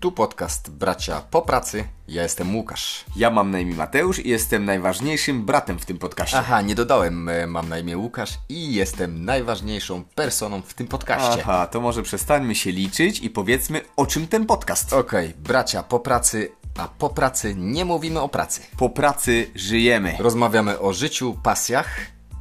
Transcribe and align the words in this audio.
Tu 0.00 0.12
podcast 0.12 0.70
Bracia 0.70 1.20
po 1.30 1.42
pracy. 1.42 1.84
Ja 2.08 2.22
jestem 2.22 2.56
Łukasz. 2.56 3.04
Ja 3.16 3.30
mam 3.30 3.50
na 3.50 3.60
imię 3.60 3.74
Mateusz 3.74 4.18
i 4.18 4.28
jestem 4.28 4.64
najważniejszym 4.64 5.44
bratem 5.44 5.78
w 5.78 5.86
tym 5.86 5.98
podcaście. 5.98 6.38
Aha, 6.38 6.60
nie 6.62 6.74
dodałem. 6.74 7.28
e, 7.28 7.46
Mam 7.46 7.68
na 7.68 7.78
imię 7.78 7.98
Łukasz 7.98 8.30
i 8.48 8.74
jestem 8.74 9.24
najważniejszą 9.24 10.04
personą 10.04 10.62
w 10.62 10.74
tym 10.74 10.86
podcaście. 10.88 11.40
Aha, 11.42 11.66
to 11.66 11.80
może 11.80 12.02
przestańmy 12.02 12.54
się 12.54 12.72
liczyć 12.72 13.20
i 13.20 13.30
powiedzmy 13.30 13.80
o 13.96 14.06
czym 14.06 14.26
ten 14.28 14.46
podcast. 14.46 14.92
Okej, 14.92 15.34
bracia 15.38 15.82
po 15.82 16.00
pracy, 16.00 16.50
a 16.76 16.88
po 16.88 17.08
pracy 17.10 17.54
nie 17.58 17.84
mówimy 17.84 18.20
o 18.20 18.28
pracy. 18.28 18.60
Po 18.76 18.90
pracy 18.90 19.50
żyjemy. 19.54 20.16
Rozmawiamy 20.18 20.78
o 20.80 20.92
życiu, 20.92 21.36
pasjach. 21.42 21.88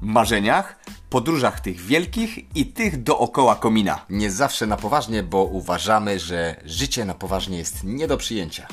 Marzeniach, 0.02 0.76
podróżach 1.10 1.60
tych 1.60 1.82
wielkich 1.82 2.56
i 2.56 2.66
tych 2.66 3.04
dookoła 3.04 3.56
komina. 3.56 4.06
Nie 4.10 4.32
zawsze 4.32 4.68
na 4.68 4.78
poważnie, 4.78 5.24
bo 5.24 5.44
uważamy, 5.44 6.20
że 6.20 6.62
życie 6.66 7.06
na 7.06 7.14
poważnie 7.14 7.58
jest 7.58 7.84
nie 7.84 8.08
do 8.08 8.18
przyjęcia. 8.18 8.68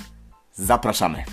Zapraszamy. 0.52 1.24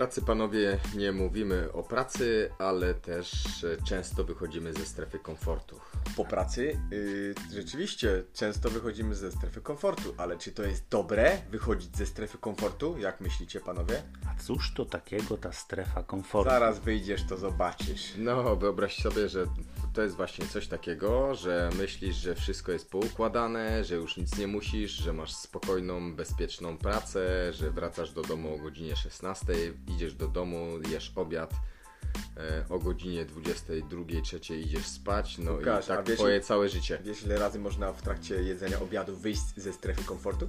Pracy, 0.00 0.22
panowie, 0.22 0.78
nie 0.96 1.12
mówimy 1.12 1.72
o 1.72 1.82
pracy, 1.82 2.50
ale 2.58 2.94
też 2.94 3.64
e, 3.64 3.82
często 3.82 4.24
wychodzimy 4.24 4.72
ze 4.72 4.84
strefy 4.86 5.18
komfortu. 5.18 5.80
po 6.16 6.24
pracy 6.24 6.80
yy, 6.90 7.34
rzeczywiście 7.52 8.24
często 8.32 8.70
wychodzimy 8.70 9.14
ze 9.14 9.32
strefy 9.32 9.60
komfortu, 9.60 10.14
ale 10.16 10.38
czy 10.38 10.52
to 10.52 10.62
jest 10.62 10.88
dobre 10.88 11.38
wychodzić 11.50 11.96
ze 11.96 12.06
strefy 12.06 12.38
komfortu? 12.38 12.98
Jak 12.98 13.20
myślicie 13.20 13.60
panowie? 13.60 14.02
A 14.26 14.42
cóż 14.42 14.74
to 14.74 14.84
takiego 14.84 15.36
ta 15.36 15.52
strefa 15.52 16.02
komfortu? 16.02 16.50
Zaraz 16.50 16.78
wyjdziesz, 16.78 17.24
to 17.28 17.36
zobaczysz. 17.36 18.12
No, 18.18 18.56
wyobraź 18.56 19.02
sobie, 19.02 19.28
że 19.28 19.46
to 19.92 20.02
jest 20.02 20.16
właśnie 20.16 20.46
coś 20.46 20.68
takiego, 20.68 21.34
że 21.34 21.70
myślisz, 21.78 22.16
że 22.16 22.34
wszystko 22.34 22.72
jest 22.72 22.90
poukładane, 22.90 23.84
że 23.84 23.94
już 23.94 24.16
nic 24.16 24.38
nie 24.38 24.46
musisz, 24.46 24.90
że 24.90 25.12
masz 25.12 25.32
spokojną, 25.34 26.14
bezpieczną 26.14 26.78
pracę, 26.78 27.52
że 27.52 27.70
wracasz 27.70 28.12
do 28.12 28.22
domu 28.22 28.54
o 28.54 28.58
godzinie 28.58 28.96
16, 28.96 29.52
idziesz 29.94 30.14
do 30.14 30.28
domu, 30.28 30.66
jesz 30.90 31.12
obiad. 31.16 31.52
e, 32.36 32.64
O 32.68 32.78
godzinie 32.78 33.24
22, 33.24 34.04
3 34.40 34.56
idziesz 34.60 34.86
spać, 34.86 35.38
no 35.38 35.52
Łukasz, 35.52 35.84
i 35.84 35.88
tak 35.88 36.06
wiesz- 36.08 36.16
twoje 36.18 36.40
całe 36.40 36.68
życie. 36.68 36.98
Wiesz 37.04 37.22
ile 37.22 37.38
razy 37.38 37.58
można 37.58 37.92
w 37.92 38.02
trakcie 38.02 38.34
jedzenia 38.42 38.80
obiadu 38.80 39.16
wyjść 39.16 39.40
ze 39.56 39.72
strefy 39.72 40.04
komfortu? 40.04 40.48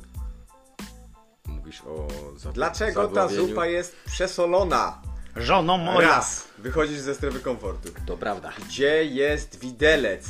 Mówisz 1.47 1.81
o 1.81 2.07
zadł- 2.37 2.53
Dlaczego 2.53 3.07
ta 3.07 3.27
zupa 3.27 3.65
jest 3.65 3.95
przesolona? 4.05 5.01
Żono 5.35 5.77
moja! 5.77 6.07
Raz, 6.07 6.47
wychodzisz 6.57 6.99
ze 6.99 7.15
strefy 7.15 7.39
komfortu. 7.39 7.89
To 8.05 8.17
prawda. 8.17 8.51
Gdzie 8.67 9.05
jest 9.05 9.59
widelec? 9.59 10.27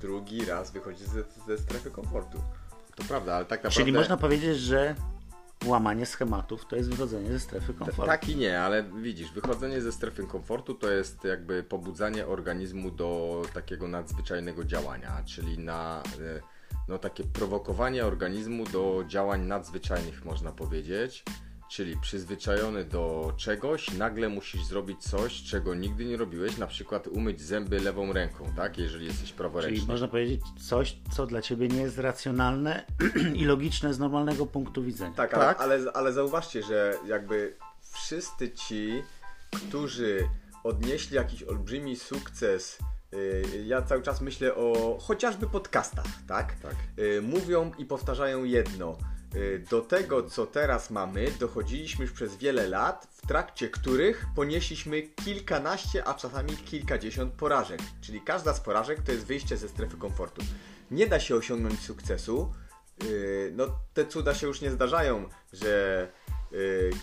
Drugi 0.00 0.44
raz 0.44 0.70
wychodzisz 0.70 1.06
ze, 1.08 1.24
ze 1.46 1.58
strefy 1.62 1.90
komfortu. 1.90 2.42
To 2.96 3.04
prawda, 3.04 3.34
ale 3.34 3.44
tak 3.44 3.58
naprawdę... 3.64 3.84
Czyli 3.84 3.92
można 3.92 4.16
powiedzieć, 4.16 4.58
że 4.58 4.94
łamanie 5.66 6.06
schematów 6.06 6.66
to 6.66 6.76
jest 6.76 6.90
wychodzenie 6.90 7.32
ze 7.32 7.40
strefy 7.40 7.74
komfortu. 7.74 8.06
Tak 8.06 8.28
i 8.28 8.36
nie, 8.36 8.60
ale 8.60 8.82
widzisz, 8.82 9.32
wychodzenie 9.32 9.80
ze 9.80 9.92
strefy 9.92 10.26
komfortu 10.26 10.74
to 10.74 10.90
jest 10.90 11.24
jakby 11.24 11.62
pobudzanie 11.62 12.26
organizmu 12.26 12.90
do 12.90 13.42
takiego 13.54 13.88
nadzwyczajnego 13.88 14.64
działania, 14.64 15.22
czyli 15.24 15.58
na 15.58 16.02
e, 16.02 16.40
no, 16.88 16.98
takie 16.98 17.24
prowokowanie 17.24 18.06
organizmu 18.06 18.64
do 18.64 19.04
działań 19.06 19.46
nadzwyczajnych, 19.46 20.24
można 20.24 20.52
powiedzieć. 20.52 21.24
Czyli 21.68 21.96
przyzwyczajony 21.96 22.84
do 22.84 23.32
czegoś, 23.36 23.90
nagle 23.92 24.28
musisz 24.28 24.64
zrobić 24.64 25.02
coś, 25.02 25.42
czego 25.42 25.74
nigdy 25.74 26.04
nie 26.04 26.16
robiłeś, 26.16 26.56
na 26.58 26.66
przykład 26.66 27.06
umyć 27.06 27.40
zęby 27.40 27.80
lewą 27.80 28.12
ręką, 28.12 28.52
tak? 28.56 28.78
Jeżeli 28.78 29.06
jesteś 29.06 29.32
praworęczny. 29.32 29.76
Czyli 29.76 29.88
można 29.88 30.08
powiedzieć 30.08 30.40
coś, 30.68 30.96
co 31.12 31.26
dla 31.26 31.42
ciebie 31.42 31.68
nie 31.68 31.80
jest 31.80 31.98
racjonalne 31.98 32.84
i 33.40 33.44
logiczne 33.44 33.94
z 33.94 33.98
normalnego 33.98 34.46
punktu 34.46 34.82
widzenia. 34.82 35.14
Tak, 35.16 35.30
Tak. 35.30 35.60
Ale, 35.60 35.76
ale, 35.78 35.92
ale 35.92 36.12
zauważcie, 36.12 36.62
że 36.62 36.94
jakby 37.06 37.56
wszyscy 37.92 38.50
ci, 38.50 39.02
którzy 39.68 40.28
odnieśli 40.64 41.16
jakiś 41.16 41.42
olbrzymi 41.42 41.96
sukces, 41.96 42.78
yy, 43.12 43.64
ja 43.66 43.82
cały 43.82 44.02
czas 44.02 44.20
myślę 44.20 44.54
o 44.54 44.98
chociażby 45.00 45.46
podcastach, 45.46 46.06
tak? 46.28 46.54
Tak. 46.62 46.74
Yy, 46.96 47.22
mówią 47.22 47.72
i 47.78 47.84
powtarzają 47.84 48.44
jedno. 48.44 48.98
Yy, 49.34 49.64
Do 49.70 49.80
tego, 49.80 50.22
co 50.22 50.46
teraz 50.46 50.90
mamy, 50.90 51.26
dochodziliśmy 51.40 52.04
już 52.04 52.12
przez 52.12 52.36
wiele 52.36 52.68
lat, 52.68 53.08
w 53.10 53.26
trakcie 53.26 53.68
których 53.68 54.26
ponieśliśmy 54.36 55.02
kilkanaście, 55.02 56.04
a 56.04 56.14
czasami 56.14 56.56
kilkadziesiąt 56.56 57.32
porażek. 57.32 57.80
Czyli 58.00 58.20
każda 58.20 58.54
z 58.54 58.60
porażek 58.60 59.02
to 59.02 59.12
jest 59.12 59.26
wyjście 59.26 59.56
ze 59.56 59.68
strefy 59.68 59.96
komfortu. 59.96 60.42
Nie 60.90 61.06
da 61.06 61.20
się 61.20 61.34
osiągnąć 61.34 61.80
sukcesu, 61.80 62.52
Yy, 63.04 63.52
no 63.56 63.66
te 63.94 64.06
cuda 64.06 64.34
się 64.34 64.46
już 64.46 64.60
nie 64.60 64.70
zdarzają, 64.70 65.28
że 65.52 66.08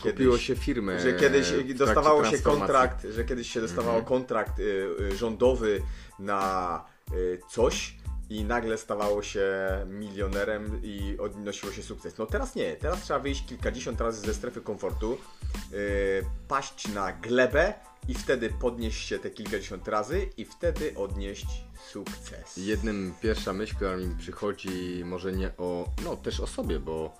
Kupiło 0.02 0.34
kiedyś, 0.34 0.47
się 0.47 0.56
firmę 0.56 1.00
że 1.00 1.14
kiedyś 1.14 1.52
dostawało 1.75 2.25
się 2.25 2.40
kontrakt, 2.40 3.08
że 3.12 3.25
kiedyś 3.25 3.52
się 3.52 3.62
dostawało 3.62 4.02
kontrakt 4.02 4.59
yy, 4.59 4.96
yy, 5.00 5.16
rządowy 5.16 5.81
na 6.19 6.85
coś 7.50 7.97
i 8.30 8.44
nagle 8.44 8.78
stawało 8.78 9.24
się 9.24 9.46
milionerem 9.88 10.81
i 10.84 11.18
odnosiło 11.19 11.72
się 11.72 11.84
sukces. 11.84 12.18
No 12.18 12.25
teraz 12.25 12.56
nie, 12.56 12.75
teraz 12.75 13.02
trzeba 13.02 13.19
wyjść 13.19 13.46
kilkadziesiąt 13.46 14.02
razy 14.02 14.22
ze 14.22 14.34
strefy 14.34 14.62
komfortu, 14.62 15.18
yy, 15.72 15.78
paść 16.47 16.88
na 16.88 17.14
glebę 17.14 17.74
i 18.08 18.14
wtedy 18.14 18.50
podnieść 18.50 19.08
się 19.08 19.19
te 19.19 19.30
kilkadziesiąt 19.30 19.88
razy 19.88 20.30
i 20.38 20.46
wtedy 20.46 20.96
odnieść 20.96 21.47
sukces. 21.91 22.58
Jednym 22.58 23.14
pierwsza 23.22 23.53
myśl, 23.53 23.75
która 23.75 23.97
mi 23.97 24.16
przychodzi, 24.16 25.03
może 25.06 25.31
nie 25.31 25.58
o, 25.58 25.90
no 26.03 26.16
też 26.16 26.40
o 26.40 26.47
sobie, 26.47 26.80
bo, 26.80 27.18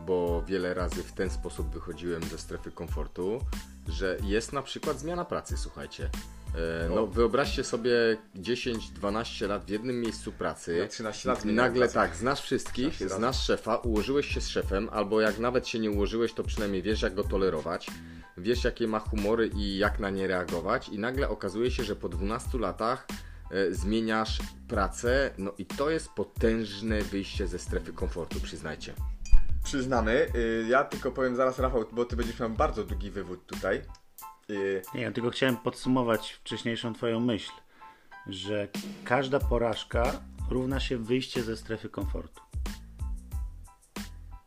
bo 0.00 0.42
wiele 0.46 0.74
razy 0.74 1.02
w 1.02 1.12
ten 1.12 1.30
sposób 1.30 1.74
wychodziłem 1.74 2.22
ze 2.22 2.38
strefy 2.38 2.70
komfortu, 2.70 3.40
że 3.88 4.18
jest 4.22 4.52
na 4.52 4.62
przykład 4.62 4.98
zmiana 4.98 5.24
pracy, 5.24 5.56
słuchajcie. 5.56 6.10
E, 6.54 6.88
no 6.94 7.06
wyobraźcie 7.06 7.64
sobie 7.64 7.90
10-12 8.36 9.48
lat 9.48 9.64
w 9.64 9.68
jednym 9.68 10.00
miejscu 10.00 10.32
pracy. 10.32 10.76
Ja 10.76 10.88
13 10.88 11.28
lat 11.28 11.44
Nagle 11.44 11.88
tak, 11.88 12.16
znasz 12.16 12.40
wszystkich, 12.42 12.94
13 12.94 13.04
razy. 13.04 13.16
znasz 13.16 13.46
szefa, 13.46 13.76
ułożyłeś 13.76 14.26
się 14.34 14.40
z 14.40 14.48
szefem, 14.48 14.88
albo 14.92 15.20
jak 15.20 15.38
nawet 15.38 15.68
się 15.68 15.78
nie 15.78 15.90
ułożyłeś, 15.90 16.32
to 16.32 16.42
przynajmniej 16.44 16.82
wiesz 16.82 17.02
jak 17.02 17.14
go 17.14 17.24
tolerować. 17.24 17.86
Wiesz 18.36 18.64
jakie 18.64 18.86
ma 18.88 18.98
humory 18.98 19.50
i 19.54 19.78
jak 19.78 19.98
na 20.00 20.10
nie 20.10 20.26
reagować 20.26 20.88
i 20.88 20.98
nagle 20.98 21.28
okazuje 21.28 21.70
się, 21.70 21.84
że 21.84 21.96
po 21.96 22.08
12 22.08 22.58
latach 22.58 23.06
e, 23.50 23.74
zmieniasz 23.74 24.38
pracę, 24.68 25.30
no 25.38 25.52
i 25.58 25.66
to 25.66 25.90
jest 25.90 26.08
potężne 26.08 27.02
wyjście 27.02 27.46
ze 27.46 27.58
strefy 27.58 27.92
komfortu, 27.92 28.40
przyznajcie. 28.40 28.94
Przyznamy. 29.64 30.26
Y, 30.34 30.66
Ja 30.68 30.84
tylko 30.84 31.12
powiem 31.12 31.36
zaraz, 31.36 31.58
Rafał, 31.58 31.84
bo 31.92 32.04
ty 32.04 32.16
będziesz 32.16 32.40
miał 32.40 32.50
bardzo 32.50 32.84
długi 32.84 33.10
wywód 33.10 33.46
tutaj. 33.46 33.82
Y, 34.50 34.82
Nie, 34.94 35.00
ja 35.02 35.12
tylko 35.12 35.30
chciałem 35.30 35.56
podsumować 35.56 36.32
wcześniejszą 36.32 36.94
twoją 36.94 37.20
myśl, 37.20 37.50
że 38.26 38.68
każda 39.04 39.40
porażka 39.40 40.20
równa 40.50 40.80
się 40.80 40.96
wyjście 40.98 41.42
ze 41.42 41.56
strefy 41.56 41.88
komfortu. 41.88 42.40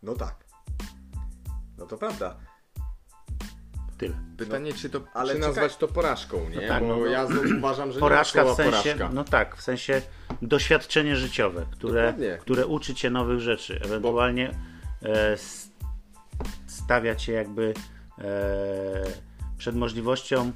No 0.04 0.16
tak. 0.16 0.36
No 1.78 1.86
to 1.86 1.98
prawda. 1.98 2.36
Tyle. 3.98 4.16
Pytanie, 4.38 4.74
czy 4.74 4.90
to 4.90 4.98
ale 5.00 5.10
ale 5.14 5.34
czy 5.34 5.40
czekaj- 5.40 5.48
nazwać 5.48 5.78
to 5.78 5.88
porażką, 5.88 6.50
nie? 6.50 6.56
No 6.62 6.68
tak, 6.68 6.82
Bo 6.84 6.88
no, 6.90 6.98
no. 6.98 7.06
ja 7.06 7.28
uważam, 7.58 7.92
że 7.92 8.00
Porażka 8.00 8.42
nie 8.44 8.48
ma 8.50 8.54
w 8.54 8.58
sensie, 8.58 8.72
porażka. 8.94 9.10
no 9.14 9.24
tak, 9.24 9.56
w 9.58 9.62
sensie 9.62 10.02
doświadczenie 10.42 11.16
życiowe, 11.16 11.66
które, 11.72 12.02
Dokładnie. 12.08 12.38
które 12.42 12.68
uczy 12.68 12.96
cię 12.96 13.10
nowych 13.10 13.40
rzeczy, 13.40 13.80
ewentualnie 13.84 14.52
e, 15.04 15.32
s- 15.34 15.70
stawia 16.68 17.16
cię 17.16 17.34
jakby 17.34 17.74
e, 18.20 18.24
przed 19.62 19.76
możliwością 19.76 20.52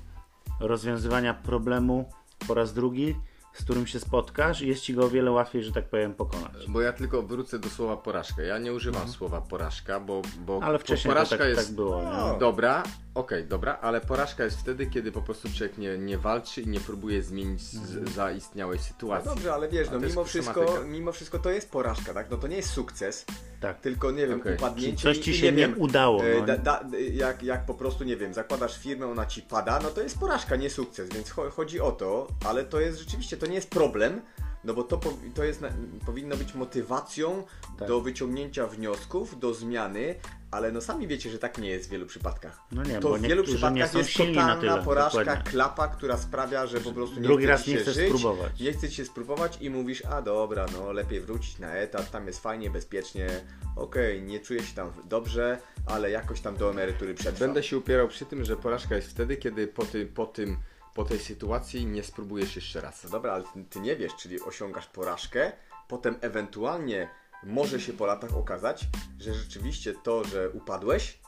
rozwiązywania 0.60 1.34
problemu 1.34 2.10
po 2.48 2.54
raz 2.54 2.74
drugi, 2.74 3.16
z 3.56 3.64
którym 3.64 3.88
się 3.88 4.00
spotkasz 4.00 4.62
i 4.62 4.68
jest 4.68 4.82
ci 4.82 4.94
go 4.94 5.06
o 5.06 5.10
wiele 5.10 5.32
łatwiej, 5.32 5.64
że 5.64 5.72
tak 5.72 5.86
powiem, 5.90 6.14
pokonać. 6.14 6.68
Bo 6.68 6.82
ja 6.82 6.94
tylko 6.94 7.22
wrócę 7.24 7.60
do 7.60 7.70
słowa 7.70 7.98
porażka. 7.98 8.42
Ja 8.42 8.58
nie 8.58 8.74
używam 8.74 9.10
słowa 9.10 9.42
porażka, 9.42 10.00
bo, 10.00 10.22
bo 10.46 10.54
Mhm. 10.54 10.64
Ale 10.70 10.78
bo 10.78 10.84
wcześniej 10.84 11.10
to 11.14 11.16
porażka 11.16 11.38
tak, 11.38 11.48
jest 11.48 11.66
tak 11.68 11.76
było. 11.76 11.98
Nie? 12.04 12.10
No. 12.10 12.38
dobra, 12.40 12.84
okej, 13.16 13.46
dobra, 13.46 13.78
ale 13.82 14.02
porażka 14.02 14.44
jest 14.44 14.60
wtedy, 14.60 14.88
kiedy 14.88 15.12
po 15.12 15.22
prostu 15.22 15.48
człowiek 15.50 15.78
nie, 15.78 15.98
nie 15.98 16.18
walczy 16.18 16.62
i 16.62 16.68
nie 16.68 16.80
próbuje 16.80 17.24
zmienić 17.24 17.62
z, 17.62 17.76
Mhm. 17.96 18.08
zaistniałej 18.08 18.78
No 18.78 18.84
sytuacji. 18.84 19.30
dobrze, 19.30 19.54
ale 19.54 19.70
wiesz, 19.70 19.88
no 19.92 20.00
mimo 20.00 20.24
wszystko, 20.24 20.66
mimo 20.86 21.12
wszystko 21.12 21.40
to 21.40 21.50
jest 21.50 21.72
porażka, 21.72 22.14
tak? 22.14 22.32
No 22.32 22.38
to 22.38 22.48
nie 22.48 22.56
jest 22.58 22.70
sukces, 22.70 23.26
Tak. 23.62 23.80
tylko 23.82 24.12
nie 24.12 24.28
wiem, 24.28 24.40
Okej. 24.42 24.56
upadnięcie. 24.56 24.98
Czyli 25.02 25.16
coś 25.16 25.26
ci 25.26 25.32
i 25.32 25.38
się 25.38 25.46
nie 25.52 25.58
wiem, 25.58 25.76
udało, 25.78 26.24
e, 26.24 26.40
no. 26.40 26.46
Da, 26.46 26.58
da, 26.58 26.84
jak, 27.14 27.44
jak 27.44 27.66
po 27.66 27.74
prostu, 27.74 28.04
nie 28.04 28.18
wiem, 28.18 28.34
zakładasz 28.34 28.78
firmę, 28.80 29.08
ona 29.08 29.26
ci 29.26 29.42
pada, 29.42 29.80
no 29.84 29.90
to 29.90 30.02
jest 30.02 30.20
porażka, 30.20 30.56
nie 30.56 30.70
sukces, 30.70 31.10
więc 31.10 31.32
cho- 31.34 31.52
chodzi 31.52 31.80
o 31.82 31.92
to, 31.92 32.28
ale 32.46 32.64
to 32.66 32.80
jest 32.80 33.00
rzeczywiście, 33.00 33.38
to 33.38 33.45
nie 33.46 33.56
jest 33.56 33.70
problem, 33.70 34.22
no 34.64 34.74
bo 34.74 34.84
to, 34.84 35.00
to 35.36 35.44
jest, 35.44 35.62
powinno 36.06 36.38
być 36.38 36.54
motywacją 36.54 37.44
Tak. 37.80 37.88
do 37.88 38.02
wyciągnięcia 38.02 38.68
wniosków, 38.68 39.40
do 39.40 39.54
zmiany, 39.54 40.16
ale 40.52 40.72
no 40.72 40.82
sami 40.82 41.08
wiecie, 41.08 41.30
że 41.30 41.40
tak 41.40 41.58
nie 41.58 41.70
jest 41.70 41.88
w 41.88 41.92
wielu 41.92 42.06
przypadkach. 42.06 42.60
No 42.72 42.84
nie, 42.84 43.00
to 43.00 43.10
bo 43.10 43.18
w 43.18 43.22
wielu 43.22 43.44
przypadkach 43.44 43.74
nie 43.74 43.88
są 43.88 43.98
jest 43.98 44.18
totalna 44.18 44.56
tyle, 44.56 44.84
porażka, 44.84 45.20
dokładnie. 45.20 45.52
klapa, 45.52 45.88
która 45.88 46.18
sprawia, 46.18 46.68
że 46.68 46.82
po 46.82 46.92
prostu 46.92 47.16
nie 47.16 47.22
Drugi 47.22 47.46
raz 47.46 47.68
nie 47.68 47.74
się 47.74 47.80
chcesz 47.80 47.96
żyć, 47.96 48.08
spróbować. 48.08 48.60
Nie 48.60 48.74
chce 48.74 48.90
ci 48.90 48.96
się 48.96 49.06
spróbować 49.06 49.58
i 49.62 49.70
mówisz, 49.70 50.06
a 50.06 50.22
dobra, 50.22 50.66
no 50.74 50.92
lepiej 50.92 51.20
wrócić 51.22 51.60
na 51.60 51.74
etat, 51.74 52.12
tam 52.12 52.28
jest 52.28 52.40
fajnie, 52.40 52.70
bezpiecznie, 52.70 53.28
okej, 53.76 54.24
nie 54.24 54.40
czuję 54.40 54.64
się 54.64 54.76
tam 54.76 54.92
dobrze, 55.10 55.58
ale 55.86 56.12
jakoś 56.12 56.42
tam 56.42 56.58
do 56.58 56.70
emerytury 56.70 57.14
przetrwam. 57.14 57.48
Będę 57.48 57.64
się 57.64 57.78
upierał 57.78 58.08
przy 58.08 58.26
tym, 58.26 58.46
że 58.46 58.58
porażka 58.58 58.96
jest 58.96 59.10
wtedy, 59.10 59.38
kiedy 59.38 59.68
po, 59.68 59.86
ty, 59.86 60.06
po 60.06 60.26
tym, 60.26 60.58
po 60.96 61.04
tej 61.06 61.20
sytuacji 61.20 61.86
nie 61.86 62.04
spróbujesz 62.04 62.56
jeszcze 62.56 62.82
raz. 62.82 63.04
No 63.04 63.10
dobra, 63.10 63.34
ale 63.34 63.44
ty, 63.44 63.64
ty 63.70 63.80
nie 63.80 63.96
wiesz, 63.96 64.16
czyli 64.16 64.42
osiągasz 64.42 64.88
porażkę, 64.88 65.52
potem 65.88 66.16
ewentualnie 66.22 67.10
może 67.44 67.80
się 67.82 67.94
po 67.94 68.06
latach 68.06 68.38
okazać, 68.38 68.88
że 69.20 69.34
rzeczywiście 69.34 69.94
to, 70.04 70.24
że 70.24 70.50
upadłeś, 70.50 71.20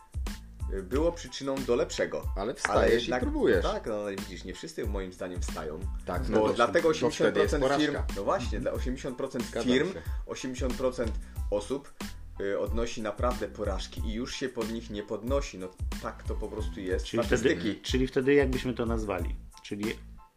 y, 0.74 0.84
było 0.84 1.12
przyczyną 1.12 1.56
do 1.66 1.76
lepszego. 1.76 2.24
Ale 2.36 2.54
wstajesz 2.54 3.08
i 3.08 3.12
próbujesz. 3.20 3.64
Tak, 3.66 3.86
no 3.88 3.96
ale 3.96 4.16
widzisz, 4.16 4.44
nie 4.44 4.54
wszyscy 4.54 4.88
moim 4.88 5.14
zdaniem 5.14 5.42
wstają. 5.42 5.80
Tak, 6.06 6.24
bo 6.24 6.40
no 6.40 6.48
to- 6.48 6.54
dlatego 6.54 6.94
to 6.94 7.10
wtedy 7.10 7.40
jest 7.40 7.54
80% 7.54 7.60
porażka. 7.60 7.80
firm, 7.86 7.96
no 8.16 8.24
właśnie, 8.24 8.60
dla 8.60 8.72
80% 8.72 9.42
Zgadzam 9.44 9.64
firm, 9.74 9.94
się. 9.94 10.02
80% 10.26 11.08
osób 11.52 11.94
y, 12.42 12.60
odnosi 12.60 13.02
naprawdę 13.02 13.48
porażki 13.48 14.02
i 14.06 14.14
już 14.14 14.36
się 14.36 14.50
pod 14.50 14.72
nich 14.72 14.90
nie 14.90 15.04
podnosi. 15.04 15.58
No 15.58 15.68
tak 16.02 16.24
to 16.24 16.36
po 16.36 16.48
prostu 16.48 16.80
jest. 16.80 17.06
Czyli 17.06 17.24
Statystyki. 17.24 17.60
wtedy, 17.62 17.82
czyli 17.82 18.08
wtedy 18.08 18.34
jakbyśmy 18.34 18.74
to 18.74 18.86
nazwali? 18.86 19.36
Czyli 19.68 19.86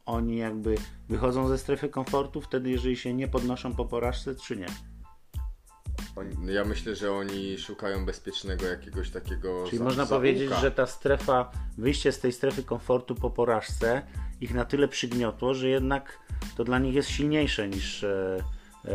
oni 0.07 0.37
jakby 0.37 0.75
wychodzą 1.09 1.49
ze 1.49 1.59
strefy 1.59 1.89
komfortu 1.89 2.41
wtedy, 2.41 2.71
jeżeli 2.71 2.97
się 2.97 3.15
nie 3.15 3.29
podnoszą 3.29 3.75
po 3.75 3.85
porażce, 3.85 4.35
czy 4.35 4.57
nie? 4.57 4.67
Ja 6.53 6.65
myślę, 6.65 6.97
że 6.97 7.13
oni 7.13 7.59
szukają 7.59 8.07
bezpiecznego 8.07 8.67
jakiegoś 8.67 9.11
takiego. 9.11 9.65
Czyli 9.67 9.79
za- 9.79 9.85
można 9.85 10.07
powiedzieć, 10.07 10.51
że 10.61 10.71
ta 10.71 10.87
strefa, 10.87 11.51
wyjście 11.79 12.13
z 12.13 12.19
tej 12.21 12.33
strefy 12.33 12.63
komfortu 12.63 13.15
po 13.15 13.31
porażce 13.31 14.03
ich 14.41 14.55
na 14.55 14.65
tyle 14.65 14.89
przygniotło, 14.89 15.55
że 15.55 15.69
jednak 15.69 16.19
to 16.57 16.65
dla 16.65 16.79
nich 16.79 16.95
jest 16.95 17.09
silniejsze 17.09 17.69
niż 17.69 18.05
e, 18.05 18.39
e, 18.85 18.91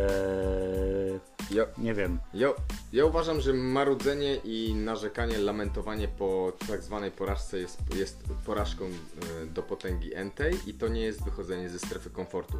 Ja, 1.50 1.66
nie 1.78 1.94
wiem. 1.94 2.18
ja, 2.34 2.48
ja 2.92 3.04
uważam, 3.04 3.40
że 3.40 3.52
marudzenie 3.52 4.36
i 4.36 4.74
narzekanie, 4.74 5.38
lamentowanie 5.38 6.08
po 6.08 6.52
tak 6.68 6.82
zwanej 6.82 7.10
porażce 7.10 7.58
jest, 7.58 7.78
jest 7.94 8.18
porażką 8.46 8.84
e, 8.84 9.46
do 9.46 9.62
potęgi 9.62 10.14
entej 10.14 10.54
i 10.66 10.74
to 10.74 10.88
nie 10.88 11.00
jest 11.00 11.24
wychodzenie 11.24 11.68
ze 11.68 11.78
strefy 11.78 12.10
komfortu. 12.10 12.58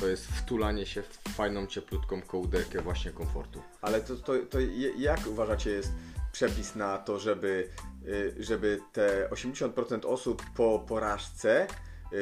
To 0.00 0.08
jest 0.08 0.26
wtulanie 0.26 0.86
się 0.86 1.02
w 1.02 1.18
fajną, 1.28 1.66
cieplutką 1.66 2.22
kołderkę 2.22 2.82
właśnie 2.82 3.10
komfortu. 3.10 3.62
Ale 3.82 4.00
to, 4.00 4.16
to, 4.16 4.32
to 4.50 4.58
jak 4.98 5.26
uważacie 5.26 5.70
jest 5.70 5.92
przepis 6.32 6.74
na 6.74 6.98
to, 6.98 7.18
żeby, 7.18 7.68
y, 8.06 8.34
żeby 8.38 8.80
te 8.92 9.28
80% 9.30 10.06
osób 10.06 10.42
po 10.56 10.84
porażce 10.88 11.66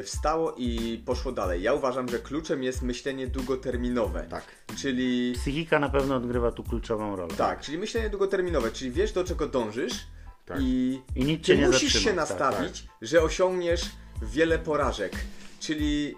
wstało 0.05 0.55
i 0.57 0.99
poszło 1.07 1.33
dalej? 1.33 1.63
Ja 1.63 1.73
uważam, 1.75 2.09
że 2.09 2.19
kluczem 2.19 2.63
jest 2.63 2.83
myślenie 2.83 3.27
długoterminowe. 3.27 4.27
Tak. 4.31 4.45
Czyli 4.77 5.33
Psychika 5.35 5.79
na 5.79 5.89
pewno 5.89 6.17
odgrywa 6.17 6.53
tu 6.53 6.65
kluczową 6.65 7.17
rolę. 7.17 7.35
tak, 7.35 7.61
czyli 7.61 7.79
myślenie 7.79 8.11
długoterminowe, 8.11 8.71
czyli 8.73 8.91
wiesz 8.91 9.13
do 9.13 9.25
czego 9.25 9.47
dążysz 9.49 10.07
Tak. 10.47 10.59
i, 10.61 11.03
I 11.17 11.25
nic 11.25 11.45
cię 11.45 11.57
nie 11.57 11.67
musisz 11.67 11.93
zatrzyma. 11.93 12.03
się 12.05 12.17
Tak, 12.17 12.17
nastawić, 12.17 12.87
że 13.03 13.23
osiągniesz 13.23 13.83
wiele 14.23 14.59
porażek. 14.59 15.13
Czyli 15.61 16.15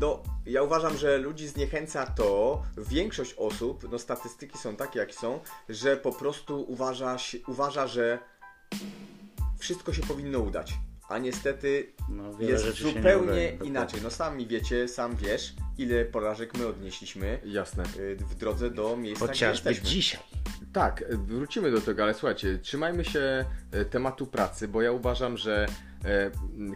no, 0.00 0.22
ja 0.46 0.62
uważam, 0.62 0.96
że 0.98 1.18
ludzi 1.18 1.48
zniechęca 1.48 2.06
to, 2.06 2.62
większość 2.76 3.34
osób, 3.34 3.88
no 3.92 3.98
statystyki 3.98 4.58
są 4.58 4.76
takie 4.76 4.98
jak 4.98 5.14
są, 5.14 5.40
że 5.68 5.96
po 5.96 6.12
prostu 6.12 6.64
uważa, 6.68 7.16
uważa 7.46 7.86
że 7.86 8.18
wszystko 9.58 9.92
się 9.92 10.02
powinno 10.02 10.38
udać. 10.38 10.74
A 11.12 11.18
niestety 11.18 11.92
No, 12.08 12.24
jest 12.40 12.78
zupełnie 12.78 13.58
inaczej. 13.64 14.00
No 14.02 14.10
sami 14.10 14.46
wiecie, 14.46 14.88
sam 14.88 15.16
wiesz, 15.16 15.54
ile 15.78 16.04
porażek 16.04 16.58
my 16.58 16.66
odnieśliśmy 16.66 17.40
Jasne. 17.44 17.84
y, 17.98 18.16
w 18.16 18.34
drodze 18.34 18.70
do 18.70 18.96
miejsca, 18.96 19.26
Chociażby 19.26 19.62
gdzie 19.62 19.70
jesteśmy. 19.70 19.94
dzisiaj. 19.94 20.20
Tak, 20.72 21.02
e, 21.02 21.16
wrócimy 21.16 21.70
do 21.70 21.80
tego, 21.80 22.02
ale 22.02 22.14
słuchajcie, 22.14 22.58
trzymajmy 22.58 23.04
się 23.04 23.44
e, 23.72 23.84
tematu 23.84 24.26
pracy, 24.26 24.68
bo 24.68 24.82
ja 24.82 24.92
uważam, 24.92 25.36
że 25.36 25.66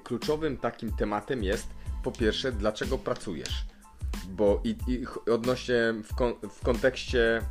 kluczowym 0.04 0.56
takim 0.56 0.92
tematem 0.96 1.44
jest 1.44 1.66
po 2.04 2.12
pierwsze, 2.12 2.52
dlaczego 2.52 2.98
pracujesz. 2.98 3.64
Bo 4.28 4.60
i, 4.64 4.76
i 4.88 5.06
odnośnie 5.30 5.94
w, 6.04 6.14
kon, 6.14 6.34
w 6.50 6.60
kontekście 6.64 7.42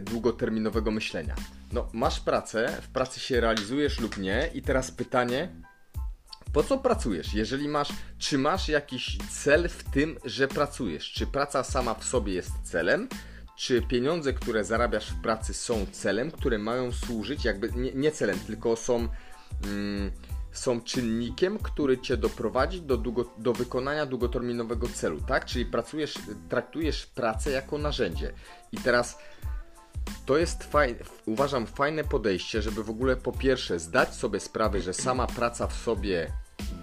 długoterminowego 0.00 0.90
myślenia. 0.90 1.34
No, 1.72 1.88
masz 1.92 2.20
pracę, 2.20 2.78
w 2.82 2.88
pracy 2.88 3.20
się 3.20 3.40
realizujesz 3.40 4.00
lub 4.00 4.18
nie, 4.18 4.50
i 4.54 4.62
teraz 4.62 4.90
pytanie, 4.90 5.48
po 6.52 6.62
co 6.62 6.78
pracujesz? 6.78 7.34
Jeżeli 7.34 7.68
masz, 7.68 7.88
czy 8.18 8.38
masz 8.38 8.68
jakiś 8.68 9.18
cel 9.30 9.68
w 9.68 9.84
tym, 9.84 10.18
że 10.24 10.48
pracujesz? 10.48 11.12
Czy 11.12 11.26
praca 11.26 11.64
sama 11.64 11.94
w 11.94 12.04
sobie 12.04 12.32
jest 12.32 12.52
celem? 12.64 13.08
Czy 13.56 13.82
pieniądze, 13.82 14.32
które 14.32 14.64
zarabiasz 14.64 15.10
w 15.10 15.20
pracy 15.20 15.54
są 15.54 15.86
celem, 15.92 16.30
które 16.30 16.58
mają 16.58 16.92
służyć, 16.92 17.44
jakby 17.44 17.72
nie, 17.72 17.92
nie 17.92 18.12
celem, 18.12 18.38
tylko 18.38 18.76
są, 18.76 19.08
mm, 19.64 20.10
są 20.52 20.80
czynnikiem, 20.80 21.58
który 21.58 21.98
cię 21.98 22.16
doprowadzi 22.16 22.82
do, 22.82 22.96
długo, 22.96 23.34
do 23.38 23.52
wykonania 23.52 24.06
długoterminowego 24.06 24.88
celu, 24.88 25.20
tak? 25.20 25.44
Czyli 25.44 25.66
pracujesz, 25.66 26.14
traktujesz 26.48 27.06
pracę 27.06 27.50
jako 27.50 27.78
narzędzie. 27.78 28.32
I 28.72 28.76
teraz 28.76 29.18
to 30.26 30.38
jest 30.38 30.64
faj, 30.64 30.96
uważam 31.26 31.66
fajne 31.66 32.04
podejście, 32.04 32.62
żeby 32.62 32.84
w 32.84 32.90
ogóle 32.90 33.16
po 33.16 33.32
pierwsze 33.32 33.78
zdać 33.78 34.14
sobie 34.14 34.40
sprawę, 34.40 34.80
że 34.80 34.94
sama 34.94 35.26
praca 35.26 35.66
w 35.66 35.72
sobie 35.74 36.32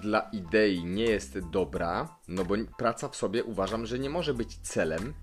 dla 0.01 0.19
idei 0.19 0.83
nie 0.85 1.03
jest 1.03 1.39
dobra, 1.39 2.17
no 2.27 2.45
bo 2.45 2.55
praca 2.77 3.09
w 3.09 3.15
sobie 3.15 3.43
uważam, 3.43 3.85
że 3.85 3.99
nie 3.99 4.09
może 4.09 4.33
być 4.33 4.57
celem. 4.57 5.13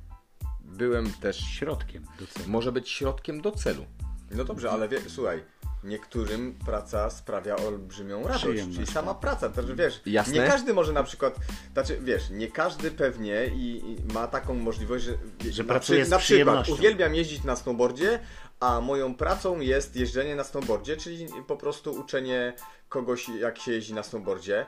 Byłem 0.61 1.13
też, 1.13 1.37
Środkiem 1.41 2.05
do 2.21 2.27
celu. 2.27 2.49
może 2.49 2.73
być 2.73 2.89
środkiem 2.91 3.41
do 3.41 3.51
celu. 3.53 3.87
No 4.31 4.45
dobrze, 4.45 4.71
ale 4.71 4.89
wie, 4.89 4.99
słuchaj, 5.09 5.45
niektórym 5.85 6.59
praca 6.67 7.11
sprawia 7.11 7.57
olbrzymią 7.57 8.23
radość, 8.23 8.45
Przyjemność, 8.45 8.77
czyli 8.79 8.87
sama 8.87 9.15
praca, 9.15 9.49
to 9.49 9.63
że 9.63 9.75
wiesz, 9.75 10.01
Jasne. 10.07 10.35
nie 10.35 10.47
każdy 10.47 10.75
może 10.75 10.93
na 10.93 11.03
przykład, 11.03 11.37
znaczy 11.73 11.99
wiesz, 12.03 12.31
nie 12.31 12.49
każdy 12.49 12.91
pewnie 12.91 13.47
i, 13.47 13.93
i 13.93 14.13
ma 14.15 14.27
taką 14.27 14.55
możliwość, 14.55 15.05
że, 15.05 15.13
Że 15.51 15.63
na, 15.63 15.69
pracuje 15.69 16.05
z 16.05 16.11
na 16.11 16.19
przykład 16.19 16.69
uwielbiam 16.69 17.15
jeździć 17.15 17.45
na 17.45 17.57
snowboardzie, 17.57 18.21
a 18.61 18.81
moją 18.81 19.15
pracą 19.15 19.61
jest 19.61 19.97
jeżdżenie 19.97 20.37
na 20.37 20.45
snowboardzie, 20.45 20.97
czyli 20.97 21.27
po 21.47 21.57
prostu 21.57 21.93
uczenie 21.93 22.53
kogoś 22.89 23.29
jak 23.29 23.59
się 23.59 23.73
jeździ 23.73 23.95
na 23.95 24.03
snowboardzie. 24.03 24.67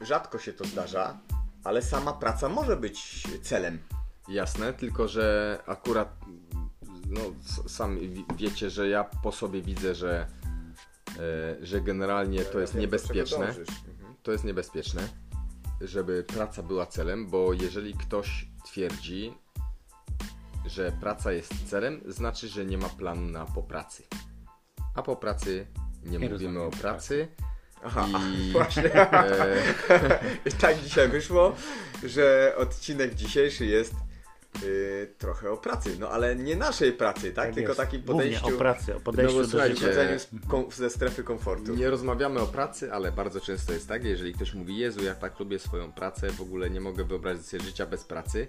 Rzadko 0.00 0.38
się 0.38 0.52
to 0.52 0.64
zdarza, 0.64 1.18
ale 1.64 1.82
sama 1.82 2.12
praca 2.12 2.48
może 2.48 2.76
być 2.76 3.22
celem. 3.42 3.78
Jasne, 4.28 4.72
tylko 4.72 5.08
że 5.08 5.58
akurat 5.66 6.18
no, 7.06 7.20
sami 7.68 8.08
wi- 8.08 8.24
wiecie, 8.36 8.70
że 8.70 8.88
ja 8.88 9.04
po 9.04 9.32
sobie 9.32 9.62
widzę, 9.62 9.94
że, 9.94 10.26
że 11.62 11.80
generalnie 11.80 12.44
to 12.44 12.60
jest 12.60 12.74
niebezpieczne. 12.74 13.46
Mhm. 13.46 13.66
To 14.22 14.32
jest 14.32 14.44
niebezpieczne, 14.44 15.08
żeby 15.80 16.24
praca 16.24 16.62
była 16.62 16.86
celem, 16.86 17.26
bo 17.26 17.52
jeżeli 17.52 17.94
ktoś 17.94 18.46
twierdzi, 18.64 19.34
że 20.66 20.92
praca 21.00 21.32
jest 21.32 21.70
celem, 21.70 22.00
znaczy, 22.06 22.48
że 22.48 22.64
nie 22.64 22.78
ma 22.78 22.88
planu 22.88 23.30
na 23.30 23.46
po 23.46 23.62
pracy. 23.62 24.02
A 24.94 25.02
po 25.02 25.16
pracy 25.16 25.66
nie, 26.04 26.18
Nie 26.18 26.30
mówimy 26.30 26.60
o 26.60 26.70
pracy. 26.70 27.28
Aha, 27.84 28.08
I, 28.38 28.50
właśnie. 28.52 28.94
e, 28.94 29.62
I 30.46 30.52
tak 30.52 30.82
dzisiaj 30.82 31.08
wyszło, 31.08 31.56
że 32.04 32.54
odcinek 32.56 33.14
dzisiejszy 33.14 33.66
jest 33.66 33.94
y, 34.62 35.14
trochę 35.18 35.50
o 35.50 35.56
pracy. 35.56 35.96
No 36.00 36.08
ale 36.08 36.36
nie 36.36 36.56
naszej 36.56 36.92
pracy, 36.92 37.32
tak? 37.32 37.44
Tak 37.46 37.54
Tylko 37.54 37.70
jest. 37.70 37.80
takim 37.80 38.02
Głównie 38.02 38.22
podejściu. 38.22 38.54
o 38.54 38.58
pracy, 38.58 38.96
o 38.96 39.00
podejściu 39.00 39.36
No 39.36 39.42
do 39.46 39.48
życia. 39.68 39.80
wychodzeniu 39.80 40.18
z, 40.18 40.28
kom, 40.48 40.66
ze 40.70 40.90
strefy 40.90 41.24
komfortu. 41.24 41.74
Nie 41.74 41.90
rozmawiamy 41.90 42.40
o 42.40 42.46
pracy, 42.46 42.92
ale 42.92 43.12
bardzo 43.12 43.40
często 43.40 43.72
jest 43.72 43.88
tak, 43.88 44.04
jeżeli 44.04 44.32
ktoś 44.34 44.54
mówi, 44.54 44.76
Jezu, 44.78 45.04
ja 45.04 45.14
tak 45.14 45.40
lubię 45.40 45.58
swoją 45.58 45.92
pracę, 45.92 46.30
w 46.30 46.40
ogóle 46.40 46.70
nie 46.70 46.80
mogę 46.80 47.04
wyobrazić 47.04 47.46
sobie 47.46 47.62
życia 47.62 47.86
bez 47.86 48.04
pracy. 48.04 48.46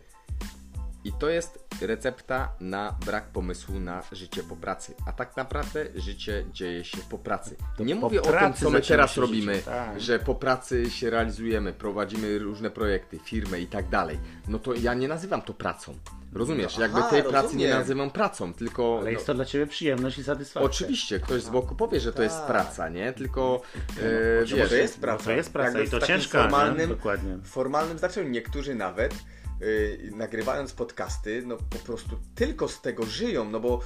I 1.06 1.12
to 1.14 1.30
jest 1.30 1.66
recepta 1.82 2.52
na 2.60 2.96
brak 3.06 3.24
pomysłu 3.28 3.80
na 3.80 4.04
życie 4.12 4.44
po 4.44 4.56
pracy. 4.56 4.94
A 5.06 5.12
tak 5.12 5.38
naprawdę 5.38 5.86
życie 5.96 6.46
dzieje 6.54 6.84
się 6.84 6.98
po 7.10 7.18
pracy. 7.18 7.56
Nie 7.80 7.96
po 7.96 8.02
mówię 8.02 8.22
o 8.22 8.24
tym, 8.24 8.32
pracy 8.34 8.64
co 8.64 8.70
my 8.70 8.82
teraz 8.82 9.18
robimy, 9.18 9.56
życie, 9.56 9.66
tak. 9.66 10.02
że 10.02 10.20
po 10.20 10.36
pracy 10.36 10.92
się 10.92 11.10
realizujemy, 11.10 11.74
prowadzimy 11.74 12.40
różne 12.40 12.70
projekty, 12.70 13.20
firmę 13.20 13.60
i 13.60 13.68
tak 13.68 13.90
dalej. 13.90 14.20
No 14.48 14.60
to 14.60 14.74
ja 14.74 14.94
nie 14.94 15.08
nazywam 15.08 15.42
to 15.42 15.54
pracą. 15.54 15.96
Rozumiesz? 16.34 16.76
No, 16.78 16.82
Jakby 16.82 17.00
aha, 17.00 17.10
tej 17.10 17.24
pracy 17.24 17.48
nie 17.56 17.66
rozumiem. 17.66 17.78
nazywam 17.80 18.12
pracą, 18.12 18.54
tylko... 18.54 18.94
Ale 18.96 19.04
no, 19.04 19.10
jest 19.10 19.26
to 19.26 19.34
dla 19.34 19.46
Ciebie 19.46 19.68
przyjemność 19.68 20.18
i 20.18 20.24
satysfakcja. 20.24 20.66
Oczywiście, 20.66 21.20
ktoś 21.20 21.42
z 21.42 21.50
boku 21.50 21.76
powie, 21.76 22.00
że 22.00 22.14
to 22.14 22.24
jest 22.24 22.38
Tak. 22.38 22.48
praca, 22.48 22.90
nie? 22.90 23.14
Tylko 23.14 23.62
e, 24.02 24.42
Może 24.42 24.56
wiesz, 24.56 24.70
to 24.70 24.76
jest 24.76 24.98
No 24.98 25.02
praca. 25.02 25.24
to 25.24 25.32
jest 25.32 25.54
praca 25.54 25.80
Jakby 25.80 25.98
i 25.98 26.00
to 26.00 26.08
ciężka, 26.08 26.38
nie? 26.38 26.44
formalnym, 26.44 26.90
Dokładnie. 26.90 27.36
w 27.36 27.48
formalnym 27.48 27.98
znaczeniu. 28.00 28.30
Niektórzy 28.30 28.76
nawet 28.76 29.14
y, 29.62 30.12
nagrywając 30.16 30.74
podcasty, 30.74 31.44
no 31.46 31.58
po 31.58 31.80
prostu 31.80 32.20
tylko 32.36 32.68
z 32.68 32.82
tego 32.82 33.06
żyją, 33.06 33.50
no 33.50 33.60
bo 33.60 33.80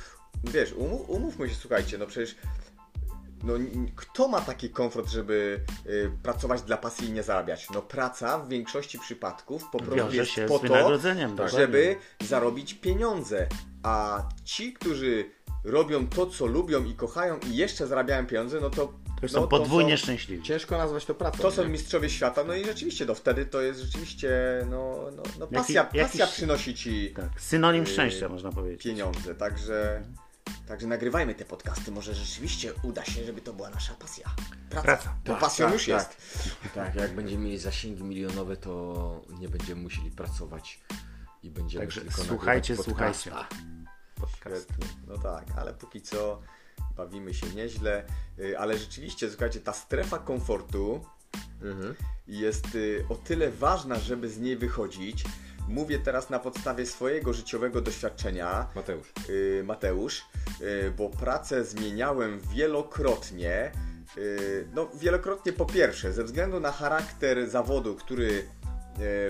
wiesz, 0.44 0.74
umów, 0.74 1.10
umówmy 1.10 1.50
się, 1.50 1.56
słuchajcie, 1.56 1.98
no 1.98 2.08
przecież 2.08 2.36
no, 3.44 3.54
kto 3.96 4.28
ma 4.28 4.42
taki 4.42 4.70
komfort, 4.70 5.10
żeby 5.10 5.60
y, 5.86 6.12
pracować 6.24 6.62
dla 6.62 6.78
pasji 6.78 7.08
i 7.08 7.12
nie 7.12 7.24
zarabiać? 7.24 7.70
No 7.70 7.82
praca 7.82 8.40
w 8.40 8.50
większości 8.50 9.00
przypadków 9.00 9.64
po 9.72 9.80
prostu 9.80 10.16
jest 10.16 10.32
po 10.48 10.58
z 10.58 10.62
to, 10.62 10.68
dokładnie. 11.30 11.60
żeby 11.60 11.96
zarobić 12.22 12.74
pieniądze. 12.74 13.48
A 13.84 14.24
ci, 14.44 14.74
którzy 14.74 15.32
robią 15.64 16.08
to, 16.08 16.26
co 16.28 16.46
lubią 16.46 16.86
i 16.86 16.94
kochają 16.94 17.40
i 17.52 17.56
jeszcze 17.56 17.88
zarabiają 17.88 18.26
pieniądze, 18.26 18.60
no 18.62 18.70
to... 18.70 18.94
To 19.22 19.28
są 19.28 19.42
no, 19.42 19.48
podwójnie 19.48 19.98
są, 19.98 20.04
szczęśliwi. 20.04 20.44
Ciężko 20.44 20.78
nazwać 20.78 21.06
to 21.06 21.16
pracą. 21.16 21.38
to 21.42 21.52
są 21.52 21.64
nie? 21.64 21.70
mistrzowie 21.70 22.10
świata, 22.10 22.44
no 22.44 22.54
i 22.54 22.66
rzeczywiście, 22.66 23.06
no 23.06 23.16
wtedy 23.16 23.46
to 23.46 23.62
jest 23.62 23.80
rzeczywiście, 23.80 24.30
no, 24.70 24.98
no, 25.16 25.24
no 25.40 25.46
Jaki- 25.46 25.56
pasja, 25.56 25.84
pasja 25.84 26.02
jakiś- 26.04 26.36
przynosi 26.36 26.76
ci 26.76 27.14
Tak, 27.16 27.42
synonim 27.42 27.84
Yy, 27.84 27.90
szczęścia 27.90 28.30
można 28.30 28.52
powiedzieć. 28.52 28.84
pieniądze, 28.84 29.36
także... 29.36 30.04
Także 30.68 30.88
nagrywajmy 30.88 31.36
te 31.36 31.46
podcasty, 31.46 31.92
może 31.92 32.14
rzeczywiście 32.14 32.74
uda 32.84 33.06
się, 33.06 33.24
żeby 33.26 33.42
to 33.42 33.54
była 33.54 33.70
nasza 33.70 33.94
pasja. 33.94 34.30
Praca. 34.70 34.84
Praca. 34.86 35.16
Bo 35.26 35.32
Tak, 35.32 35.42
pasją 35.42 35.66
tak, 35.66 35.74
już 35.74 35.86
tak. 35.86 35.90
jest. 35.96 36.18
Tak, 36.76 36.96
jak 36.96 37.16
będziemy 37.16 37.44
mieli 37.46 37.58
zasięgi 37.58 38.04
milionowe, 38.04 38.58
to 38.58 39.22
nie 39.40 39.50
będziemy 39.50 39.82
musieli 39.82 40.12
pracować 40.12 40.80
i 41.44 41.50
będziemy 41.50 41.86
Także 41.86 42.02
tylko 42.02 42.22
słuchajcie, 42.24 42.74
nagrywać 42.76 43.16
słuchajcie. 43.18 43.32
Podcast. 44.16 44.68
Świetnie. 44.70 44.86
No 45.08 45.18
tak, 45.18 45.46
ale 45.58 45.74
póki 45.74 46.02
co 46.02 46.42
bawimy 46.98 47.34
się 47.34 47.48
nieźle. 47.56 48.04
Y, 48.39 48.60
Ale 48.60 48.77
rzeczywiście, 48.77 49.30
słuchajcie, 49.30 49.60
ta 49.60 49.74
strefa 49.74 50.20
komfortu 50.20 51.06
Mhm. 51.62 51.96
jest 52.27 52.75
y, 52.75 53.06
o 53.10 53.16
tyle 53.16 53.51
ważna, 53.51 53.96
żeby 54.00 54.30
z 54.30 54.39
niej 54.39 54.58
wychodzić. 54.58 55.24
Mówię 55.68 56.00
teraz 56.00 56.30
na 56.30 56.39
podstawie 56.39 56.86
swojego 56.86 57.34
życiowego 57.34 57.82
doświadczenia, 57.82 58.68
Mateusz. 58.75 59.13
y, 59.30 59.63
Mateusz, 59.66 60.25
bo 60.98 61.10
pracę 61.10 61.66
zmieniałem 61.66 62.39
wielokrotnie. 62.54 63.72
No, 64.75 64.89
wielokrotnie 64.94 65.54
po 65.54 65.66
pierwsze, 65.66 66.13
ze 66.13 66.24
względu 66.24 66.60
na 66.60 66.72
charakter 66.72 67.50
zawodu, 67.50 67.96
który 67.96 68.48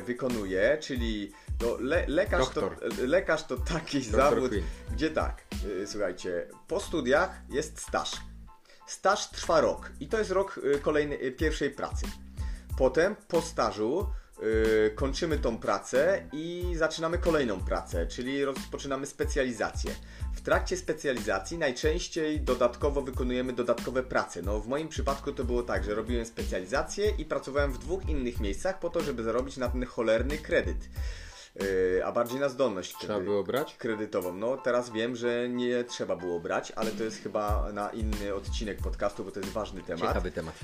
wykonuję, 0.05 0.77
czyli 0.81 1.31
no, 1.61 1.77
le, 1.79 2.05
lekarz, 2.07 2.49
to, 2.49 2.71
lekarz 3.07 3.43
to 3.43 3.57
taki 3.57 4.01
Doktor 4.01 4.21
zawód, 4.21 4.49
Queen. 4.49 4.63
gdzie 4.91 5.09
tak, 5.09 5.43
y, 5.65 5.87
słuchajcie, 5.87 6.47
po 6.67 6.79
studiach 6.79 7.41
jest 7.49 7.81
staż. 7.81 8.11
Staż 8.87 9.29
trwa 9.29 9.61
rok 9.61 9.91
i 9.99 10.07
to 10.07 10.17
jest 10.19 10.31
rok 10.31 10.57
y, 10.75 10.79
kolejny, 10.79 11.21
y, 11.21 11.31
pierwszej 11.31 11.71
pracy. 11.71 12.05
Potem 12.77 13.15
po 13.27 13.41
stażu 13.41 14.09
kończymy 14.95 15.37
tą 15.37 15.57
pracę 15.57 16.29
i 16.33 16.73
zaczynamy 16.75 17.17
kolejną 17.17 17.59
pracę, 17.59 18.07
czyli 18.07 18.45
rozpoczynamy 18.45 19.05
specjalizację. 19.05 19.91
W 20.33 20.41
trakcie 20.41 20.77
specjalizacji 20.77 21.57
najczęściej 21.57 22.41
dodatkowo 22.41 23.01
wykonujemy 23.01 23.53
dodatkowe 23.53 24.03
prace. 24.03 24.41
No 24.41 24.59
w 24.59 24.67
moim 24.67 24.89
przypadku 24.89 25.31
to 25.31 25.43
było 25.43 25.63
tak, 25.63 25.83
że 25.83 25.95
robiłem 25.95 26.25
specjalizację 26.25 27.09
i 27.17 27.25
pracowałem 27.25 27.73
w 27.73 27.77
dwóch 27.77 28.09
innych 28.09 28.39
miejscach 28.39 28.79
po 28.79 28.89
to, 28.89 29.01
żeby 29.01 29.23
zarobić 29.23 29.57
na 29.57 29.69
ten 29.69 29.85
cholerny 29.85 30.37
kredyt. 30.37 30.89
Y, 31.61 32.01
a 32.05 32.11
bardziej 32.11 32.39
na 32.39 32.49
zdolność 32.49 32.95
Trzeba 32.99 33.13
kredy- 33.13 33.23
było 33.25 33.43
brać? 33.43 33.75
kredytową. 33.77 34.33
No 34.33 34.57
teraz 34.57 34.89
wiem, 34.89 35.15
że 35.15 35.49
nie 35.49 35.83
trzeba 35.83 36.15
było 36.15 36.39
brać, 36.39 36.71
ale 36.75 36.91
to 36.91 37.03
jest 37.03 37.23
chyba 37.23 37.69
na 37.73 37.89
inny 37.89 38.33
odcinek 38.35 38.77
podcastu, 38.77 39.23
bo 39.25 39.31
to 39.31 39.39
jest 39.39 39.51
ważny 39.51 39.81
temat 39.81 40.07
Ciekawy 40.07 40.31
temat. 40.31 40.55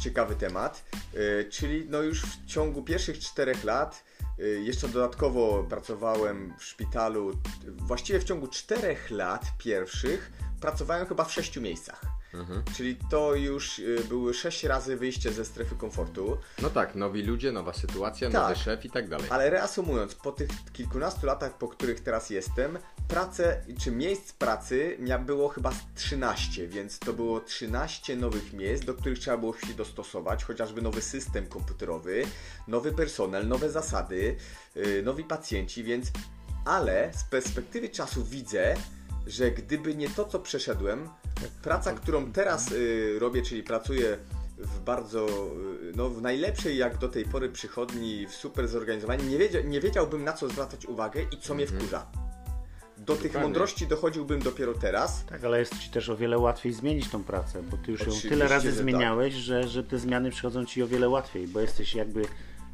ciekawy 0.00 0.36
temat. 0.36 0.84
Y, 1.14 1.48
czyli 1.50 1.86
no 1.90 2.02
już 2.02 2.22
w 2.22 2.46
ciągu 2.46 2.82
pierwszych 2.82 3.18
czterech 3.18 3.64
lat 3.64 4.04
y, 4.38 4.60
jeszcze 4.64 4.88
dodatkowo 4.88 5.64
pracowałem 5.68 6.54
w 6.58 6.64
szpitalu. 6.64 7.32
Właściwie 7.76 8.20
w 8.20 8.24
ciągu 8.24 8.48
czterech 8.48 9.10
lat 9.10 9.42
pierwszych 9.58 10.32
pracowałem 10.60 11.06
chyba 11.06 11.24
w 11.24 11.32
sześciu 11.32 11.60
miejscach. 11.60 12.02
Mhm. 12.40 12.62
Czyli 12.76 12.96
to 13.10 13.34
już 13.34 13.78
y, 13.78 14.04
były 14.08 14.34
sześć 14.34 14.64
razy 14.64 14.96
wyjście 14.96 15.32
ze 15.32 15.44
strefy 15.44 15.76
komfortu. 15.76 16.38
No 16.62 16.70
tak, 16.70 16.94
nowi 16.94 17.22
ludzie, 17.22 17.52
nowa 17.52 17.72
sytuacja, 17.72 18.30
Tak. 18.30 18.42
nowy 18.42 18.56
szef 18.56 18.84
i 18.84 18.90
tak 18.90 19.08
dalej. 19.08 19.26
Ale 19.30 19.50
reasumując, 19.50 20.14
po 20.14 20.32
tych 20.32 20.48
kilkunastu 20.72 21.26
latach, 21.26 21.58
po 21.58 21.68
których 21.68 22.00
teraz 22.00 22.30
jestem, 22.30 22.78
pracę, 23.08 23.62
czy 23.80 23.90
miejsc 23.90 24.32
pracy 24.32 24.98
było 25.26 25.48
chyba 25.48 25.72
z 25.72 25.80
13, 25.94 26.68
więc 26.68 26.98
to 26.98 27.12
było 27.12 27.40
13 27.40 28.16
nowych 28.16 28.52
miejsc, 28.52 28.84
do 28.84 28.94
których 28.94 29.18
trzeba 29.18 29.36
było 29.36 29.56
się 29.58 29.74
dostosować, 29.74 30.44
chociażby 30.44 30.82
nowy 30.82 31.02
system 31.02 31.46
komputerowy, 31.46 32.24
nowy 32.68 32.92
personel, 32.92 33.48
nowe 33.48 33.70
zasady, 33.70 34.36
yy, 34.74 35.02
nowi 35.02 35.24
pacjenci, 35.24 35.84
więc 35.84 36.06
ale 36.64 37.10
z 37.14 37.24
perspektywy 37.24 37.88
czasu 37.88 38.24
widzę, 38.24 38.74
że 39.26 39.50
gdyby 39.50 39.94
nie 39.94 40.10
to, 40.10 40.24
co 40.24 40.38
przeszedłem, 40.38 41.08
praca, 41.62 41.92
którą 41.92 42.32
teraz 42.32 42.72
y, 42.72 43.18
robię, 43.18 43.42
czyli 43.42 43.62
pracuję 43.62 44.18
w 44.58 44.80
bardzo, 44.80 45.26
y, 45.26 45.92
no 45.96 46.08
w 46.08 46.22
najlepszej 46.22 46.76
jak 46.76 46.98
do 46.98 47.08
tej 47.08 47.24
pory 47.24 47.48
przychodni, 47.48 48.26
w 48.26 48.34
super 48.34 48.68
zorganizowanej, 48.68 49.26
nie, 49.26 49.38
wiedzia, 49.38 49.60
nie 49.60 49.80
wiedziałbym 49.80 50.24
na 50.24 50.32
co 50.32 50.48
zwracać 50.48 50.86
uwagę 50.86 51.22
i 51.32 51.36
co 51.40 51.54
mnie 51.54 51.66
wkurza. 51.66 52.06
Do 52.96 53.14
tych 53.14 53.22
Dokładnie. 53.22 53.42
mądrości 53.42 53.86
dochodziłbym 53.86 54.42
dopiero 54.42 54.74
teraz. 54.74 55.24
Tak, 55.26 55.44
ale 55.44 55.58
jest 55.58 55.78
Ci 55.78 55.90
też 55.90 56.08
o 56.08 56.16
wiele 56.16 56.38
łatwiej 56.38 56.72
zmienić 56.72 57.10
tą 57.10 57.24
pracę, 57.24 57.62
bo 57.62 57.76
Ty 57.76 57.90
już 57.90 58.00
ją 58.00 58.06
Oczywiście, 58.06 58.28
tyle 58.28 58.48
razy 58.48 58.70
że 58.70 58.76
tak. 58.76 58.82
zmieniałeś, 58.82 59.34
że, 59.34 59.68
że 59.68 59.84
te 59.84 59.98
zmiany 59.98 60.30
przychodzą 60.30 60.64
Ci 60.64 60.82
o 60.82 60.86
wiele 60.86 61.08
łatwiej, 61.08 61.48
bo 61.48 61.60
jesteś 61.60 61.94
jakby 61.94 62.22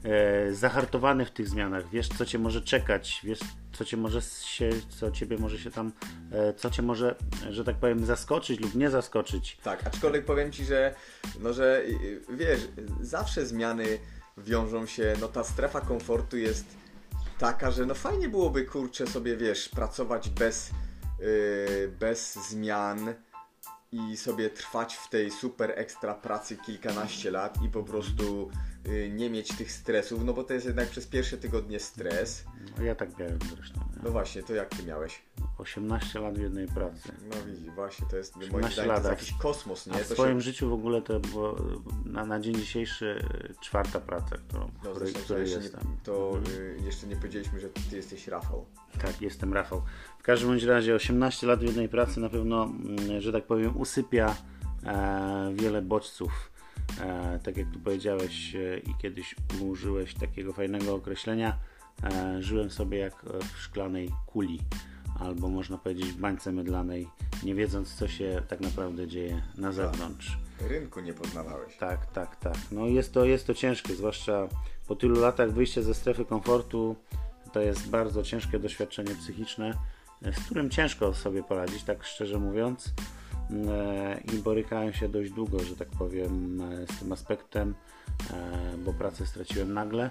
e, 0.04 0.54
zahartowany 0.54 1.24
w 1.24 1.30
tych 1.30 1.48
zmianach, 1.48 1.90
wiesz 1.90 2.08
co 2.08 2.26
Cię 2.26 2.38
może 2.38 2.62
czekać, 2.62 3.20
wiesz 3.24 3.40
co 3.72 3.84
Cię 3.84 3.96
może 3.96 4.22
się, 4.22 4.70
co 4.88 5.10
Ciebie 5.10 5.38
może 5.38 5.58
się 5.58 5.70
tam, 5.70 5.92
e, 6.32 6.54
co 6.54 6.70
Cię 6.70 6.82
może, 6.82 7.14
że 7.50 7.64
tak 7.64 7.76
powiem, 7.76 8.06
zaskoczyć 8.06 8.60
lub 8.60 8.74
nie 8.74 8.90
zaskoczyć. 8.90 9.58
Tak, 9.62 9.86
aczkolwiek 9.86 10.24
powiem 10.24 10.52
Ci, 10.52 10.64
że 10.64 10.94
no, 11.40 11.52
że 11.52 11.82
y, 11.82 12.20
wiesz, 12.28 12.68
zawsze 13.00 13.46
zmiany 13.46 13.98
wiążą 14.38 14.86
się, 14.86 15.14
no 15.20 15.28
ta 15.28 15.44
strefa 15.44 15.80
komfortu 15.80 16.36
jest 16.36 16.64
taka, 17.38 17.70
że 17.70 17.86
no 17.86 17.94
fajnie 17.94 18.28
byłoby, 18.28 18.64
kurczę, 18.64 19.06
sobie, 19.06 19.36
wiesz, 19.36 19.68
pracować 19.68 20.28
bez, 20.28 20.70
yy, 21.18 21.92
bez 22.00 22.34
zmian 22.34 23.14
i 23.92 24.16
sobie 24.16 24.50
trwać 24.50 24.94
w 24.94 25.08
tej 25.08 25.30
super 25.30 25.72
ekstra 25.76 26.14
pracy 26.14 26.56
kilkanaście 26.56 27.30
lat 27.30 27.62
i 27.62 27.68
po 27.68 27.82
prostu 27.82 28.50
nie 29.10 29.30
mieć 29.30 29.48
tych 29.56 29.72
stresów, 29.72 30.24
no 30.24 30.32
bo 30.32 30.44
to 30.44 30.54
jest 30.54 30.66
jednak 30.66 30.88
przez 30.88 31.06
pierwsze 31.06 31.36
tygodnie 31.38 31.80
stres. 31.80 32.44
No, 32.78 32.84
ja 32.84 32.94
tak 32.94 33.18
miałem 33.18 33.38
zresztą. 33.56 33.80
nie? 33.80 34.02
No 34.02 34.10
właśnie, 34.10 34.42
to 34.42 34.54
jak 34.54 34.68
Ty 34.68 34.82
miałeś? 34.82 35.22
18 35.58 36.20
lat 36.20 36.38
w 36.38 36.40
jednej 36.42 36.66
pracy. 36.68 37.12
No 37.30 37.36
widzisz, 37.46 37.70
właśnie, 37.74 38.06
to 38.10 38.16
jest 38.16 38.36
moim 38.36 38.48
18 38.48 38.72
zdaniem 38.74 38.88
to 38.90 38.94
jest 38.94 39.04
lat. 39.04 39.20
jakiś 39.20 39.32
kosmos, 39.38 39.86
nie? 39.86 39.92
A 39.92 39.96
w 39.98 40.08
To 40.08 40.14
swoim 40.14 40.40
życiu 40.40 40.70
w 40.70 40.72
ogóle 40.72 41.02
to 41.02 41.20
było 41.20 41.56
na, 42.04 42.24
na 42.24 42.40
dzień 42.40 42.54
dzisiejszy 42.54 43.24
e, 43.50 43.54
czwarta 43.60 44.00
praca, 44.00 44.36
którą, 44.48 44.60
No, 44.84 44.90
której, 44.90 44.98
zresztą 44.98 45.18
to, 45.18 45.24
której 45.24 45.42
jeszcze 45.42 45.58
nie, 45.58 45.64
jestem. 45.64 45.96
to 46.04 46.38
y, 46.50 46.76
jeszcze 46.84 47.06
nie 47.06 47.16
powiedzieliśmy, 47.16 47.60
że 47.60 47.68
ty 47.90 47.96
jesteś 47.96 48.28
Rafał. 48.28 48.66
Tak, 49.02 49.22
jestem 49.22 49.52
Rafał. 49.54 49.82
W 50.18 50.22
każdym 50.22 50.48
bądź 50.48 50.62
razie 50.62 50.94
18 50.94 51.46
lat 51.46 51.60
w 51.60 51.62
jednej 51.62 51.88
pracy 51.88 52.20
na 52.20 52.28
pewno, 52.28 52.64
mm, 52.64 53.20
że 53.20 53.32
tak 53.32 53.46
powiem, 53.46 53.76
usypia 53.76 54.36
e, 54.84 55.52
wiele 55.54 55.82
bodźców. 55.82 56.51
E, 57.00 57.38
tak 57.42 57.56
jak 57.56 57.70
tu 57.70 57.80
powiedziałeś 57.80 58.54
e, 58.54 58.78
i 58.78 58.94
kiedyś 59.02 59.34
użyłeś 59.60 60.14
takiego 60.14 60.52
fajnego 60.52 60.94
określenia, 60.94 61.58
e, 62.04 62.42
żyłem 62.42 62.70
sobie 62.70 62.98
jak 62.98 63.24
w 63.54 63.58
szklanej 63.58 64.10
kuli, 64.26 64.60
albo 65.20 65.48
można 65.48 65.78
powiedzieć 65.78 66.06
w 66.06 66.16
bańce 66.16 66.52
mydlanej, 66.52 67.08
nie 67.42 67.54
wiedząc 67.54 67.94
co 67.94 68.08
się 68.08 68.42
tak 68.48 68.60
naprawdę 68.60 69.08
dzieje 69.08 69.42
na 69.58 69.72
zewnątrz. 69.72 70.38
Rynku 70.68 71.00
nie 71.00 71.12
poznawałeś. 71.12 71.76
Tak, 71.76 72.06
tak, 72.06 72.36
tak. 72.36 72.56
No 72.70 72.86
jest 72.86 73.12
to, 73.12 73.24
jest 73.24 73.46
to 73.46 73.54
ciężkie, 73.54 73.94
zwłaszcza 73.94 74.48
po 74.88 74.96
tylu 74.96 75.20
latach 75.20 75.52
wyjścia 75.52 75.82
ze 75.82 75.94
strefy 75.94 76.24
komfortu. 76.24 76.96
To 77.52 77.60
jest 77.60 77.90
bardzo 77.90 78.22
ciężkie 78.22 78.58
doświadczenie 78.58 79.14
psychiczne, 79.14 79.74
z 80.22 80.44
którym 80.44 80.70
ciężko 80.70 81.14
sobie 81.14 81.42
poradzić, 81.42 81.82
tak 81.82 82.04
szczerze 82.04 82.38
mówiąc. 82.38 82.94
E, 83.52 84.20
I 84.34 84.38
borykałem 84.38 84.92
się 84.92 85.08
dość 85.08 85.30
długo, 85.30 85.58
że 85.58 85.76
tak 85.76 85.88
powiem, 85.88 86.60
e, 86.60 86.86
z 86.86 86.98
tym 86.98 87.12
aspektem, 87.12 87.74
e, 88.30 88.76
bo 88.78 88.92
pracę 88.92 89.26
straciłem 89.26 89.72
nagle. 89.72 90.10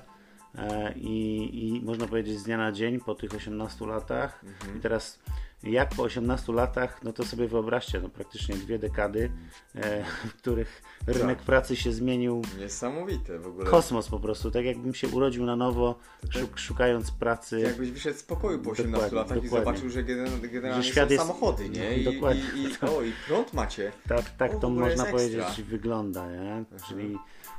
I, 0.95 1.49
I 1.53 1.81
można 1.85 2.07
powiedzieć 2.07 2.39
z 2.39 2.43
dnia 2.43 2.57
na 2.57 2.71
dzień 2.71 2.99
po 2.99 3.15
tych 3.15 3.33
18 3.33 3.85
latach. 3.85 4.45
I 4.77 4.79
teraz 4.79 5.19
jak 5.63 5.89
po 5.95 6.03
18 6.03 6.53
latach, 6.53 7.03
no 7.03 7.13
to 7.13 7.25
sobie 7.25 7.47
wyobraźcie, 7.47 7.99
no 7.99 8.09
praktycznie 8.09 8.55
dwie 8.55 8.79
dekady, 8.79 9.31
e, 9.75 10.03
w 10.29 10.33
których 10.33 10.81
rynek 11.07 11.37
Tak. 11.37 11.45
pracy 11.45 11.75
się 11.75 11.91
zmienił 11.91 12.41
Niesamowite 12.59 13.39
w 13.39 13.47
ogóle. 13.47 13.65
kosmos 13.65 14.07
po 14.07 14.19
prostu, 14.19 14.51
tak 14.51 14.65
jakbym 14.65 14.93
się 14.93 15.07
urodził 15.07 15.45
na 15.45 15.55
nowo, 15.55 15.99
szuk, 16.29 16.59
szukając 16.59 17.11
pracy. 17.11 17.59
Jakbyś 17.59 17.91
wyszedł 17.91 18.17
z 18.19 18.23
pokoju 18.23 18.59
po 18.59 18.69
18 18.71 18.91
Dokładnie, 18.91 19.17
latach 19.17 19.37
i 19.37 19.41
dokładnie. 19.41 19.65
zobaczył, 19.65 19.89
że 19.89 20.03
gener- 20.03 20.51
generalnie 20.51 20.83
Że 20.83 20.89
świat 20.89 21.07
są 21.09 21.13
jest- 21.13 21.25
samochody, 21.27 21.69
nie? 21.69 21.97
I, 21.97 22.03
Dokładnie. 22.13 22.43
i, 22.55 22.61
i, 22.63 22.67
o, 22.97 23.01
i 23.01 23.11
prąd 23.27 23.53
macie. 23.53 23.91
Tak, 24.07 24.29
tak 24.37 24.55
O, 24.55 24.59
to 24.59 24.69
można 24.69 25.05
powiedzieć 25.05 25.61
wygląda, 25.67 26.31
nie? 26.31 26.63
Czyli 26.89 27.17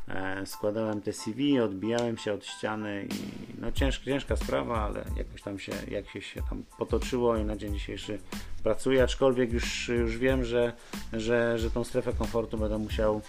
e, 0.09 0.47
składałem 0.47 1.01
te 1.01 1.13
CV, 1.13 1.61
odbijałem 1.61 2.17
się 2.19 2.33
od 2.33 2.47
ściany 2.47 3.07
i 3.11 3.61
no 3.61 3.73
ciężka, 3.73 4.05
ciężka 4.05 4.37
sprawa, 4.37 4.81
ale 4.83 5.05
jakoś 5.17 5.43
tam 5.43 5.59
się, 5.59 5.73
jak 5.91 6.09
się, 6.09 6.23
się 6.23 6.43
tam 6.51 6.63
potoczyło 6.79 7.37
i 7.37 7.45
na 7.45 7.57
dzień 7.57 7.75
dzisiejszy 7.75 7.92
dzisiejszy 7.97 8.19
pracuje, 8.63 9.03
aczkolwiek 9.03 9.53
już, 9.53 9.89
już 9.89 10.19
wiem, 10.19 10.45
że, 10.45 10.73
że, 11.13 11.59
że 11.59 11.71
tą 11.71 11.85
strefę 11.85 12.13
komfortu 12.13 12.59
będę 12.59 12.79
musiał 12.79 13.23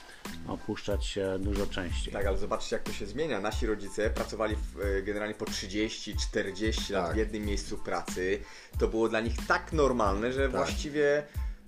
opuszczać 0.47 1.17
e, 1.17 1.39
dużo 1.39 1.67
częściej. 1.67 2.13
Tak, 2.13 2.25
ale 2.25 2.37
zobaczcie 2.37 2.75
jak 2.75 2.83
to 2.83 2.91
się 2.91 3.05
zmienia. 3.05 3.41
Nasi 3.41 3.65
rodzice 3.65 4.09
pracowali 4.09 4.55
w, 4.55 4.79
e, 4.79 5.01
generalnie 5.01 5.35
po 5.35 5.45
30-40 5.45 6.93
lat 6.93 7.05
Tak. 7.05 7.15
w 7.15 7.17
jednym 7.17 7.45
miejscu 7.45 7.77
pracy. 7.77 8.39
To 8.79 8.87
było 8.87 9.09
dla 9.09 9.21
nich 9.21 9.33
tak 9.47 9.73
normalne, 9.73 10.33
że 10.33 10.49
właściwie 10.49 11.23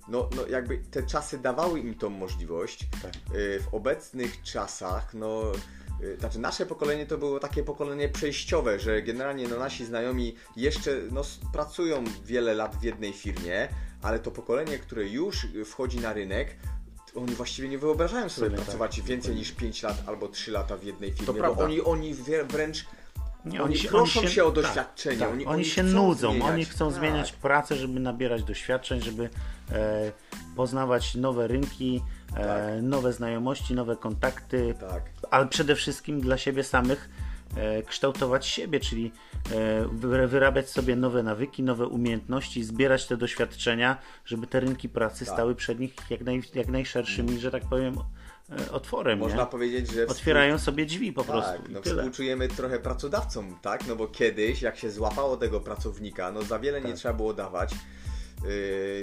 no, 0.08 0.28
no 0.36 0.46
jakby 0.46 0.78
te 0.78 1.02
czasy 1.02 1.38
dawały 1.38 1.80
im 1.80 1.94
tą 1.94 2.10
możliwość. 2.10 2.86
Tak. 3.02 3.12
Y, 3.36 3.60
W 3.60 3.74
obecnych 3.74 4.42
czasach, 4.42 5.14
no 5.14 5.52
y, 6.02 6.16
znaczy 6.20 6.38
nasze 6.38 6.66
pokolenie 6.66 7.06
to 7.06 7.18
było 7.18 7.40
takie 7.40 7.62
pokolenie 7.62 8.08
przejściowe, 8.08 8.78
że 8.80 9.02
generalnie 9.02 9.48
no, 9.48 9.58
nasi 9.58 9.84
znajomi 9.86 10.36
jeszcze 10.56 10.90
no, 11.12 11.22
pracują 11.52 12.04
wiele 12.24 12.54
lat 12.54 12.76
w 12.76 12.82
jednej 12.82 13.12
firmie, 13.12 13.68
ale 14.02 14.18
to 14.18 14.30
pokolenie, 14.30 14.78
które 14.78 15.04
już 15.04 15.46
wchodzi 15.64 16.00
na 16.00 16.12
rynek, 16.12 16.56
oni 17.14 17.34
właściwie 17.34 17.68
nie 17.68 17.78
wyobrażają 17.78 18.28
sobie 18.28 18.50
tak, 18.50 18.60
pracować 18.60 19.00
więcej 19.00 19.34
niż 19.34 19.52
5 19.52 19.82
lat 19.82 20.02
albo 20.06 20.28
3 20.28 20.50
lata 20.50 20.76
w 20.76 20.84
jednej 20.84 21.12
firmie, 21.12 21.26
bo 21.26 21.34
prawda. 21.34 21.64
oni, 21.64 21.80
oni 21.80 22.14
wrę- 22.14 22.44
wręcz 22.44 22.86
Nie, 23.46 23.62
oni 23.62 23.78
proszą 23.78 24.28
się 24.28 24.44
o 24.44 24.50
tak, 24.50 24.64
doświadczenie, 24.64 25.18
tak, 25.18 25.30
oni- 25.32 25.46
oni, 25.46 25.64
się 25.64 25.82
nudzą, 25.82 26.30
zmieniać. 26.30 26.50
oni 26.52 26.64
chcą 26.64 26.86
Tak. 26.90 26.98
zmieniać 26.98 27.32
pracę, 27.32 27.76
żeby 27.76 28.00
nabierać 28.00 28.42
doświadczeń, 28.42 29.00
żeby 29.00 29.30
e, 29.72 30.12
poznawać 30.56 31.14
nowe 31.14 31.46
rynki, 31.46 32.02
e, 32.36 32.82
nowe 32.82 33.12
znajomości, 33.12 33.74
nowe 33.74 33.96
kontakty, 33.96 34.74
Tak. 34.80 35.02
ale 35.30 35.46
przede 35.46 35.74
wszystkim 35.74 36.20
dla 36.20 36.38
siebie 36.38 36.64
samych 36.64 37.08
e, 37.56 37.82
kształtować 37.82 38.46
siebie, 38.46 38.80
czyli 38.80 39.12
e, 39.52 39.88
wy- 39.92 40.26
wyrabiać 40.28 40.70
sobie 40.70 40.96
nowe 40.96 41.22
nawyki, 41.22 41.62
nowe 41.62 41.86
umiejętności, 41.86 42.64
zbierać 42.64 43.06
te 43.06 43.16
doświadczenia, 43.16 43.96
żeby 44.24 44.46
te 44.46 44.60
rynki 44.60 44.88
pracy 44.88 45.24
Tak. 45.24 45.34
stały 45.34 45.54
przed 45.54 45.80
nich 45.80 45.94
jak, 46.10 46.20
naj, 46.20 46.42
jak 46.54 46.68
najszerszymi, 46.68 47.38
że 47.40 47.50
tak 47.50 47.62
powiem, 47.64 47.94
otworem. 48.72 49.18
Można 49.18 49.40
nie? 49.42 49.46
powiedzieć, 49.46 49.92
że 49.92 50.06
Otwierają 50.06 50.58
sobie 50.58 50.86
drzwi 50.86 51.12
po 51.12 51.24
prostu. 51.24 51.52
Tak, 51.52 51.68
no 51.68 51.80
tyle. 51.80 52.02
współczujemy 52.02 52.48
trochę 52.48 52.78
pracodawcom, 52.78 53.56
tak? 53.62 53.86
No 53.86 53.96
bo 53.96 54.06
kiedyś, 54.08 54.62
jak 54.62 54.76
się 54.76 54.90
złapało 54.90 55.36
tego 55.36 55.60
pracownika, 55.60 56.32
no 56.32 56.42
za 56.42 56.58
wiele 56.58 56.80
Tak. 56.80 56.90
nie 56.90 56.96
trzeba 56.96 57.14
było 57.14 57.34
dawać, 57.34 57.70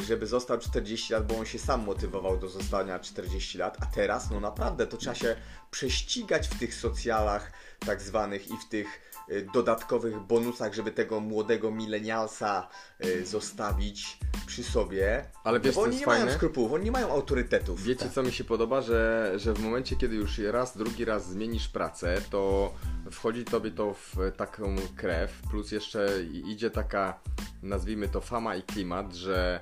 żeby 0.07 0.27
został 0.27 0.57
40 0.57 1.13
lat, 1.13 1.27
bo 1.27 1.37
on 1.37 1.45
się 1.45 1.59
sam 1.59 1.85
motywował 1.85 2.37
do 2.37 2.49
zostania 2.49 2.99
40 2.99 3.57
lat, 3.57 3.77
a 3.81 3.85
teraz, 3.85 4.31
no 4.31 4.39
naprawdę, 4.39 4.87
to 4.87 4.97
trzeba 4.97 5.15
się 5.15 5.35
prześcigać 5.71 6.47
w 6.47 6.59
tych 6.59 6.75
socjalach 6.75 7.51
tak 7.85 8.01
zwanych 8.01 8.47
i 8.47 8.57
w 8.57 8.69
tych 8.69 8.87
yy, 9.27 9.47
dodatkowych 9.53 10.19
bonusach, 10.19 10.73
żeby 10.73 10.91
tego 10.91 11.19
młodego 11.19 11.71
milenialsa 11.71 12.67
yy, 12.99 13.25
zostawić 13.25 14.17
przy 14.45 14.63
sobie. 14.63 15.25
Ale 15.43 15.59
wiesz, 15.59 15.75
no, 15.75 15.81
bo 15.81 15.87
oni 15.87 15.97
nie 15.97 16.05
mają 16.05 16.19
fajne? 16.19 16.33
skrupułów, 16.35 16.71
oni 16.71 16.85
nie 16.85 16.91
mają 16.91 17.11
autorytetów. 17.11 17.83
Wiecie, 17.83 18.09
co 18.09 18.23
mi 18.23 18.31
się 18.31 18.43
podoba, 18.43 18.81
że, 18.81 19.33
że 19.35 19.53
w 19.53 19.59
momencie, 19.59 19.95
kiedy 19.95 20.15
już 20.15 20.37
raz, 20.37 20.77
drugi 20.77 21.05
raz 21.05 21.29
zmienisz 21.29 21.67
pracę, 21.67 22.21
to 22.29 22.73
wchodzi 23.13 23.45
tobie 23.45 23.71
to 23.71 23.93
w 23.93 24.15
taką 24.37 24.75
krew, 24.95 25.41
plus 25.51 25.71
jeszcze 25.71 26.23
idzie 26.23 26.69
taka, 26.69 27.19
nazwijmy 27.63 28.07
to 28.09 28.21
fama 28.21 28.55
i 28.55 28.63
klimat, 28.63 29.13
że, 29.13 29.61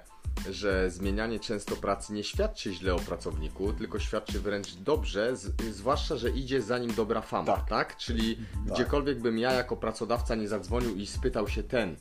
że 0.49 0.89
zmienianie 0.91 1.39
często 1.39 1.75
pracy 1.75 2.13
nie 2.13 2.23
świadczy 2.23 2.73
źle 2.73 2.93
o 2.95 2.99
pracowniku, 2.99 3.73
tylko 3.73 3.99
świadczy 3.99 4.39
wręcz 4.39 4.75
dobrze, 4.75 5.35
z, 5.35 5.61
zwłaszcza, 5.71 6.17
że 6.17 6.29
idzie 6.29 6.61
za 6.61 6.77
nim 6.77 6.93
dobra 6.93 7.21
fama, 7.21 7.53
tak? 7.53 7.67
Tak. 7.69 7.97
Czyli 7.97 8.37
gdziekolwiek 8.65 9.19
bym 9.21 9.37
ja 9.39 9.51
jako 9.51 9.77
pracodawca 9.77 10.35
nie 10.35 10.47
zadzwonił 10.47 10.95
i 10.95 11.07
spytał 11.07 11.47
się 11.47 11.63
ten, 11.63 11.95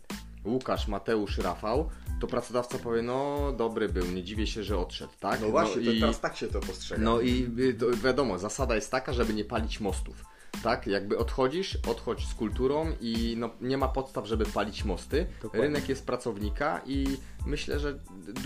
Łukasz, 0.44 0.88
Mateusz, 0.88 1.38
Rafał, 1.38 1.90
to 2.20 2.26
pracodawca 2.26 2.78
powie, 2.78 3.02
no 3.02 3.52
dobry 3.56 3.88
był, 3.88 4.06
nie 4.06 4.22
dziwię 4.24 4.46
się, 4.46 4.62
że 4.64 4.78
odszedł, 4.78 5.12
tak? 5.20 5.40
No 5.40 5.48
właśnie, 5.48 5.84
to 5.84 5.90
i- 5.90 6.00
teraz 6.00 6.20
tak 6.20 6.36
się 6.36 6.46
to 6.48 6.60
postrzega. 6.60 7.02
no 7.02 7.20
i 7.20 7.50
y, 7.58 7.74
to 7.74 7.86
wiadomo, 7.90 8.38
zasada 8.38 8.74
jest 8.74 8.90
taka, 8.90 9.12
żeby 9.12 9.34
nie 9.34 9.44
palić 9.44 9.80
mostów. 9.80 10.24
Tak, 10.62 10.86
jakby 10.86 11.18
odchodzisz, 11.18 11.78
odchodź 11.88 12.26
z 12.26 12.34
kulturą 12.34 12.92
i 13.00 13.34
no, 13.38 13.50
nie 13.60 13.78
ma 13.78 13.88
podstaw, 13.88 14.26
żeby 14.26 14.44
palić 14.46 14.84
mosty. 14.84 15.26
Dokładnie. 15.42 15.66
Rynek 15.66 15.88
jest 15.88 16.06
pracownika 16.06 16.80
i 16.86 17.06
myślę, 17.46 17.80
że 17.80 17.98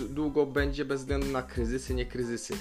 długo 0.09 0.45
będzie 0.45 0.85
bez 0.85 1.01
względu 1.01 1.27
na 1.27 1.43
kryzysy, 1.43 1.93
nie 1.93 2.05
kryzysy. 2.05 2.53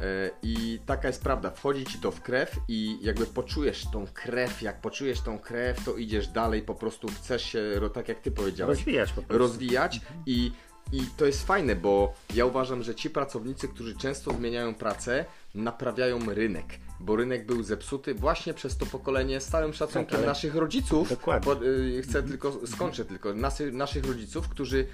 E, 0.00 0.30
I 0.42 0.78
taka 0.86 1.08
jest 1.08 1.22
prawda, 1.22 1.50
wchodzi 1.50 1.84
ci 1.84 1.98
to 1.98 2.10
w 2.10 2.20
krew 2.20 2.56
i 2.68 2.98
jakby 3.02 3.26
poczujesz 3.26 3.86
tą 3.92 4.06
krew, 4.14 4.62
jak 4.62 4.80
poczujesz 4.80 5.20
tą 5.20 5.38
krew, 5.38 5.84
to 5.84 5.96
idziesz 5.96 6.28
dalej, 6.28 6.62
po 6.62 6.74
prostu 6.74 7.08
chcesz 7.08 7.42
się, 7.42 7.80
tak 7.94 8.08
jak 8.08 8.20
ty 8.20 8.30
powiedziałeś, 8.30 8.78
Rozwijać 8.78 9.12
po 9.12 9.22
prostu. 9.22 9.38
rozwijać 9.38 10.00
i, 10.26 10.52
i 10.92 11.00
to 11.16 11.26
jest 11.26 11.46
fajne, 11.46 11.76
bo 11.76 12.14
ja 12.34 12.44
uważam, 12.44 12.82
że 12.82 12.94
ci 12.94 13.10
pracownicy, 13.10 13.68
którzy 13.68 13.96
często 13.96 14.30
zmieniają 14.34 14.74
pracę, 14.74 15.24
naprawiają 15.54 16.34
rynek, 16.34 16.66
bo 17.00 17.16
rynek 17.16 17.46
był 17.46 17.62
zepsuty 17.62 18.14
właśnie 18.14 18.54
przez 18.54 18.76
to 18.76 18.86
pokolenie 18.86 19.40
z 19.40 19.46
całym 19.46 19.72
szacunkiem 19.72 20.06
Tak, 20.06 20.18
ale- 20.18 20.26
naszych 20.26 20.54
rodziców. 20.54 21.08
Dokładnie. 21.08 21.54
Bo, 21.54 21.64
y, 21.64 22.02
chcę 22.02 22.22
tylko, 22.22 22.66
skończę 22.66 23.04
tylko, 23.04 23.34
nasy, 23.34 23.72
naszych 23.72 24.04
rodziców, 24.06 24.48
którzy 24.48 24.86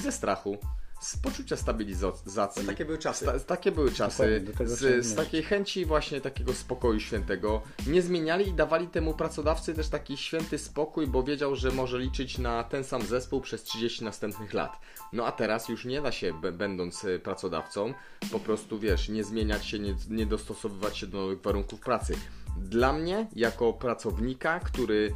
ze 0.00 0.12
strachu, 0.12 0.58
z 1.00 1.16
poczucia 1.16 1.56
stabilizacji. 1.56 2.62
No, 2.62 2.66
takie 2.66 2.84
były 2.84 2.98
czasy. 2.98 3.24
Sta, 3.24 3.40
takie 3.40 3.72
były 3.72 3.92
czasy. 3.92 4.44
Z, 4.64 5.06
z 5.06 5.14
takiej 5.14 5.42
chęci 5.42 5.84
właśnie 5.84 6.20
takiego 6.20 6.54
spokoju 6.54 7.00
świętego 7.00 7.62
nie 7.86 8.02
zmieniali 8.02 8.48
i 8.48 8.52
dawali 8.52 8.88
temu 8.88 9.14
pracodawcy 9.14 9.74
też 9.74 9.88
taki 9.88 10.16
święty 10.16 10.58
spokój, 10.58 11.06
bo 11.06 11.22
wiedział, 11.22 11.56
że 11.56 11.70
może 11.70 11.98
liczyć 11.98 12.38
na 12.38 12.64
ten 12.64 12.84
sam 12.84 13.02
zespół 13.02 13.40
przez 13.40 13.62
30 13.62 14.04
następnych 14.04 14.54
lat. 14.54 14.80
No 15.12 15.26
a 15.26 15.32
teraz 15.32 15.68
już 15.68 15.84
nie 15.84 16.02
da 16.02 16.12
się, 16.12 16.32
będąc 16.52 17.04
e, 17.04 17.18
pracodawcą, 17.18 17.94
po 18.32 18.40
prostu 18.40 18.78
wiesz, 18.78 19.08
nie 19.08 19.24
zmieniać 19.24 19.66
się, 19.66 19.78
nie, 19.78 19.94
nie 20.10 20.26
dostosowywać 20.26 20.98
się 20.98 21.06
do 21.06 21.18
nowych 21.18 21.40
warunków 21.40 21.80
pracy. 21.80 22.14
Dla 22.56 22.92
mnie, 22.92 23.28
jako 23.36 23.72
pracownika, 23.72 24.60
który 24.60 25.12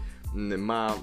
ma 0.58 0.94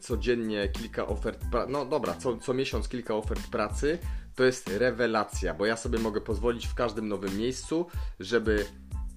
codziennie 0.00 0.68
kilka 0.68 1.06
ofert, 1.06 1.44
no 1.68 1.84
dobra, 1.86 2.14
co, 2.14 2.36
co 2.36 2.54
miesiąc 2.54 2.88
kilka 2.88 3.14
ofert 3.14 3.50
pracy, 3.50 3.98
to 4.34 4.44
jest 4.44 4.68
rewelacja, 4.68 5.54
bo 5.54 5.66
ja 5.66 5.76
sobie 5.76 5.98
mogę 5.98 6.20
pozwolić 6.20 6.66
w 6.66 6.74
każdym 6.74 7.08
nowym 7.08 7.36
miejscu, 7.36 7.86
żeby, 8.20 8.66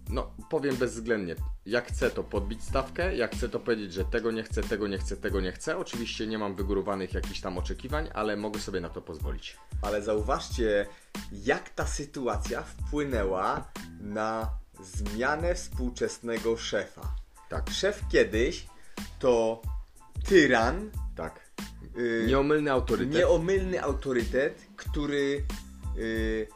no 0.10 0.32
powiem 0.50 0.76
bezwzględnie, 0.76 1.36
jak 1.66 1.88
chcę 1.88 2.10
to 2.10 2.24
podbić 2.24 2.64
stawkę, 2.64 3.16
jak 3.16 3.36
chcę 3.36 3.50
to 3.50 3.60
powiedzieć, 3.60 3.94
że 3.94 4.06
tego 4.06 4.32
nie 4.32 4.44
chcę, 4.44 4.64
tego 4.64 4.88
nie 4.88 4.98
chcę, 4.98 5.18
tego 5.18 5.42
nie 5.42 5.52
chcę. 5.52 5.78
Oczywiście 5.78 6.28
nie 6.28 6.38
mam 6.38 6.56
wygórowanych 6.56 7.14
jakichś 7.14 7.42
tam 7.42 7.58
oczekiwań, 7.58 8.10
ale 8.14 8.38
mogę 8.38 8.60
sobie 8.60 8.82
na 8.82 8.90
to 8.90 9.02
pozwolić. 9.02 9.58
Ale 9.82 10.02
zauważcie, 10.02 10.86
jak 11.32 11.70
ta 11.70 11.88
sytuacja 11.88 12.62
wpłynęła 12.62 13.68
na 14.00 14.50
zmianę 14.84 15.56
współczesnego 15.56 16.58
szefa. 16.58 17.16
Tak, 17.50 17.70
Szef 17.70 18.04
kiedyś 18.12 18.66
to 19.20 19.62
tyran, 20.26 20.90
tak. 21.16 21.40
yy, 21.96 22.26
Nieomylny 22.28 22.72
autorytet. 22.72 23.14
nieomylny 23.16 23.84
autorytet, 23.84 24.62
który 24.76 25.44
yy, 25.96 26.48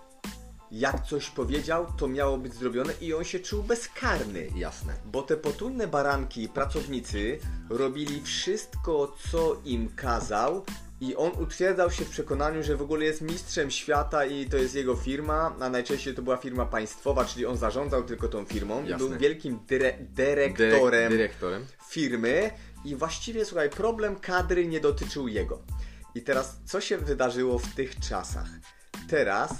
jak 0.71 1.05
coś 1.05 1.29
powiedział, 1.29 1.87
to 1.97 2.07
miało 2.07 2.37
być 2.37 2.53
zrobione 2.53 2.93
i 3.01 3.13
on 3.13 3.23
się 3.23 3.39
czuł 3.39 3.63
bezkarny. 3.63 4.47
Jasne. 4.55 4.93
Bo 5.05 5.21
te 5.21 5.37
potulne 5.37 5.87
baranki, 5.87 6.49
pracownicy, 6.49 7.39
robili 7.69 8.21
wszystko, 8.21 9.15
co 9.31 9.55
im 9.65 9.89
kazał, 9.95 10.65
i 11.01 11.15
on 11.15 11.31
utwierdzał 11.31 11.91
się 11.91 12.05
w 12.05 12.09
przekonaniu, 12.09 12.63
że 12.63 12.75
w 12.77 12.81
ogóle 12.81 13.05
jest 13.05 13.21
mistrzem 13.21 13.71
świata 13.71 14.25
i 14.25 14.45
to 14.49 14.57
jest 14.57 14.75
jego 14.75 14.95
firma, 14.95 15.55
a 15.59 15.69
najczęściej 15.69 16.13
to 16.15 16.21
była 16.21 16.37
firma 16.37 16.65
państwowa, 16.65 17.25
czyli 17.25 17.45
on 17.45 17.57
zarządzał 17.57 18.03
tylko 18.03 18.27
tą 18.27 18.45
firmą 18.45 18.85
i 18.85 18.95
był 18.95 19.17
wielkim 19.17 19.59
dyre 19.67 19.93
Dyrek- 19.93 20.53
dyrektorem 20.57 21.11
dyrektorem. 21.11 21.65
firmy 21.89 22.51
i 22.85 22.95
właściwie, 22.95 23.45
słuchaj, 23.45 23.69
problem 23.69 24.15
kadry 24.15 24.67
nie 24.67 24.79
dotyczył 24.79 25.27
jego. 25.27 25.61
I 26.15 26.21
teraz, 26.21 26.57
co 26.65 26.81
się 26.81 26.97
wydarzyło 26.97 27.59
w 27.59 27.75
tych 27.75 27.99
czasach? 27.99 28.47
Teraz 29.09 29.51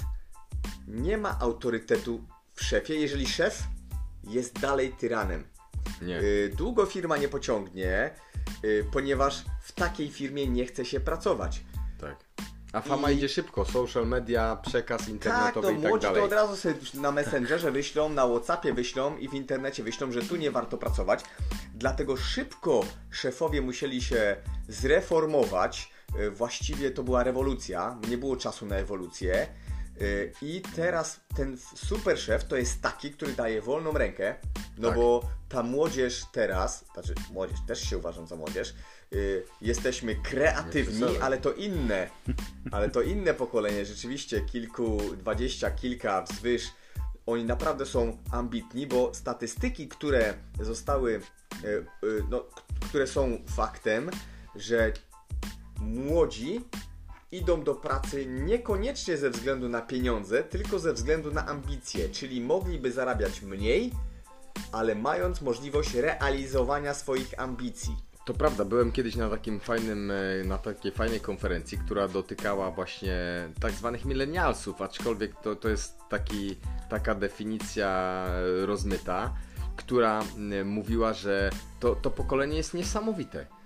nie 0.88 1.18
ma 1.18 1.40
autorytetu 1.40 2.24
w 2.54 2.64
szefie, 2.64 2.96
jeżeli 2.96 3.28
szef 3.28 3.64
jest 4.24 4.60
dalej 4.60 4.92
tyranem. 5.00 5.44
Nie. 6.02 6.20
Y, 6.22 6.52
Długo 6.58 6.86
firma 6.86 7.18
nie 7.18 7.28
pociągnie, 7.28 8.14
ponieważ 8.92 9.44
w 9.62 9.72
takiej 9.72 10.10
firmie 10.12 10.48
nie 10.48 10.66
chce 10.66 10.86
się 10.86 11.00
pracować. 11.00 11.62
Tak. 12.02 12.16
A 12.74 12.82
fama 12.82 13.12
I- 13.12 13.16
idzie 13.18 13.30
szybko. 13.30 13.66
Social 13.66 14.08
media, 14.08 14.56
przekaz 14.56 15.00
Tak, 15.02 15.10
internetowy 15.10 15.68
to 15.68 15.72
i 15.74 15.76
tak 15.82 15.90
młodzi 15.90 16.04
dalej. 16.04 16.20
to 16.22 16.26
od 16.26 16.32
razu 16.34 16.56
sobie 16.56 16.76
na 16.94 17.12
Messengerze 17.12 17.72
wyślą, 17.72 18.10
na 18.10 18.28
Whatsappie 18.28 18.74
wyślą 18.74 19.18
i 19.18 19.30
w 19.30 19.34
internecie 19.34 19.84
wyślą, 19.84 20.12
że 20.12 20.22
tu 20.22 20.36
nie 20.36 20.52
warto 20.52 20.78
pracować. 20.78 21.24
Dlatego 21.76 22.18
szybko 22.18 22.82
szefowie 23.12 23.62
musieli 23.62 24.02
się 24.02 24.36
zreformować. 24.68 25.92
Y, 26.20 26.32
Właściwie 26.32 26.92
to 26.92 27.04
była 27.04 27.24
rewolucja, 27.24 27.98
nie 28.10 28.18
było 28.18 28.38
czasu 28.38 28.66
na 28.66 28.76
ewolucję. 28.76 29.48
Y, 30.02 30.32
I 30.42 30.62
teraz 30.76 31.20
ten 31.36 31.58
super 31.76 32.20
szef 32.20 32.46
to 32.46 32.56
jest 32.56 32.82
taki, 32.82 33.12
który 33.12 33.34
daje 33.34 33.62
wolną 33.62 33.92
rękę, 33.92 34.36
no 34.78 34.88
Tak. 34.88 34.98
bo 34.98 35.30
ta 35.50 35.64
młodzież 35.64 36.26
teraz, 36.32 36.86
znaczy 36.94 37.14
młodzież 37.32 37.58
też 37.68 37.90
się 37.90 37.98
uważam 37.98 38.28
za 38.28 38.36
młodzież, 38.36 38.74
y, 39.14 39.44
jesteśmy 39.62 40.16
kreatywni, 40.16 41.18
ale 41.22 41.38
to 41.38 41.54
inne, 41.54 42.10
ale 42.72 42.90
to 42.90 43.02
inne 43.02 43.34
pokolenie, 43.34 43.86
rzeczywiście 43.86 44.42
kilku, 44.42 44.98
dwadzieścia, 45.18 45.72
kilka 45.72 46.22
wzwyż, 46.22 46.64
oni 47.26 47.44
naprawdę 47.44 47.86
są 47.86 48.18
ambitni, 48.32 48.88
bo 48.88 49.14
statystyki, 49.14 49.88
które 49.88 50.34
zostały, 50.62 51.22
y, 51.64 51.68
y, 51.68 52.24
no, 52.30 52.44
które 52.90 53.08
są 53.08 53.38
faktem, 53.56 54.10
że 54.56 54.94
młodzi 55.80 56.62
idą 57.32 57.64
do 57.64 57.76
pracy 57.76 58.26
niekoniecznie 58.26 59.18
ze 59.18 59.30
względu 59.30 59.70
na 59.70 59.82
pieniądze, 59.82 60.44
tylko 60.44 60.80
ze 60.80 60.94
względu 60.94 61.32
na 61.32 61.48
ambicje, 61.48 62.10
czyli 62.10 62.42
mogliby 62.42 62.92
zarabiać 62.92 63.42
mniej, 63.42 63.92
ale 64.72 64.96
mając 64.96 65.42
możliwość 65.42 65.94
realizowania 65.94 66.94
swoich 66.94 67.40
ambicji. 67.40 67.96
To 68.26 68.34
prawda, 68.34 68.66
byłem 68.66 68.92
kiedyś 68.92 69.16
na 69.16 69.30
takim 69.30 69.60
fajnym, 69.60 70.12
e, 70.12 70.44
na 70.46 70.58
takiej 70.58 70.92
fajnej 70.92 71.20
konferencji, 71.20 71.78
która 71.78 72.08
dotykała 72.08 72.72
właśnie 72.72 73.50
tak 73.62 73.72
zwanych 73.72 74.06
milenialsów, 74.06 74.82
aczkolwiek 74.82 75.42
to, 75.42 75.56
to 75.56 75.70
jest 75.70 75.98
taki, 76.10 76.56
taka 76.90 77.16
definicja 77.16 78.26
e, 78.28 78.66
rozmyta, 78.66 79.34
która 79.76 80.24
mówiła, 80.66 81.14
że 81.14 81.50
to, 81.80 81.96
to 81.96 82.12
pokolenie 82.12 82.58
jest 82.58 82.74
niesamowite. 82.74 83.57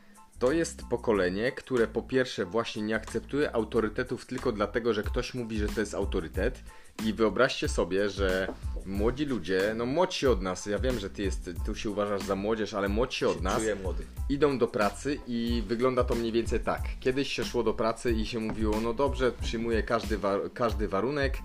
To 0.42 0.52
jest 0.52 0.82
pokolenie, 0.90 1.52
które 1.52 1.88
po 1.88 2.02
pierwsze 2.02 2.46
właśnie 2.46 2.82
nie 2.82 2.96
akceptuje 2.96 3.56
autorytetów 3.56 4.26
tylko 4.26 4.52
dlatego, 4.52 4.94
że 4.94 5.04
ktoś 5.04 5.34
mówi, 5.34 5.58
że 5.58 5.68
to 5.68 5.80
jest 5.80 5.94
autorytet. 5.94 6.64
I 7.06 7.14
wyobraźcie 7.14 7.68
sobie, 7.70 8.10
że 8.10 8.48
młodzi 8.86 9.26
ludzie, 9.26 9.74
no 9.78 9.86
młodsi 9.86 10.28
od 10.28 10.42
nas, 10.42 10.66
ja 10.66 10.80
wiem, 10.80 11.00
że 11.00 11.10
ty, 11.10 11.24
jest, 11.24 11.50
tu 11.66 11.76
się 11.76 11.90
uważasz 11.90 12.22
za 12.24 12.36
młodzież, 12.36 12.74
ale 12.74 12.90
młodsi 12.90 13.26
od 13.26 13.42
nas, 13.42 13.58
Czuję 13.60 13.76
młody. 13.76 14.04
idą 14.30 14.58
do 14.58 14.68
pracy 14.68 15.20
i 15.28 15.64
wygląda 15.68 16.04
to 16.04 16.16
mniej 16.16 16.32
więcej 16.32 16.60
tak. 16.60 16.82
Kiedyś 17.00 17.34
się 17.34 17.44
szło 17.46 17.64
do 17.64 17.74
pracy 17.74 18.12
i 18.12 18.26
się 18.26 18.40
mówiło, 18.40 18.82
no 18.82 18.94
dobrze, 18.94 19.32
przyjmuję 19.42 19.84
każdy, 19.84 20.18
wa- 20.18 20.50
każdy 20.54 20.88
warunek, 20.88 21.38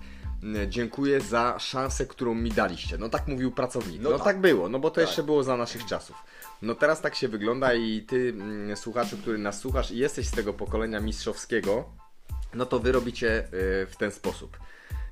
dziękuję 0.69 1.21
za 1.21 1.59
szansę, 1.59 2.05
którą 2.05 2.35
mi 2.35 2.51
daliście. 2.51 2.97
No 2.97 3.09
tak 3.09 3.27
mówił 3.27 3.51
pracownik. 3.51 4.01
No, 4.01 4.09
No 4.09 4.15
tak. 4.17 4.25
tak. 4.25 4.41
było, 4.41 4.69
no 4.69 4.79
bo 4.79 4.89
to 4.89 4.95
Tak. 4.95 5.07
jeszcze 5.07 5.23
było 5.23 5.43
za 5.43 5.57
naszych 5.57 5.85
czasów. 5.85 6.15
No 6.61 6.75
teraz 6.75 7.01
tak 7.01 7.15
się 7.15 7.27
wygląda 7.27 7.73
i 7.73 8.01
ty, 8.01 8.29
mm, 8.29 8.77
słuchaczu, 8.77 9.17
który 9.17 9.37
nas 9.37 9.59
słuchasz 9.59 9.91
i 9.91 9.97
jesteś 9.97 10.27
z 10.27 10.31
tego 10.31 10.53
pokolenia 10.53 10.99
mistrzowskiego, 10.99 11.89
no 12.53 12.65
to 12.65 12.79
wy 12.79 12.91
robicie 12.91 13.43
y, 13.45 13.87
w 13.89 13.95
ten 13.99 14.11
sposób. 14.11 14.57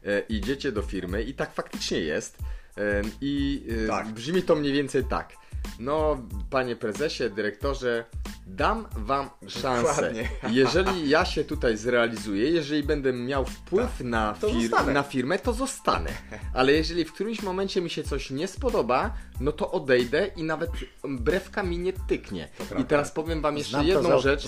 Y, 0.06 0.24
Idziecie 0.30 0.72
do 0.72 0.82
firmy 0.82 1.24
i 1.24 1.34
tak 1.34 1.54
faktycznie 1.54 2.00
jest. 2.00 2.38
Y, 2.78 2.82
I 3.22 3.66
Tak. 3.88 4.08
brzmi 4.08 4.42
to 4.44 4.56
mniej 4.56 4.74
więcej 4.74 5.04
tak. 5.04 5.34
No, 5.80 6.18
panie 6.50 6.76
prezesie, 6.76 7.30
dyrektorze, 7.30 8.06
dam 8.48 8.86
wam 8.98 9.30
szansę. 9.48 9.92
Dokładnie. 9.94 10.30
Jeżeli 10.62 11.10
ja 11.10 11.26
się 11.26 11.44
tutaj 11.44 11.78
zrealizuję, 11.78 12.50
jeżeli 12.52 12.84
będę 12.84 13.14
miał 13.14 13.46
wpływ 13.46 14.00
na, 14.00 14.32
Tak. 14.32 14.42
to 14.42 14.48
fir- 14.48 14.94
na 14.94 15.04
firmę, 15.04 15.40
to 15.40 15.54
zostanę. 15.54 16.10
Ale 16.54 16.72
jeżeli 16.74 17.06
w 17.06 17.14
którymś 17.14 17.42
momencie 17.44 17.82
mi 17.82 17.90
się 17.90 18.04
coś 18.04 18.30
nie 18.32 18.48
spodoba, 18.48 19.14
no 19.40 19.52
to 19.52 19.72
odejdę 19.72 20.28
i 20.36 20.44
nawet 20.44 20.70
brewka 21.04 21.64
mi 21.64 21.78
nie 21.78 21.94
tyknie. 21.94 22.50
I 22.82 22.86
teraz 22.86 23.12
powiem 23.12 23.42
wam 23.42 23.58
jeszcze 23.58 23.72
Znam 23.72 23.88
jedną 23.88 24.04
rzecz. 24.22 24.44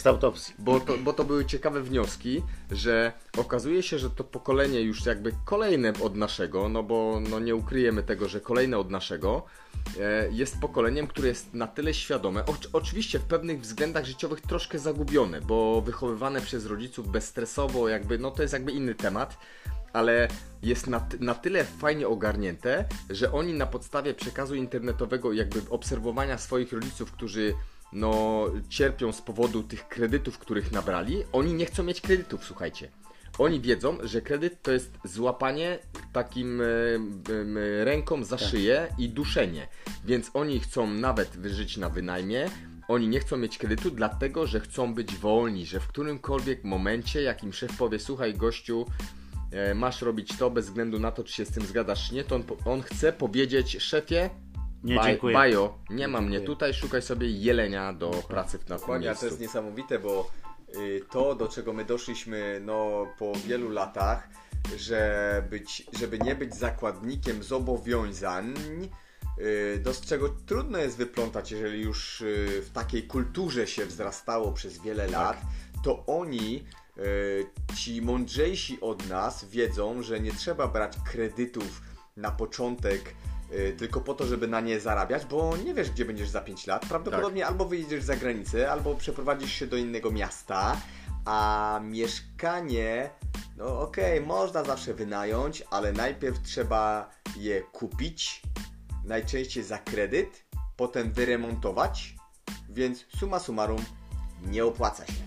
Bo 0.59 0.79
to, 0.79 0.97
bo 0.97 1.13
to 1.13 1.23
były 1.23 1.45
ciekawe 1.45 1.81
wnioski, 1.81 2.43
że 2.71 3.11
okazuje 3.37 3.83
się, 3.83 3.99
że 3.99 4.09
to 4.09 4.23
pokolenie 4.23 4.81
już 4.81 5.05
jakby 5.05 5.31
kolejne 5.45 5.93
od 6.03 6.15
naszego, 6.15 6.69
no 6.69 6.83
bo 6.83 7.21
no 7.29 7.39
nie 7.39 7.55
ukryjemy 7.55 8.03
tego, 8.03 8.29
że 8.29 8.41
kolejne 8.41 8.77
od 8.77 8.91
naszego, 8.91 9.43
e, 9.99 10.29
jest 10.31 10.59
pokoleniem, 10.59 11.07
które 11.07 11.27
jest 11.27 11.53
na 11.53 11.67
tyle 11.67 11.93
świadome, 11.93 12.45
oczy- 12.45 12.69
oczywiście 12.73 13.19
w 13.19 13.23
pewnych 13.23 13.61
względach 13.61 13.86
życiowych 14.03 14.41
troszkę 14.41 14.79
zagubione, 14.79 15.41
bo 15.41 15.81
wychowywane 15.81 16.41
przez 16.41 16.65
rodziców 16.65 17.11
bezstresowo, 17.11 17.89
jakby, 17.89 18.19
no 18.19 18.31
to 18.31 18.41
jest 18.41 18.53
jakby 18.53 18.71
inny 18.71 18.95
temat, 18.95 19.37
ale 19.93 20.27
jest 20.63 20.87
na, 20.87 21.07
na 21.19 21.35
tyle 21.35 21.63
fajnie 21.63 22.07
ogarnięte, 22.07 22.85
że 23.09 23.31
oni 23.31 23.53
na 23.53 23.65
podstawie 23.65 24.13
przekazu 24.13 24.55
internetowego, 24.55 25.33
jakby 25.33 25.61
obserwowania 25.69 26.37
swoich 26.37 26.73
rodziców, 26.73 27.11
którzy 27.11 27.53
no, 27.93 28.45
cierpią 28.69 29.11
z 29.11 29.21
powodu 29.21 29.63
tych 29.63 29.87
kredytów, 29.87 30.37
których 30.37 30.71
nabrali, 30.71 31.23
oni 31.31 31.53
nie 31.53 31.65
chcą 31.65 31.83
mieć 31.83 32.01
kredytów, 32.01 32.45
słuchajcie. 32.45 32.91
Oni 33.37 33.61
wiedzą, 33.61 33.97
że 34.03 34.21
kredyt 34.21 34.61
to 34.61 34.71
jest 34.71 34.91
złapanie 35.03 35.79
takim 36.13 36.61
e, 36.61 36.65
ręką 37.85 38.23
za 38.23 38.37
szyję 38.37 38.87
i 38.97 39.09
duszenie. 39.09 39.67
Więc 40.05 40.31
oni 40.33 40.59
chcą 40.59 40.87
nawet 40.87 41.29
wyżyć 41.29 41.77
na 41.77 41.89
wynajmie, 41.89 42.49
oni 42.87 43.07
nie 43.07 43.19
chcą 43.19 43.37
mieć 43.37 43.57
kredytu, 43.57 43.91
dlatego 43.91 44.47
że 44.47 44.59
chcą 44.59 44.93
być 44.93 45.15
wolni, 45.15 45.65
że 45.65 45.79
w 45.79 45.87
którymkolwiek 45.87 46.63
momencie, 46.63 47.21
jakim 47.21 47.53
szef 47.53 47.77
powie, 47.77 47.99
słuchaj 47.99 48.33
gościu, 48.33 48.85
e, 49.51 49.73
masz 49.75 50.01
robić 50.01 50.37
to 50.37 50.49
bez 50.49 50.65
względu 50.65 50.99
na 50.99 51.11
to, 51.11 51.23
czy 51.23 51.33
się 51.33 51.45
z 51.45 51.51
tym 51.51 51.65
zgadzasz, 51.65 52.07
czy 52.09 52.15
nie, 52.15 52.23
to 52.23 52.35
on, 52.35 52.43
on 52.65 52.81
chce 52.81 53.13
powiedzieć, 53.13 53.77
szefie, 53.83 54.29
Nie, 54.83 54.95
baj- 54.95 55.03
dziękuję. 55.05 55.33
bajo, 55.33 55.77
nie 55.89 56.07
ma 56.07 56.21
mnie 56.21 56.29
dziękuję. 56.31 56.47
tutaj, 56.47 56.73
szukaj 56.73 57.01
sobie 57.01 57.29
jelenia 57.29 57.93
do 57.93 58.09
pracy 58.09 58.57
w 58.57 58.61
na 58.61 58.67
tym 58.67 58.77
Dokładnie, 58.77 59.11
a 59.11 59.15
to 59.15 59.15
miejscu. 59.15 59.25
jest 59.25 59.39
niesamowite, 59.39 59.99
bo 59.99 60.31
y, 60.77 61.01
to, 61.11 61.35
do 61.35 61.47
czego 61.47 61.73
my 61.73 61.85
doszliśmy 61.85 62.61
no, 62.65 63.07
po 63.19 63.33
wielu 63.47 63.69
latach, 63.69 64.29
że 64.77 65.43
być, 65.49 65.83
żeby 65.99 66.19
nie 66.19 66.35
być 66.35 66.55
zakładnikiem 66.55 67.43
zobowiązań, 67.43 68.53
do 69.79 69.93
z 69.93 70.01
czego 70.01 70.29
trudno 70.29 70.77
jest 70.77 70.97
wyplątać, 70.97 71.51
jeżeli 71.51 71.81
już 71.81 72.21
y, 72.21 72.61
w 72.65 72.69
takiej 72.69 73.03
kulturze 73.03 73.67
się 73.67 73.85
wzrastało 73.85 74.51
przez 74.51 74.81
wiele 74.81 75.07
lat, 75.07 75.41
to 75.83 76.05
oni, 76.05 76.63
y, 76.97 77.45
ci 77.75 78.01
mądrzejsi 78.01 78.81
od 78.81 79.09
nas, 79.09 79.45
wiedzą, 79.45 80.01
że 80.01 80.19
nie 80.19 80.31
trzeba 80.31 80.67
brać 80.67 80.93
kredytów 81.11 81.81
na 82.17 82.31
początek 82.31 83.15
y, 83.51 83.75
tylko 83.77 84.01
po 84.01 84.13
to, 84.13 84.25
żeby 84.25 84.47
na 84.47 84.61
nie 84.61 84.79
zarabiać, 84.79 85.25
bo 85.25 85.57
nie 85.57 85.73
wiesz, 85.73 85.91
gdzie 85.91 86.05
będziesz 86.05 86.29
za 86.29 86.41
5 86.41 86.67
lat. 86.67 86.85
Prawdopodobnie 86.85 87.47
albo 87.47 87.65
wyjedziesz 87.65 88.03
za 88.03 88.15
granicę, 88.15 88.71
albo 88.71 88.95
przeprowadzisz 88.95 89.51
się 89.51 89.67
do 89.67 89.77
innego 89.77 90.11
miasta, 90.11 90.81
a 91.25 91.79
mieszkanie, 91.83 93.09
no 93.57 93.81
okej, 93.81 94.21
można 94.21 94.63
zawsze 94.63 94.93
wynająć, 94.93 95.63
ale 95.71 95.93
najpierw 95.93 96.41
trzeba 96.41 97.09
je 97.37 97.61
kupić, 97.61 98.41
najczęściej 99.07 99.63
za 99.63 99.77
kredyt, 99.77 100.45
potem 100.75 101.11
wyremontować, 101.11 102.15
więc 102.69 103.05
summa 103.19 103.39
summarum 103.39 103.81
nie 104.45 104.65
opłaca 104.65 105.05
się. 105.05 105.23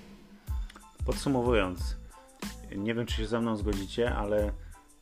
Podsumowując, 1.07 1.97
nie 2.77 2.95
wiem 2.95 3.07
czy 3.07 3.17
się 3.17 3.27
ze 3.27 3.41
mną 3.41 3.57
zgodzicie, 3.57 4.15
ale 4.15 4.53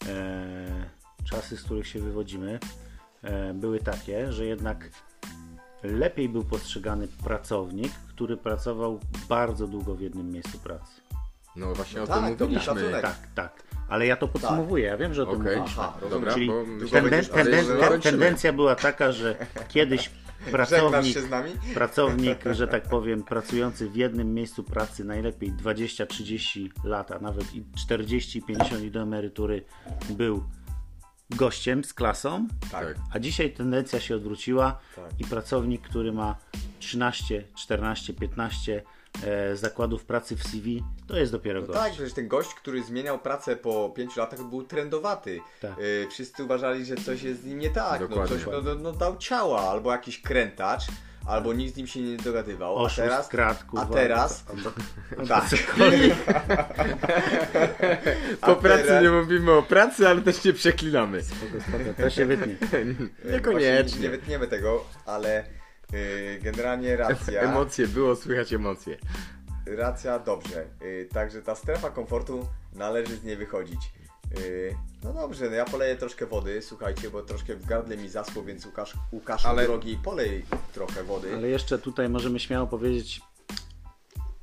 e, 0.06 0.90
czasy, 1.24 1.56
z 1.56 1.62
których 1.62 1.86
się 1.86 2.00
wywodzimy, 2.00 2.58
e, 3.22 3.54
były 3.54 3.80
takie, 3.80 4.32
że 4.32 4.46
jednak 4.46 4.90
lepiej 5.82 6.28
był 6.28 6.44
postrzegany 6.44 7.08
pracownik, 7.08 7.92
który 7.92 8.36
pracował 8.36 9.00
bardzo 9.28 9.66
długo 9.66 9.94
w 9.94 10.00
jednym 10.00 10.30
miejscu 10.30 10.58
pracy. 10.58 11.00
No 11.56 11.74
właśnie 11.74 12.02
o 12.02 12.06
tak, 12.06 12.16
tym 12.16 12.30
mówiliśmy. 12.30 12.60
szacunek. 12.60 13.02
Tak, 13.02 13.28
tak. 13.34 13.67
Ale 13.88 14.07
ja 14.07 14.16
to 14.16 14.29
podsumowuję, 14.29 14.85
ja 14.85 14.96
wiem, 14.96 15.14
że 15.14 15.22
o 15.22 15.27
tym 15.27 15.38
mówiliśmy. 15.38 15.83
Aha, 15.83 15.98
dobra, 16.11 16.35
Czyli 16.35 16.51
tenden, 16.90 17.24
tenden, 17.24 17.66
ten, 17.81 18.01
tendencja 18.01 18.53
była 18.53 18.74
taka, 18.74 19.12
że 19.12 19.46
kiedyś 19.68 20.11
pracownik, 20.51 21.14
się 21.14 21.20
z 21.20 21.31
nami? 21.31 21.51
pracownik, 21.74 22.38
że 22.53 22.68
tak 22.68 22.83
powiem, 22.83 23.22
pracujący 23.22 23.88
w 23.90 23.96
jednym 23.96 24.35
miejscu 24.35 24.64
pracy 24.64 25.05
najlepiej 25.05 25.53
20-30 25.53 26.68
lat, 26.85 27.12
a 27.12 27.18
nawet 27.18 27.55
i 27.55 27.62
40-50 27.90 28.85
i 28.85 28.90
do 28.90 29.01
emerytury 29.01 29.64
był 30.11 30.44
gościem 31.31 31.85
z 31.85 31.94
klasą, 31.94 32.48
Tak. 32.72 32.96
a 33.12 33.18
dzisiaj 33.18 33.53
tendencja 33.53 34.01
się 34.01 34.16
odwróciła 34.16 34.79
Tak. 34.96 35.20
i 35.20 35.24
pracownik, 35.24 35.83
który 35.83 36.12
ma 36.12 36.37
13, 36.79 37.44
14, 37.57 38.14
15 38.14 38.83
e, 39.26 39.56
zakładów 39.56 40.04
pracy 40.04 40.36
w 40.36 40.42
CV, 40.48 40.84
to 41.06 41.16
jest 41.16 41.32
dopiero 41.32 41.60
No 41.60 41.66
gość. 41.66 41.78
tak, 41.78 41.92
przecież 41.92 42.12
ten 42.12 42.28
gość, 42.28 42.54
który 42.54 42.82
zmieniał 42.82 43.18
pracę 43.18 43.56
po 43.56 43.90
5 43.96 44.16
latach 44.16 44.42
był 44.42 44.62
trendowaty. 44.62 45.40
Tak. 45.62 45.78
Y, 45.78 46.06
wszyscy 46.10 46.44
uważali, 46.44 46.84
że 46.84 46.96
coś 46.96 47.22
jest 47.22 47.42
z 47.42 47.44
nim 47.44 47.58
nie 47.58 47.70
tak. 47.70 48.10
No, 48.10 48.28
coś 48.28 48.46
no, 48.46 48.62
no, 48.62 48.74
no, 48.74 48.92
dał 48.92 49.16
ciała, 49.16 49.60
albo 49.60 49.92
jakiś 49.92 50.22
krętacz, 50.22 50.82
albo 51.26 51.52
nikt 51.52 51.74
z 51.74 51.76
nim 51.76 51.86
się 51.86 52.00
nie 52.00 52.16
dogadywał. 52.16 52.76
Oszust, 52.76 52.98
a 52.98 53.02
teraz, 53.02 53.28
krat, 53.28 53.60
a 53.62 53.64
kurwa, 53.70 53.94
teraz, 53.94 54.44
tak. 55.28 55.44
Po 58.40 58.46
A 58.46 58.54
pracy 58.54 58.84
teraz- 58.84 59.02
nie 59.02 59.10
mówimy 59.10 59.52
o 59.52 59.62
pracy, 59.62 60.08
ale 60.08 60.20
też 60.22 60.44
nie 60.44 60.52
przeklinamy. 60.52 61.22
Spoko, 61.22 61.62
spoko, 61.68 61.84
to 62.02 62.10
się 62.10 62.26
wytnie. 62.26 62.56
Niekoniecznie. 63.32 63.82
Właśnie 63.82 64.00
Nie 64.00 64.10
wytniemy 64.10 64.46
tego, 64.46 64.84
ale 65.06 65.44
y, 65.94 66.38
generalnie 66.42 66.96
racja. 66.96 67.40
Emocje, 67.40 67.88
było 67.88 68.16
słychać 68.16 68.53
emocje. 68.53 68.98
Racja, 69.66 70.18
dobrze. 70.18 70.64
Y, 70.83 71.09
także 71.12 71.42
ta 71.42 71.55
strefa 71.55 71.90
komfortu 71.90 72.48
należy 72.72 73.16
z 73.16 73.24
niej 73.24 73.37
wychodzić. 73.37 73.81
Y, 74.38 74.74
no 75.05 75.12
dobrze, 75.12 75.51
no 75.51 75.57
ja 75.57 75.64
poleję 75.64 75.96
troszkę 75.96 76.27
wody, 76.27 76.62
słuchajcie, 76.62 77.11
bo 77.11 77.22
troszkę 77.22 77.57
w 77.57 77.66
gardle 77.66 77.96
mi 77.96 78.09
zaschło, 78.09 78.42
więc 78.42 78.66
Łukasz, 78.66 78.96
Łukasz 79.12 79.46
Ale- 79.46 79.66
drogi, 79.66 79.98
polej 80.05 80.44
trochę 80.72 81.05
wody. 81.05 81.35
Ale 81.35 81.48
jeszcze 81.48 81.79
tutaj 81.79 82.09
możemy 82.09 82.40
śmiało 82.40 82.66
powiedzieć, 82.66 83.20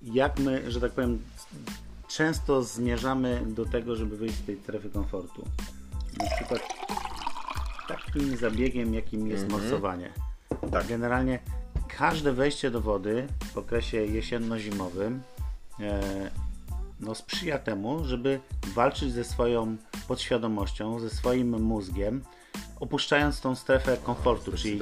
jak 0.02 0.40
my, 0.40 0.72
że 0.72 0.82
tak 0.82 0.92
powiem, 0.92 1.22
często 2.08 2.64
zmierzamy 2.64 3.42
do 3.46 3.66
tego, 3.66 3.96
żeby 3.96 4.18
wyjść 4.18 4.36
z 4.36 4.46
tej 4.46 4.58
strefy 4.58 4.90
komfortu. 4.90 5.46
Na 6.20 6.36
przykład 6.36 6.62
takim 7.88 8.38
zabiegiem, 8.38 8.94
jakim 8.94 9.28
jest 9.28 9.50
morsowanie. 9.50 10.14
Tak. 10.72 10.88
Generalnie 10.88 11.40
każde 11.98 12.34
wejście 12.34 12.72
do 12.72 12.82
wody 12.82 13.28
w 13.54 13.58
okresie 13.58 13.98
jesienno-zimowym 13.98 15.22
e, 15.80 16.02
no, 17.00 17.16
sprzyja 17.16 17.60
temu, 17.60 18.06
żeby 18.06 18.40
walczyć 18.76 19.12
ze 19.12 19.24
swoją 19.24 19.78
podświadomością, 20.08 21.00
ze 21.00 21.10
swoim 21.10 21.62
mózgiem, 21.62 22.24
opuszczając 22.80 23.42
tą 23.42 23.56
strefę 23.56 23.98
komfortu, 23.98 24.52
czyli 24.52 24.80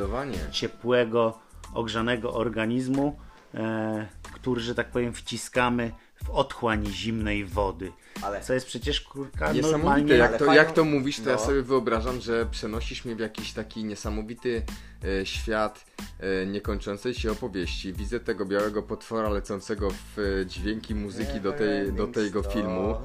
ciepłego, 0.51 1.39
ogrzanego 1.73 2.33
organizmu, 2.33 3.17
e, 3.53 4.07
który, 4.33 4.61
że 4.61 4.75
tak 4.75 4.91
powiem, 4.91 5.13
wciskamy 5.13 5.91
w 6.23 6.29
otchłań 6.29 6.85
zimnej 6.85 7.45
wody. 7.45 7.91
Ale- 8.21 8.41
Co 8.41 8.53
jest 8.53 8.65
przecież 8.65 9.01
kurka 9.01 9.53
normalnie... 9.53 10.13
jak 10.13 10.29
ale 10.29 10.39
to, 10.39 10.53
jak 10.53 10.71
to 10.71 10.83
mówisz, 10.83 11.19
to 11.19 11.29
ja 11.29 11.35
no. 11.35 11.41
sobie 11.41 11.61
wyobrażam, 11.61 12.21
że 12.21 12.45
przenosisz 12.45 13.05
mnie 13.05 13.15
w 13.15 13.19
jakiś 13.19 13.53
taki 13.53 13.83
niesamowity 13.83 14.61
e, 15.03 15.25
świat 15.25 15.85
e, 16.19 16.45
niekończącej 16.45 17.13
się 17.13 17.31
opowieści. 17.31 17.93
Widzę 17.93 18.19
tego 18.19 18.45
białego 18.45 18.83
potwora 18.83 19.29
lecącego 19.29 19.89
w 19.89 20.19
e, 20.19 20.45
dźwięki 20.45 20.95
muzyki 20.95 21.41
do, 21.41 21.51
tej, 21.51 21.93
do 21.93 22.07
tego 22.07 22.43
filmu. 22.43 22.95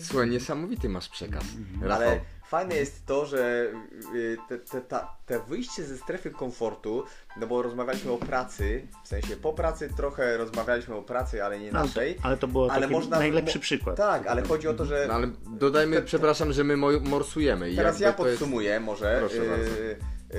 Słuchaj, 0.00 0.30
niesamowity 0.30 0.88
masz 0.88 1.08
przekaz, 1.08 1.44
Rafał. 1.82 2.08
Ale 2.08 2.20
fajne 2.52 2.74
jest 2.76 3.06
to, 3.06 3.26
że 3.26 3.66
y, 4.14 4.36
te, 4.48 4.58
te, 4.58 4.80
ta, 4.80 5.16
te 5.26 5.38
wyjście 5.40 5.84
ze 5.84 5.96
strefy 5.98 6.30
komfortu, 6.30 7.04
no 7.40 7.46
bo 7.46 7.62
rozmawialiśmy 7.62 8.12
o 8.12 8.18
pracy, 8.18 8.86
w 9.04 9.08
sensie 9.08 9.36
po 9.36 9.52
pracy 9.52 9.88
trochę 9.96 10.36
rozmawialiśmy 10.36 10.94
o 10.94 11.02
pracy, 11.02 11.44
ale 11.44 11.58
nie 11.60 11.72
naszej. 11.72 12.16
ale 12.22 12.36
to 12.36 12.48
było 12.48 12.68
taki 12.68 13.08
najlepszy 13.08 13.58
mo- 13.58 13.62
przykład. 13.62 13.96
Tak, 13.96 14.26
ale 14.26 14.42
chodzi 14.42 14.68
o 14.68 14.74
to, 14.74 14.84
że 14.84 15.04
No, 15.08 15.14
ale 15.14 15.30
dodajmy, 15.46 15.96
Te- 15.96 16.02
te- 16.02 16.06
przepraszam, 16.06 16.52
że 16.52 16.64
my 16.64 16.76
mo- 16.76 17.00
morsujemy. 17.00 17.70
i 17.70 17.76
teraz 17.76 18.00
ja 18.00 18.12
to 18.12 18.26
jest- 18.26 18.38
podsumuję 18.38 18.80
może. 18.80 19.16
Proszę 19.20 19.36
bardzo. 19.48 19.70
Y, 19.72 19.96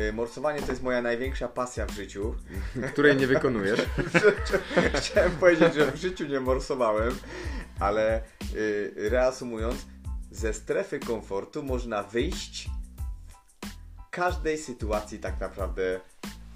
y, 0.10 0.14
morsowanie 0.14 0.62
to 0.62 0.68
jest 0.72 0.84
moja 0.84 1.02
największa 1.02 1.48
pasja 1.48 1.86
w 1.86 1.92
życiu. 1.92 2.36
której 2.94 3.18
nie 3.18 3.28
wykonujesz. 3.28 3.80
Chciałem 5.02 5.32
powiedzieć, 5.32 5.74
że 5.74 5.92
w 5.92 5.96
życiu 5.96 6.26
nie 6.26 6.40
morsowałem, 6.40 7.16
ale 7.80 8.22
y, 8.56 8.94
reasumując, 8.96 9.86
ze 10.34 10.54
strefy 10.54 11.00
komfortu 11.00 11.64
można 11.64 12.04
wyjść 12.04 12.70
w 13.98 14.10
każdej 14.10 14.58
sytuacji 14.58 15.20
tak 15.20 15.40
naprawdę 15.40 16.00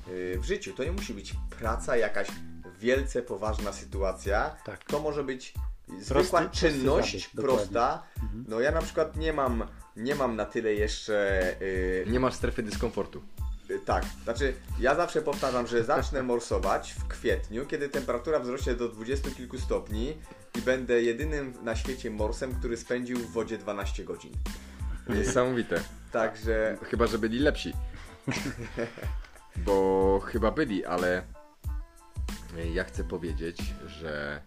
y, 0.07 0.39
w 0.39 0.43
życiu. 0.43 0.73
To 0.73 0.83
nie 0.83 0.91
musi 0.91 1.13
być 1.13 1.35
praca, 1.59 1.97
jakaś 1.97 2.27
wielce 2.79 3.21
poważna 3.21 3.73
sytuacja. 3.73 4.55
Tak. 4.65 4.83
To 4.83 4.99
może 4.99 5.23
być 5.23 5.53
zwykła 5.99 6.41
prosty 6.41 6.57
czynność, 6.57 7.27
prosta. 7.27 8.03
No 8.47 8.59
ja 8.59 8.71
na 8.71 8.81
przykład 8.81 9.15
nie 9.15 9.33
mam, 9.33 9.67
nie 9.95 10.15
mam 10.15 10.35
na 10.35 10.45
tyle 10.45 10.73
jeszcze 10.73 11.41
y, 11.61 12.05
Nie 12.07 12.19
masz 12.19 12.33
strefy 12.33 12.63
dyskomfortu. 12.63 13.21
Y, 13.69 13.79
Tak, 13.79 14.05
znaczy 14.23 14.53
ja 14.79 14.95
zawsze 14.95 15.21
powtarzam, 15.21 15.67
że 15.67 15.83
zacznę 15.83 16.23
morsować 16.23 16.91
w 16.91 17.07
kwietniu, 17.07 17.65
kiedy 17.65 17.89
temperatura 17.89 18.39
wzrośnie 18.39 18.73
do 18.73 18.89
20 18.89 19.31
kilku 19.31 19.59
stopni 19.59 20.17
i 20.57 20.61
będę 20.61 21.01
jedynym 21.01 21.53
na 21.63 21.75
świecie 21.75 22.11
morsem, 22.11 22.55
który 22.55 22.77
spędził 22.77 23.17
w 23.17 23.31
wodzie 23.31 23.57
12 23.57 24.03
godzin. 24.03 24.31
Niesamowite. 25.09 25.83
Także 26.11 26.77
Chyba, 26.83 27.07
że 27.07 27.17
byli 27.17 27.39
lepsi. 27.39 27.73
Bo 29.65 30.19
chyba 30.25 30.51
byli, 30.51 30.85
ale 30.85 31.23
ja 32.73 32.83
chcę 32.83 33.03
powiedzieć, 33.03 33.73
że 33.87 34.41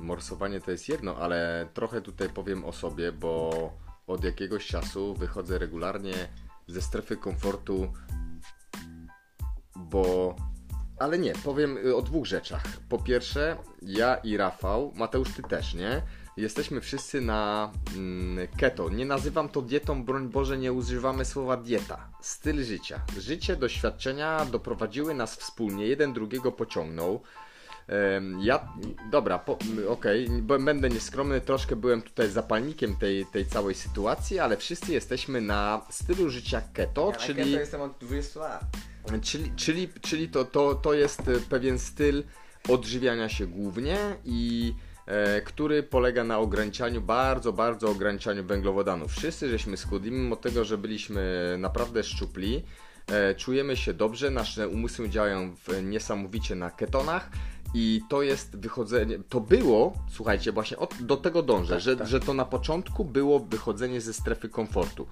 morsowanie 0.00 0.60
to 0.60 0.70
jest 0.70 0.88
jedno, 0.88 1.16
ale 1.16 1.68
trochę 1.74 2.00
tutaj 2.00 2.28
powiem 2.28 2.64
o 2.64 2.72
sobie, 2.72 3.12
bo 3.12 3.72
od 4.06 4.24
jakiegoś 4.24 4.66
czasu 4.66 5.14
wychodzę 5.14 5.58
regularnie 5.58 6.14
ze 6.66 6.82
strefy 6.82 7.16
komfortu, 7.16 7.92
bo. 9.78 10.36
Ale 10.98 11.18
nie, 11.18 11.32
powiem 11.32 11.78
y, 11.86 11.96
o 11.96 12.02
dwóch 12.02 12.26
rzeczach. 12.26 12.62
Po 12.88 12.98
pierwsze, 12.98 13.56
ja 13.82 14.16
i 14.16 14.36
Rafał, 14.36 14.92
Mateusz, 14.96 15.32
ty 15.32 15.42
też, 15.42 15.74
nie? 15.74 16.02
Jesteśmy 16.36 16.80
wszyscy 16.80 17.20
na 17.20 17.72
mm, 17.96 18.48
keto. 18.56 18.88
Nie 18.88 19.06
nazywam 19.06 19.48
to 19.48 19.62
dietą, 19.62 20.04
broń 20.04 20.28
Boże, 20.28 20.58
nie 20.58 20.72
używamy 20.72 21.24
słowa 21.24 21.56
dieta. 21.56 22.10
Styl 22.20 22.64
życia. 22.64 23.00
Życie, 23.18 23.56
doświadczenia 23.56 24.44
doprowadziły 24.44 25.14
nas 25.14 25.36
wspólnie, 25.36 25.86
jeden 25.86 26.12
drugiego 26.12 26.52
pociągnął. 26.52 27.22
Ja, 28.38 28.68
dobra, 29.10 29.44
okej, 29.88 30.28
bo 30.42 30.58
będę 30.58 30.88
nieskromny, 30.88 31.40
troszkę 31.40 31.76
byłem 31.76 32.02
tutaj 32.02 32.30
zapalnikiem 32.30 32.96
tej, 32.96 33.26
tej 33.26 33.46
całej 33.46 33.74
sytuacji, 33.74 34.38
ale 34.38 34.56
wszyscy 34.56 34.92
jesteśmy 34.92 35.40
na 35.40 35.86
stylu 35.90 36.30
życia 36.30 36.62
keto, 36.72 37.10
ja 37.12 37.18
czyli... 37.18 37.52
jestem 37.52 37.80
od 37.80 37.98
20 37.98 38.40
lat. 38.40 38.64
Czyli, 39.22 39.52
czyli, 39.56 39.88
czyli 40.00 40.28
to, 40.28 40.44
to, 40.44 40.74
to 40.74 40.94
jest 40.94 41.20
e, 41.28 41.40
pewien 41.48 41.78
styl 41.78 42.22
odżywiania 42.68 43.28
się 43.28 43.46
głównie 43.46 43.98
i 44.24 44.74
e, 45.06 45.40
który 45.40 45.82
polega 45.82 46.24
na 46.24 46.38
ograniczaniu, 46.38 47.00
bardzo, 47.00 47.52
bardzo 47.52 47.90
ograniczaniu 47.90 48.44
węglowodanów. 48.44 49.12
Wszyscy 49.12 49.50
żeśmy 49.50 49.76
schudli, 49.76 50.10
mimo 50.10 50.36
tego, 50.36 50.64
że 50.64 50.78
byliśmy 50.78 51.56
naprawdę 51.58 52.02
szczupli, 52.02 52.64
e, 53.06 53.34
czujemy 53.34 53.76
się 53.76 53.94
dobrze, 53.94 54.30
nasze 54.30 54.68
umysły 54.68 55.08
działają 55.10 55.56
w, 55.56 55.82
niesamowicie 55.82 56.54
na 56.54 56.70
ketonach 56.70 57.30
i 57.74 58.00
to 58.08 58.22
jest 58.22 58.56
wychodzenie, 58.56 59.18
to 59.28 59.40
było, 59.40 59.92
słuchajcie, 60.10 60.52
właśnie 60.52 60.76
od, 60.76 60.94
do 61.00 61.16
tego 61.16 61.42
dążę, 61.42 61.80
że, 61.80 62.06
że 62.06 62.20
to 62.20 62.34
na 62.34 62.44
początku 62.44 63.04
było 63.04 63.40
wychodzenie 63.40 64.00
ze 64.00 64.12
strefy 64.12 64.48
komfortu. 64.48 65.06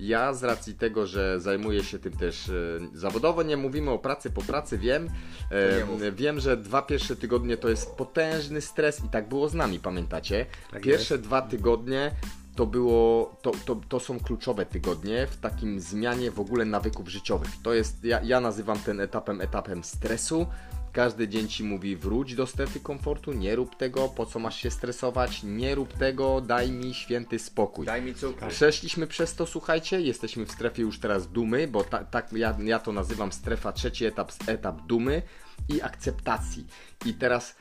Ja 0.00 0.34
z 0.34 0.44
racji 0.44 0.74
tego, 0.74 1.06
że 1.06 1.40
zajmuję 1.40 1.84
się 1.84 1.98
tym 1.98 2.12
też 2.12 2.48
e, 2.48 2.52
zawodowo, 2.92 3.42
nie 3.42 3.56
mówimy 3.56 3.90
o 3.90 3.98
pracy 3.98 4.30
po 4.30 4.42
pracy, 4.42 4.78
wiem. 4.78 5.10
E, 5.50 6.12
wiem, 6.12 6.40
że 6.40 6.56
dwa 6.56 6.82
pierwsze 6.82 7.16
tygodnie 7.16 7.56
to 7.56 7.68
jest 7.68 7.90
potężny 7.90 8.60
stres 8.60 9.04
i 9.04 9.08
tak 9.08 9.28
było 9.28 9.48
z 9.48 9.54
nami, 9.54 9.78
pamiętacie? 9.78 10.46
Tak 10.70 10.82
Pierwsze 10.82 11.18
dwa 11.18 11.42
tygodnie 11.42 12.10
to 12.56 12.66
było, 12.66 13.36
to, 13.42 13.52
to, 13.64 13.80
to 13.88 14.00
są 14.00 14.20
kluczowe 14.20 14.66
tygodnie 14.66 15.26
w 15.26 15.36
takim 15.36 15.80
zmianie 15.80 16.30
w 16.30 16.40
ogóle 16.40 16.64
nawyków 16.64 17.08
życiowych. 17.08 17.50
To 17.62 17.74
jest, 17.74 18.04
ja, 18.04 18.20
ja 18.22 18.40
nazywam 18.40 18.78
ten 18.78 19.00
etapem 19.00 19.40
etapem 19.40 19.84
stresu. 19.84 20.46
Każdy 20.94 21.28
dzień 21.28 21.48
ci 21.48 21.64
mówi 21.64 21.96
wróć 21.96 22.34
do 22.34 22.46
strefy 22.46 22.80
komfortu, 22.80 23.32
nie 23.32 23.56
rób 23.56 23.76
tego, 23.76 24.08
po 24.08 24.26
co 24.26 24.38
masz 24.38 24.56
się 24.56 24.70
stresować, 24.70 25.42
nie 25.42 25.74
rób 25.74 25.92
tego, 25.92 26.40
daj 26.40 26.70
mi 26.70 26.94
święty 26.94 27.38
spokój. 27.38 27.86
Daj 27.86 28.02
mi 28.02 28.14
cukru. 28.14 28.48
Przeszliśmy 28.48 29.06
przez 29.06 29.34
to, 29.34 29.46
słuchajcie, 29.46 30.00
jesteśmy 30.00 30.46
w 30.46 30.52
strefie 30.52 30.82
już 30.82 30.98
teraz 30.98 31.28
dumy, 31.28 31.68
bo 31.68 31.84
ta, 31.84 32.04
tak 32.04 32.32
ja, 32.32 32.56
ja 32.64 32.78
to 32.78 32.92
nazywam 32.92 33.32
strefa, 33.32 33.72
trzeci 33.72 34.04
etap, 34.04 34.32
etap 34.46 34.86
dumy 34.86 35.22
i 35.68 35.82
akceptacji. 35.82 36.66
I 37.06 37.14
teraz 37.14 37.56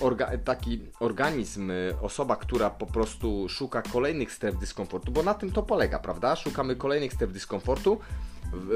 orga, 0.00 0.30
taki 0.44 0.80
organizm, 1.00 1.70
y, 1.70 1.94
osoba, 2.02 2.36
która 2.36 2.70
po 2.70 2.86
prostu 2.86 3.48
szuka 3.48 3.82
kolejnych 3.82 4.32
stref 4.32 4.58
dyskomfortu, 4.58 5.12
bo 5.12 5.22
na 5.22 5.34
tym 5.34 5.52
to 5.52 5.62
polega, 5.62 5.98
prawda? 5.98 6.36
Szukamy 6.36 6.76
kolejnych 6.76 7.12
stref 7.12 7.32
dyskomfortu, 7.32 8.00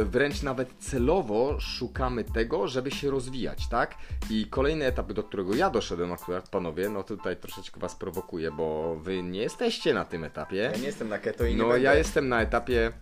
wręcz 0.05 0.43
nawet 0.43 0.69
celowo 0.79 1.61
szukamy 1.61 2.25
tego, 2.25 2.69
żeby 2.69 2.91
się 2.91 3.11
rozwijać, 3.11 3.69
tak? 3.69 3.95
I 4.31 4.47
kolejny 4.47 4.85
etap, 4.87 5.13
do 5.13 5.23
którego 5.23 5.55
ja 5.55 5.71
doszedłem 5.71 6.13
akurat, 6.13 6.49
panowie, 6.49 6.89
no 6.89 7.03
tutaj 7.03 7.37
troszeczkę 7.37 7.81
was 7.81 7.95
prowokuję, 7.97 8.51
bo 8.51 8.97
wy 8.97 9.23
nie 9.23 9.41
jesteście 9.41 9.95
na 9.95 10.05
tym 10.05 10.25
etapie. 10.25 10.57
Ja 10.57 10.79
nie 10.79 10.87
jestem 10.87 11.09
na 11.09 11.19
keto 11.19 11.45
i 11.47 11.51
nie 11.51 11.57
No 11.57 11.65
będę. 11.69 11.81
ja 11.83 11.95
jestem 11.95 12.29
na 12.29 12.43
etapie, 12.43 12.93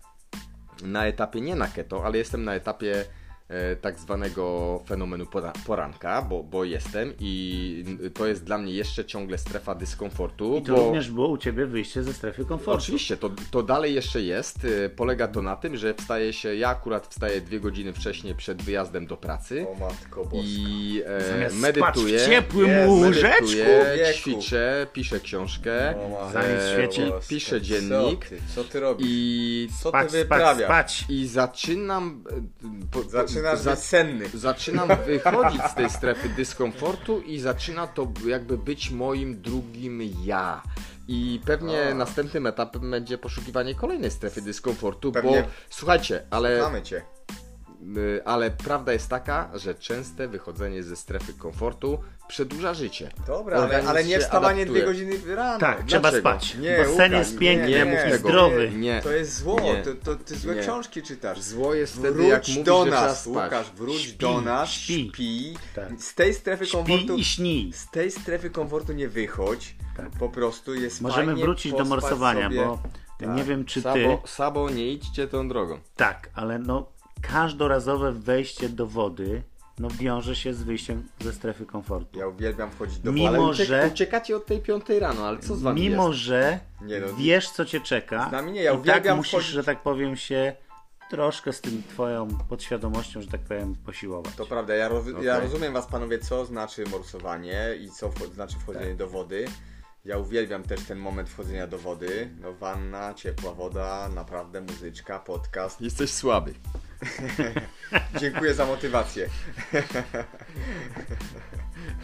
na 0.82 1.06
etapie 1.06 1.40
nie 1.40 1.56
na 1.56 1.66
keto, 1.68 2.04
ale 2.04 2.18
jestem 2.18 2.44
na 2.44 2.54
etapie 2.54 3.04
tak 3.80 3.98
zwanego 3.98 4.80
fenomenu 4.88 5.26
pora, 5.26 5.52
poranka, 5.66 6.22
bo, 6.22 6.42
bo 6.42 6.64
jestem 6.64 7.12
i 7.20 7.84
to 8.14 8.26
jest 8.26 8.44
dla 8.44 8.58
mnie 8.58 8.72
jeszcze 8.72 9.04
ciągle 9.04 9.38
strefa 9.38 9.74
dyskomfortu. 9.74 10.56
I 10.58 10.62
to 10.62 10.72
bo... 10.74 10.84
również 10.84 11.10
było 11.10 11.28
u 11.28 11.38
Ciebie 11.38 11.66
wyjście 11.66 12.02
ze 12.02 12.12
strefy 12.12 12.44
komfortu. 12.44 12.82
Oczywiście, 12.82 13.16
to, 13.16 13.30
to 13.50 13.62
dalej 13.62 13.94
jeszcze 13.94 14.22
jest. 14.22 14.64
E, 14.84 14.90
Polega 14.90 15.28
to 15.28 15.42
na 15.42 15.56
tym, 15.56 15.76
że 15.76 15.94
wstaje 15.94 16.32
się, 16.32 16.54
ja 16.54 16.68
akurat 16.68 17.06
wstaję 17.06 17.40
dwie 17.40 17.60
godziny 17.60 17.92
wcześniej 17.92 18.34
przed 18.34 18.62
wyjazdem 18.62 19.06
do 19.06 19.16
pracy 19.16 19.66
O 19.68 19.74
matko 19.74 20.24
boska. 20.24 20.36
i 20.44 21.02
e, 21.06 21.50
medytuję. 21.54 22.18
spać 22.18 22.28
w 22.28 22.32
ciepłym 22.32 22.68
Jest, 22.68 22.88
łóżeczku. 22.88 23.44
medytuję, 23.46 24.14
ćwiczę, 24.14 24.86
piszę 24.92 25.20
książkę, 25.20 25.94
matko 26.10 26.30
Zamiast 26.32 26.68
świeci. 26.72 27.00
piszę 27.28 27.60
dziennik 27.60 28.24
Co 28.24 28.30
ty, 28.30 28.40
co 28.54 28.64
ty 28.64 28.80
robisz? 28.80 29.06
i 29.10 29.68
Co 29.82 29.82
ty 29.82 29.88
Spać, 29.88 30.08
spać, 30.08 30.20
wyprawiasz? 30.22 30.64
spać. 30.64 31.04
I 31.08 31.26
zaczynam. 31.26 32.24
e, 32.30 32.34
Po, 32.90 32.98
po- 33.00 33.08
Zaczynasz 33.42 33.58
za- 33.60 33.76
senny. 33.76 34.28
Zaczynam 34.34 34.88
wychodzić 35.06 35.62
z 35.70 35.74
tej 35.74 35.90
strefy 35.90 36.28
dyskomfortu 36.28 37.20
i 37.20 37.38
zaczyna 37.38 37.86
to 37.86 38.12
jakby 38.26 38.58
być 38.58 38.90
moim 38.90 39.42
drugim 39.42 40.02
ja. 40.24 40.62
I 41.08 41.40
pewnie 41.46 41.88
A. 41.90 41.94
następnym 41.94 42.46
etapem 42.46 42.90
będzie 42.90 43.18
poszukiwanie 43.18 43.74
kolejnej 43.74 44.10
strefy 44.10 44.42
dyskomfortu, 44.42 45.12
Pewnie. 45.12 45.42
bo 45.42 45.48
słuchajcie, 45.70 46.26
ale 46.30 46.58
Mamy 46.62 46.82
cię. 46.82 47.02
Y, 47.96 48.20
ale 48.24 48.50
prawda 48.50 48.92
jest 48.92 49.08
taka, 49.08 49.50
że 49.54 49.74
częste 49.74 50.28
wychodzenie 50.28 50.82
ze 50.82 50.96
strefy 50.96 51.32
komfortu 51.34 51.98
przedłuża 52.28 52.74
życie. 52.74 53.10
Dobra, 53.26 53.56
ale, 53.56 53.64
Organizm 53.64 53.90
ale 53.90 54.04
nie 54.04 54.18
wstawanie 54.20 54.62
adaptuje. 54.62 54.82
dwie 54.84 54.92
godziny 54.92 55.34
rano. 55.34 55.58
Tak, 55.58 55.84
trzeba 55.86 56.00
dlaczego? 56.10 56.20
spać. 56.30 56.54
Nie, 56.54 56.76
Bo 56.78 56.84
sen 56.84 56.92
Łukasz, 56.92 57.10
jest 57.12 57.38
piękny, 57.38 57.68
nie 57.68 58.06
i 58.08 58.10
tego. 58.10 58.18
zdrowy. 58.18 58.70
Nie. 58.70 59.00
To 59.02 59.12
jest 59.12 59.36
zło, 59.38 59.60
Nie. 59.60 59.82
to, 59.82 59.94
to 59.94 60.16
ty 60.16 60.36
złe 60.36 60.54
Nie. 60.54 60.62
książki 60.62 61.02
czytasz. 61.02 61.40
Zło 61.42 61.74
jest 61.74 61.92
wtedy, 61.92 62.12
Wróć 62.12 62.28
jak 62.28 62.48
mówisz, 62.48 62.62
do 62.64 62.84
nas, 62.84 63.20
spać. 63.24 63.44
Łukasz, 63.44 63.70
wróć 63.72 64.00
Śpi, 64.00 64.18
do 64.18 64.40
nas, 64.40 64.68
śpi. 64.70 65.10
śpi. 65.14 65.56
Tak. 65.74 65.88
Z 66.02 66.14
tej 66.14 66.34
strefy 66.34 66.66
komfortu 66.66 67.04
Śpi 67.12 67.20
i 67.20 67.24
śni. 67.24 67.70
z 67.74 67.90
tej 67.90 68.10
strefy 68.10 68.50
komfortu 68.50 68.92
nie 68.92 69.08
wychodź. 69.08 69.76
Tak. 69.96 70.10
Po 70.10 70.28
prostu 70.28 70.74
jest 70.74 71.00
Możemy 71.00 71.26
fajnie 71.26 71.42
wrócić 71.42 71.72
do 71.72 71.84
morsowania, 71.84 72.42
sobie. 72.48 72.64
bo 72.64 72.78
Tak. 73.20 73.36
nie 73.36 73.44
wiem 73.44 73.64
czy 73.64 73.82
ty... 73.82 73.88
Sabo, 74.04 74.22
Sabo, 74.26 74.70
nie 74.70 74.92
idźcie 74.92 75.28
tą 75.28 75.48
drogą. 75.48 75.78
Tak, 75.96 76.30
ale 76.34 76.58
no 76.58 76.86
każdorazowe 77.22 78.12
wejście 78.12 78.68
do 78.68 78.86
wody 78.86 79.42
no 79.78 79.88
wiąże 79.90 80.36
się 80.36 80.54
z 80.54 80.62
wyjściem 80.62 81.08
ze 81.20 81.32
strefy 81.32 81.66
komfortu. 81.66 82.18
Ja 82.18 82.26
uwielbiam 82.26 82.70
wchodzić 82.70 82.98
do 82.98 83.12
Mimo, 83.12 83.26
wody. 83.26 83.38
Ale 83.38 83.50
uciek, 83.52 83.66
że- 83.68 83.90
uciekacie 83.92 84.36
od 84.36 84.46
tej 84.46 84.60
piątej 84.60 84.98
rano, 84.98 85.26
ale 85.26 85.38
co 85.38 85.56
z 85.56 85.62
wami 85.62 85.80
Mimo, 85.80 86.08
jest? 86.08 86.18
że 86.20 86.60
Nie 86.82 87.00
no, 87.00 87.06
wiesz 87.18 87.50
co 87.50 87.64
cię 87.64 87.80
czeka 87.80 88.28
z 88.28 88.32
nami 88.32 88.52
nie, 88.52 88.62
ja 88.62 88.70
i 88.72 88.74
tak 88.74 88.82
uwielbiam 88.82 89.16
musisz, 89.16 89.32
wchodzić- 89.32 89.52
że 89.52 89.64
tak 89.64 89.82
powiem 89.82 90.16
się 90.16 90.52
troszkę 91.10 91.52
z 91.52 91.60
tym 91.60 91.82
twoją 91.90 92.28
podświadomością, 92.48 93.20
że 93.22 93.28
tak 93.28 93.40
powiem, 93.40 93.74
posiłować. 93.74 94.34
To 94.34 94.46
prawda, 94.46 94.74
ja, 94.74 94.88
roz, 94.88 95.06
ja 95.06 95.12
Okej. 95.36 95.40
rozumiem 95.50 95.72
was 95.72 95.86
panowie, 95.86 96.18
co 96.18 96.44
znaczy 96.44 96.84
morsowanie 96.90 97.68
i 97.80 97.90
co 97.90 98.08
wcho- 98.08 98.32
znaczy 98.32 98.56
wchodzenie 98.58 98.94
do 98.94 99.08
wody. 99.08 99.44
Ja 100.04 100.18
uwielbiam 100.18 100.62
też 100.62 100.80
ten 100.84 100.98
moment 100.98 101.28
wchodzenia 101.28 101.66
do 101.66 101.78
wody. 101.78 102.30
No 102.40 102.52
wanna, 102.52 103.14
ciepła 103.14 103.52
woda, 103.54 104.08
naprawdę 104.14 104.60
muzyczka, 104.60 105.18
podcast. 105.18 105.80
Jesteś 105.80 106.10
słaby. 106.10 106.54
Dziękuję 108.20 108.54
za 108.54 108.66
motywację. 108.66 109.28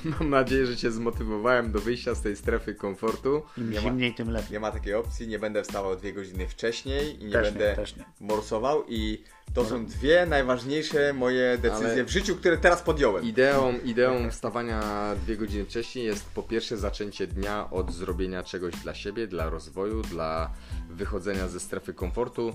Mam 0.04 0.30
nadzieję, 0.30 0.66
że 0.66 0.76
cię 0.76 0.90
zmotywowałem 0.92 1.72
do 1.72 1.78
wyjścia 1.80 2.14
z 2.14 2.20
tej 2.22 2.36
strefy 2.36 2.74
komfortu. 2.74 3.42
Im 3.58 3.70
nie 3.70 3.76
ma- 3.76 3.82
zimniej, 3.82 4.14
tym 4.14 4.30
lepiej. 4.30 4.52
Nie 4.52 4.60
ma 4.60 4.70
takiej 4.72 4.94
opcji, 4.94 5.28
nie 5.28 5.38
będę 5.38 5.62
wstawał 5.62 5.96
dwie 5.96 6.12
godziny 6.12 6.48
wcześniej 6.48 7.22
i 7.22 7.26
nie 7.26 7.32
Też 7.32 7.44
nie, 7.46 7.58
będę 7.58 7.74
też 7.76 7.96
nie. 7.96 8.04
morsował 8.20 8.84
i 8.88 9.24
to 9.54 9.64
są 9.64 9.86
dwie 9.86 10.26
najważniejsze 10.26 11.12
moje 11.12 11.58
decyzje 11.58 11.86
Ale- 11.92 12.04
w 12.04 12.08
życiu, 12.10 12.36
które 12.36 12.58
teraz 12.58 12.82
podjąłem. 12.82 13.24
Ideą, 13.24 13.72
ideą 13.84 14.30
wstawania 14.30 14.82
dwie 15.24 15.36
godziny 15.36 15.64
wcześniej 15.64 16.04
jest 16.06 16.24
po 16.30 16.42
pierwsze 16.42 16.76
zaczęcie 16.76 17.26
dnia 17.26 17.70
od 17.70 17.92
zrobienia 17.92 18.42
czegoś 18.42 18.74
dla 18.74 18.94
siebie, 18.94 19.26
dla 19.26 19.50
rozwoju, 19.50 20.02
dla 20.02 20.50
wychodzenia 20.90 21.48
ze 21.48 21.60
strefy 21.60 21.94
komfortu, 21.94 22.52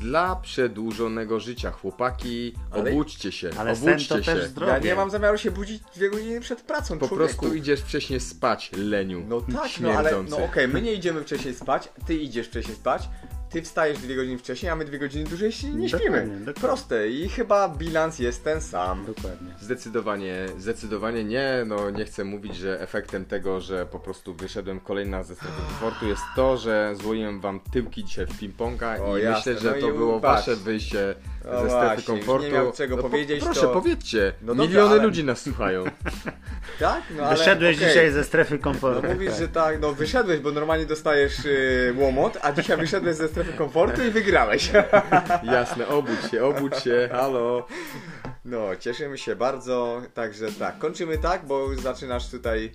dla 0.00 0.36
przedłużonego 0.36 1.40
życia. 1.40 1.70
Chłopaki, 1.70 2.54
Ale- 2.70 2.90
obudźcie 2.90 3.32
się, 3.32 3.50
Ale 3.58 3.72
obudźcie 3.72 4.24
się. 4.24 4.36
Ja 4.66 4.78
nie 4.78 4.94
mam 4.94 5.10
zamiaru 5.10 5.38
się 5.38 5.50
budzić 5.50 5.82
dwie 5.96 6.10
godziny 6.10 6.40
przed 6.40 6.62
pracą, 6.62 6.98
Po 6.98 7.08
człowieku. 7.08 7.34
prostu 7.40 7.54
idziesz 7.54 7.80
wcześniej 7.80 8.20
spać, 8.20 8.70
leniu. 8.76 9.24
No 9.28 9.40
tak, 9.40 9.48
no 9.50 9.60
ale 9.60 9.68
śmierdzący. 9.68 10.30
no 10.30 10.44
okej, 10.44 10.68
my 10.68 10.82
nie 10.82 10.92
idziemy 10.92 11.20
wcześniej 11.22 11.54
spać, 11.54 11.88
ty 12.06 12.14
idziesz 12.14 12.46
wcześniej 12.46 12.76
spać, 12.76 13.08
ty 13.50 13.62
wstajesz 13.62 13.98
dwie 13.98 14.16
godziny 14.16 14.38
wcześniej, 14.38 14.70
a 14.72 14.76
my 14.76 14.84
dwie 14.84 14.98
godziny 14.98 15.24
dłużej 15.24 15.52
się 15.52 15.66
nie 15.70 15.88
Dokładnie, 15.88 15.98
śpimy. 15.98 16.20
dokładnie. 16.38 16.54
Proste 16.54 17.08
i 17.08 17.28
chyba 17.28 17.68
bilans 17.68 18.18
jest 18.18 18.44
ten 18.44 18.60
sam. 18.60 19.06
Dokładnie. 19.06 19.54
Zdecydowanie, 19.60 20.46
zdecydowanie 20.58 21.24
nie. 21.24 21.64
No 21.66 21.90
nie 21.90 22.04
chcę 22.04 22.24
mówić, 22.24 22.56
że 22.56 22.80
efektem 22.80 23.24
tego, 23.24 23.60
że 23.60 23.86
po 23.86 23.98
prostu 24.00 24.34
wyszedłem 24.34 24.80
kolejna 24.80 25.22
ze 25.22 25.34
strefy 25.34 25.62
komfortu 25.68 26.08
jest 26.08 26.22
to, 26.36 26.56
że 26.56 26.94
złoiłem 27.00 27.40
wam 27.40 27.60
tyłki 27.72 28.04
dzisiaj 28.04 28.26
w 28.26 28.40
ping-ponga 28.40 29.18
i 29.18 29.22
jasne, 29.22 29.52
myślę, 29.52 29.70
że 29.70 29.74
no 29.80 29.86
to 29.86 29.90
i 29.94 29.98
było 29.98 30.20
patrz. 30.20 30.46
wasze 30.46 30.56
wyjście 30.56 31.14
ze 31.44 31.70
strefy 31.70 32.02
komfortu. 32.02 32.46
nie 32.46 32.52
miał 32.52 32.72
czego 32.72 32.96
no, 32.96 33.02
po- 33.02 33.08
powiedzieć, 33.08 33.44
Proszę, 33.44 33.60
to- 33.60 33.68
powiedzcie. 33.72 34.32
No 34.42 34.46
dobra, 34.54 34.64
Miliony 34.66 34.90
ale- 34.94 35.02
ludzi 35.02 35.24
nas 35.24 35.40
słuchają. 35.42 35.84
Tak? 36.78 37.02
No 37.16 37.22
ale 37.22 37.36
Wyszedłeś 37.36 37.76
okej. 37.76 37.88
dzisiaj 37.88 38.10
ze 38.10 38.24
strefy 38.24 38.58
komfortu. 38.58 39.02
No 39.08 39.14
mówisz, 39.14 39.30
tak. 39.30 39.38
że 39.38 39.48
tak, 39.48 39.80
no 39.80 39.92
wyszedłeś, 39.92 40.40
bo 40.40 40.52
normalnie 40.52 40.86
dostajesz 40.86 41.44
y, 41.44 41.94
łomot, 41.98 42.38
a 42.42 42.52
dzisiaj 42.52 42.76
wyszedłeś 42.76 43.16
ze 43.16 43.28
strefy 43.28 43.52
komfortu 43.52 44.04
i 44.04 44.10
wygrałeś. 44.10 44.70
Jasne, 45.42 45.88
obudź 45.88 46.30
się, 46.30 46.44
obudź 46.44 46.76
się, 46.76 47.08
halo. 47.12 47.66
No, 48.44 48.76
cieszymy 48.76 49.18
się 49.18 49.36
bardzo, 49.36 50.02
także 50.14 50.52
tak, 50.52 50.78
kończymy 50.78 51.18
tak, 51.18 51.46
bo 51.46 51.70
już 51.72 51.80
zaczynasz 51.80 52.28
tutaj 52.30 52.72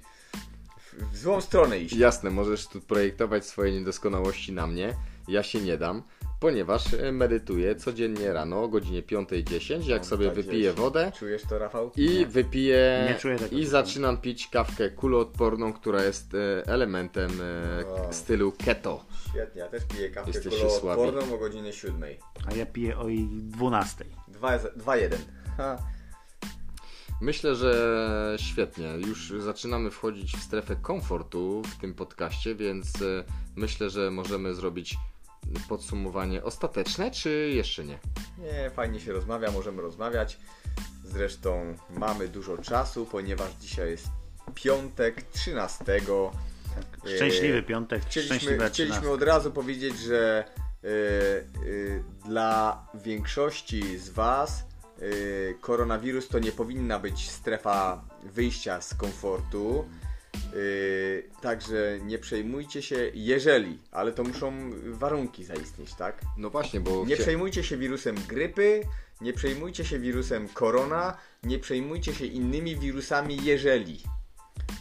w 1.11 1.17
złą 1.17 1.41
stronę 1.41 1.79
iść. 1.79 1.95
Jasne, 1.95 2.29
możesz 2.29 2.67
tu 2.67 2.81
projektować 2.81 3.45
swoje 3.45 3.71
niedoskonałości 3.71 4.51
na 4.53 4.67
mnie. 4.67 4.93
Ja 5.27 5.43
się 5.43 5.61
nie 5.61 5.77
dam, 5.77 6.03
ponieważ 6.39 6.93
e, 6.93 7.11
medytuję 7.11 7.75
codziennie 7.75 8.33
rano 8.33 8.63
o 8.63 8.67
godzinie 8.67 9.03
5.10, 9.03 9.87
jak 9.87 10.01
No, 10.01 10.07
sobie 10.07 10.25
tak 10.25 10.35
wypiję 10.35 10.63
jest. 10.63 10.77
wodę. 10.77 11.11
Czujesz 11.19 11.41
to, 11.49 11.59
Rafał? 11.59 11.91
I 11.95 12.25
wypiję 12.25 13.05
Nie 13.09 13.15
czuję 13.19 13.35
tego 13.39 13.55
i 13.57 13.65
zaczynam 13.65 14.17
pić 14.17 14.47
kawkę 14.47 14.89
kuloodporną, 14.89 15.73
która 15.73 16.03
jest 16.03 16.33
e, 16.33 16.63
elementem 16.67 17.31
e, 17.41 17.85
Wow. 17.85 18.13
stylu 18.13 18.51
keto. 18.65 19.05
Świetnie, 19.29 19.61
ja 19.61 19.67
też 19.67 19.83
piję 19.85 20.09
kawkę 20.09 20.31
Jesteście 20.31 20.59
kuloodporną 20.67 21.35
o 21.35 21.37
godzinie 21.37 21.73
7. 21.73 22.03
A 22.51 22.55
ja 22.55 22.65
piję 22.65 22.97
o 22.97 23.07
jej 23.09 23.27
12. 23.27 24.05
2-1. 24.41 25.15
Ha. 25.57 25.77
Myślę, 27.21 27.55
że 27.55 28.35
świetnie. 28.39 28.93
Już 29.07 29.33
zaczynamy 29.39 29.91
wchodzić 29.91 30.37
w 30.37 30.43
strefę 30.43 30.75
komfortu 30.75 31.61
w 31.65 31.81
tym 31.81 31.93
podcaście, 31.93 32.55
więc 32.55 33.01
e, 33.01 33.23
myślę, 33.55 33.89
że 33.89 34.11
możemy 34.11 34.53
zrobić 34.53 34.97
podsumowanie 35.59 36.43
ostateczne, 36.43 37.11
czy 37.11 37.51
jeszcze 37.53 37.83
nie? 37.83 37.99
Nie, 38.37 38.69
fajnie 38.69 38.99
się 38.99 39.13
rozmawia, 39.13 39.51
możemy 39.51 39.81
rozmawiać. 39.81 40.37
Zresztą 41.03 41.75
mamy 41.89 42.27
dużo 42.27 42.57
czasu, 42.57 43.05
ponieważ 43.05 43.53
dzisiaj 43.61 43.89
jest 43.89 44.07
piątek 44.55 45.21
13. 45.21 45.85
Szczęśliwy 47.15 47.57
Eee, 47.57 47.63
piątek, 47.63 48.05
Chcieliśmy, 48.05 48.37
chcieliśmy 48.37 48.69
13. 48.69 49.11
od 49.11 49.23
razu 49.23 49.51
powiedzieć, 49.51 49.99
że 49.99 50.45
y, 50.83 50.87
y, 51.65 52.03
dla 52.25 52.87
większości 52.93 53.97
z 53.97 54.09
Was 54.09 54.63
y, 55.01 55.55
koronawirus 55.61 56.27
to 56.27 56.39
nie 56.39 56.51
powinna 56.51 56.99
być 56.99 57.31
strefa 57.31 58.05
wyjścia 58.23 58.81
z 58.81 58.93
komfortu. 58.93 59.89
Y, 60.53 61.29
także 61.41 61.99
nie 62.01 62.19
przejmujcie 62.19 62.81
się, 62.81 63.11
jeżeli, 63.13 63.79
ale 63.91 64.11
to 64.11 64.23
muszą 64.23 64.71
warunki 64.83 65.43
zaistnieć, 65.43 65.93
tak? 65.93 66.21
No 66.37 66.49
właśnie, 66.49 66.79
bo 66.79 67.05
Nie 67.05 67.17
przejmujcie 67.17 67.63
się 67.63 67.77
wirusem 67.77 68.15
grypy, 68.27 68.81
nie 69.21 69.33
przejmujcie 69.33 69.85
się 69.85 69.99
wirusem 69.99 70.47
korona, 70.47 71.17
nie 71.43 71.59
przejmujcie 71.59 72.13
się 72.13 72.25
innymi 72.25 72.75
wirusami, 72.75 73.43
jeżeli 73.43 74.01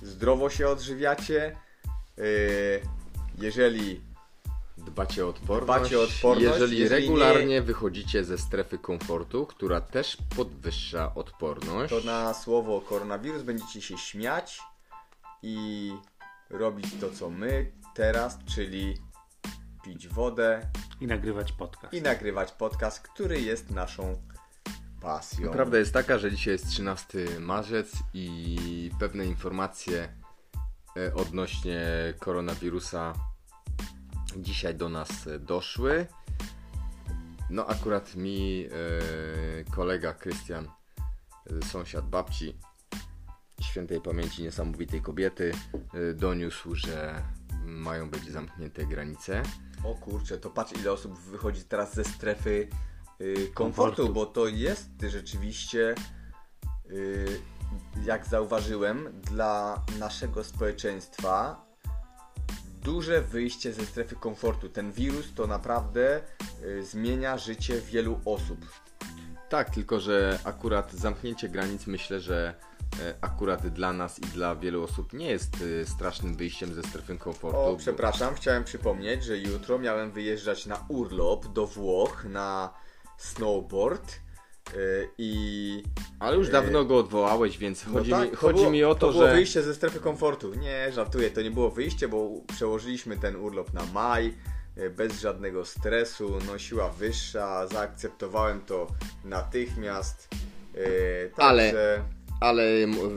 zdrowo 0.03 0.51
się 0.51 0.69
odżywiacie, 0.69 1.57
yy, 2.17 2.25
jeżeli 3.39 4.01
dbacie 4.79 5.27
o 5.27 5.29
odporność, 5.29 5.81
Dbacie 5.81 5.99
o 5.99 6.03
odporność, 6.03 6.45
jeżeli, 6.45 6.79
jeżeli 6.79 7.07
regularnie 7.07 7.63
wychodzicie 7.63 8.25
ze 8.25 8.39
strefy 8.39 8.79
komfortu, 8.79 9.47
która 9.47 9.81
też 9.81 10.17
podwyższa 10.37 11.15
odporność. 11.15 11.91
to 11.91 12.01
na 12.01 12.35
słowo 12.35 12.81
koronawirus 12.81 13.43
będziecie 13.43 13.83
się 13.83 13.99
śmiać 13.99 14.61
i 15.45 15.93
robić 16.51 16.87
to, 17.01 17.11
co 17.11 17.31
my 17.31 17.73
teraz, 17.95 18.39
czyli 18.45 18.95
pić 19.85 20.09
wodę 20.09 20.71
I 21.01 21.07
nagrywać 21.07 21.53
podcast. 21.53 21.95
i 21.95 22.03
nagrywać 22.03 22.53
podcast, 22.53 23.01
który 23.01 23.41
jest 23.41 23.71
naszą 23.71 24.23
pasją. 25.01 25.53
Prawda 25.53 25.79
jest 25.79 25.93
taka, 25.93 26.19
że 26.19 26.31
dzisiaj 26.31 26.53
jest 26.53 26.69
13 26.69 27.19
marzec 27.41 27.93
i 28.15 28.91
pewne 28.99 29.27
informacje 29.27 30.09
e, 30.97 31.15
odnośnie 31.15 31.85
koronawirusa 32.19 33.13
dzisiaj 34.37 34.75
do 34.75 34.89
nas 34.89 35.27
e, 35.27 35.39
doszły. 35.39 36.07
No 37.51 37.67
akurat 37.67 38.15
mi 38.15 38.67
e, 38.67 39.65
kolega 39.65 40.15
Krystian, 40.15 40.69
sąsiad 41.73 42.09
babci, 42.09 42.59
świętej 43.61 44.01
pamięci 44.01 44.43
niesamowitej 44.43 45.03
kobiety, 45.03 45.53
e, 45.95 46.15
doniósł, 46.15 46.75
że 46.75 47.23
mają 47.65 48.11
być 48.11 48.31
zamknięte 48.31 48.87
granice. 48.87 49.43
O 49.85 49.95
kurczę, 49.95 50.39
to 50.39 50.51
patrz 50.51 50.73
ile 50.81 50.93
osób 50.93 51.19
wychodzi 51.19 51.65
teraz 51.65 51.95
ze 51.95 52.05
strefy 52.05 52.69
y, 53.21 53.35
komfortu, 53.55 53.55
Komfortu. 53.55 54.15
bo 54.15 54.27
to 54.27 54.47
jest 54.47 54.91
rzeczywiście, 55.09 55.95
y, 56.91 57.41
jak 58.05 58.27
zauważyłem, 58.27 59.21
dla 59.23 59.83
naszego 59.99 60.45
społeczeństwa 60.45 61.65
duże 62.83 63.23
wyjście 63.23 63.73
ze 63.73 63.87
strefy 63.87 64.17
komfortu. 64.17 64.69
Ten 64.69 64.93
wirus 64.93 65.35
to 65.35 65.47
naprawdę 65.47 66.21
y, 66.65 66.85
zmienia 66.85 67.39
życie 67.39 67.81
wielu 67.81 68.21
osób. 68.25 68.67
Tak, 69.49 69.71
tylko 69.71 70.01
że 70.01 70.39
akurat 70.45 70.93
zamknięcie 70.93 71.49
granic 71.49 71.87
myślę, 71.87 72.21
że 72.21 72.55
akurat 73.21 73.67
dla 73.67 73.93
nas 73.93 74.19
i 74.19 74.23
dla 74.23 74.57
wielu 74.57 74.83
osób 74.83 75.13
nie 75.13 75.31
jest 75.31 75.57
e, 75.83 75.87
strasznym 75.87 76.37
wyjściem 76.37 76.75
ze 76.75 76.83
strefy 76.83 77.19
komfortu. 77.19 77.59
O, 77.59 77.77
przepraszam, 77.77 78.35
chciałem 78.35 78.65
przypomnieć, 78.65 79.25
że 79.25 79.39
jutro 79.39 79.79
miałem 79.79 80.13
wyjeżdżać 80.13 80.67
na 80.67 80.85
urlop 80.89 81.47
do 81.53 81.67
Włoch 81.67 82.25
na 82.25 82.75
snowboard 83.19 84.13
y, 84.75 85.09
i 85.19 85.83
Ale 86.19 86.37
już 86.37 86.49
dawno 86.49 86.85
go 86.85 86.99
odwołałeś, 86.99 87.59
więc 87.59 87.85
chodzi, 87.85 88.11
no 88.11 88.19
tak, 88.19 88.31
mi, 88.31 88.37
chodzi 88.37 88.59
było, 88.59 88.71
mi 88.71 88.85
o 88.85 88.95
to, 88.95 89.11
było 89.13 89.27
że... 89.27 89.33
wyjście 89.35 89.63
ze 89.63 89.75
strefy 89.75 90.01
komfortu. 90.01 90.55
Nie, 90.55 90.93
żartuję, 90.93 91.31
to 91.31 91.43
nie 91.43 91.51
było 91.51 91.71
wyjście, 91.71 92.09
bo 92.09 92.31
przełożyliśmy 92.57 93.17
ten 93.17 93.37
urlop 93.37 93.73
na 93.73 93.83
maj, 93.93 94.35
e, 94.77 94.91
bez 94.91 95.21
żadnego 95.21 95.65
stresu, 95.65 96.39
no 96.47 96.59
siła 96.59 96.89
wyższa, 96.91 97.67
zaakceptowałem 97.67 98.61
to 98.61 98.87
natychmiast. 99.25 100.29
E, 100.75 100.79
Ale- 101.37 101.65
także- 101.65 102.05
Ale 102.45 102.65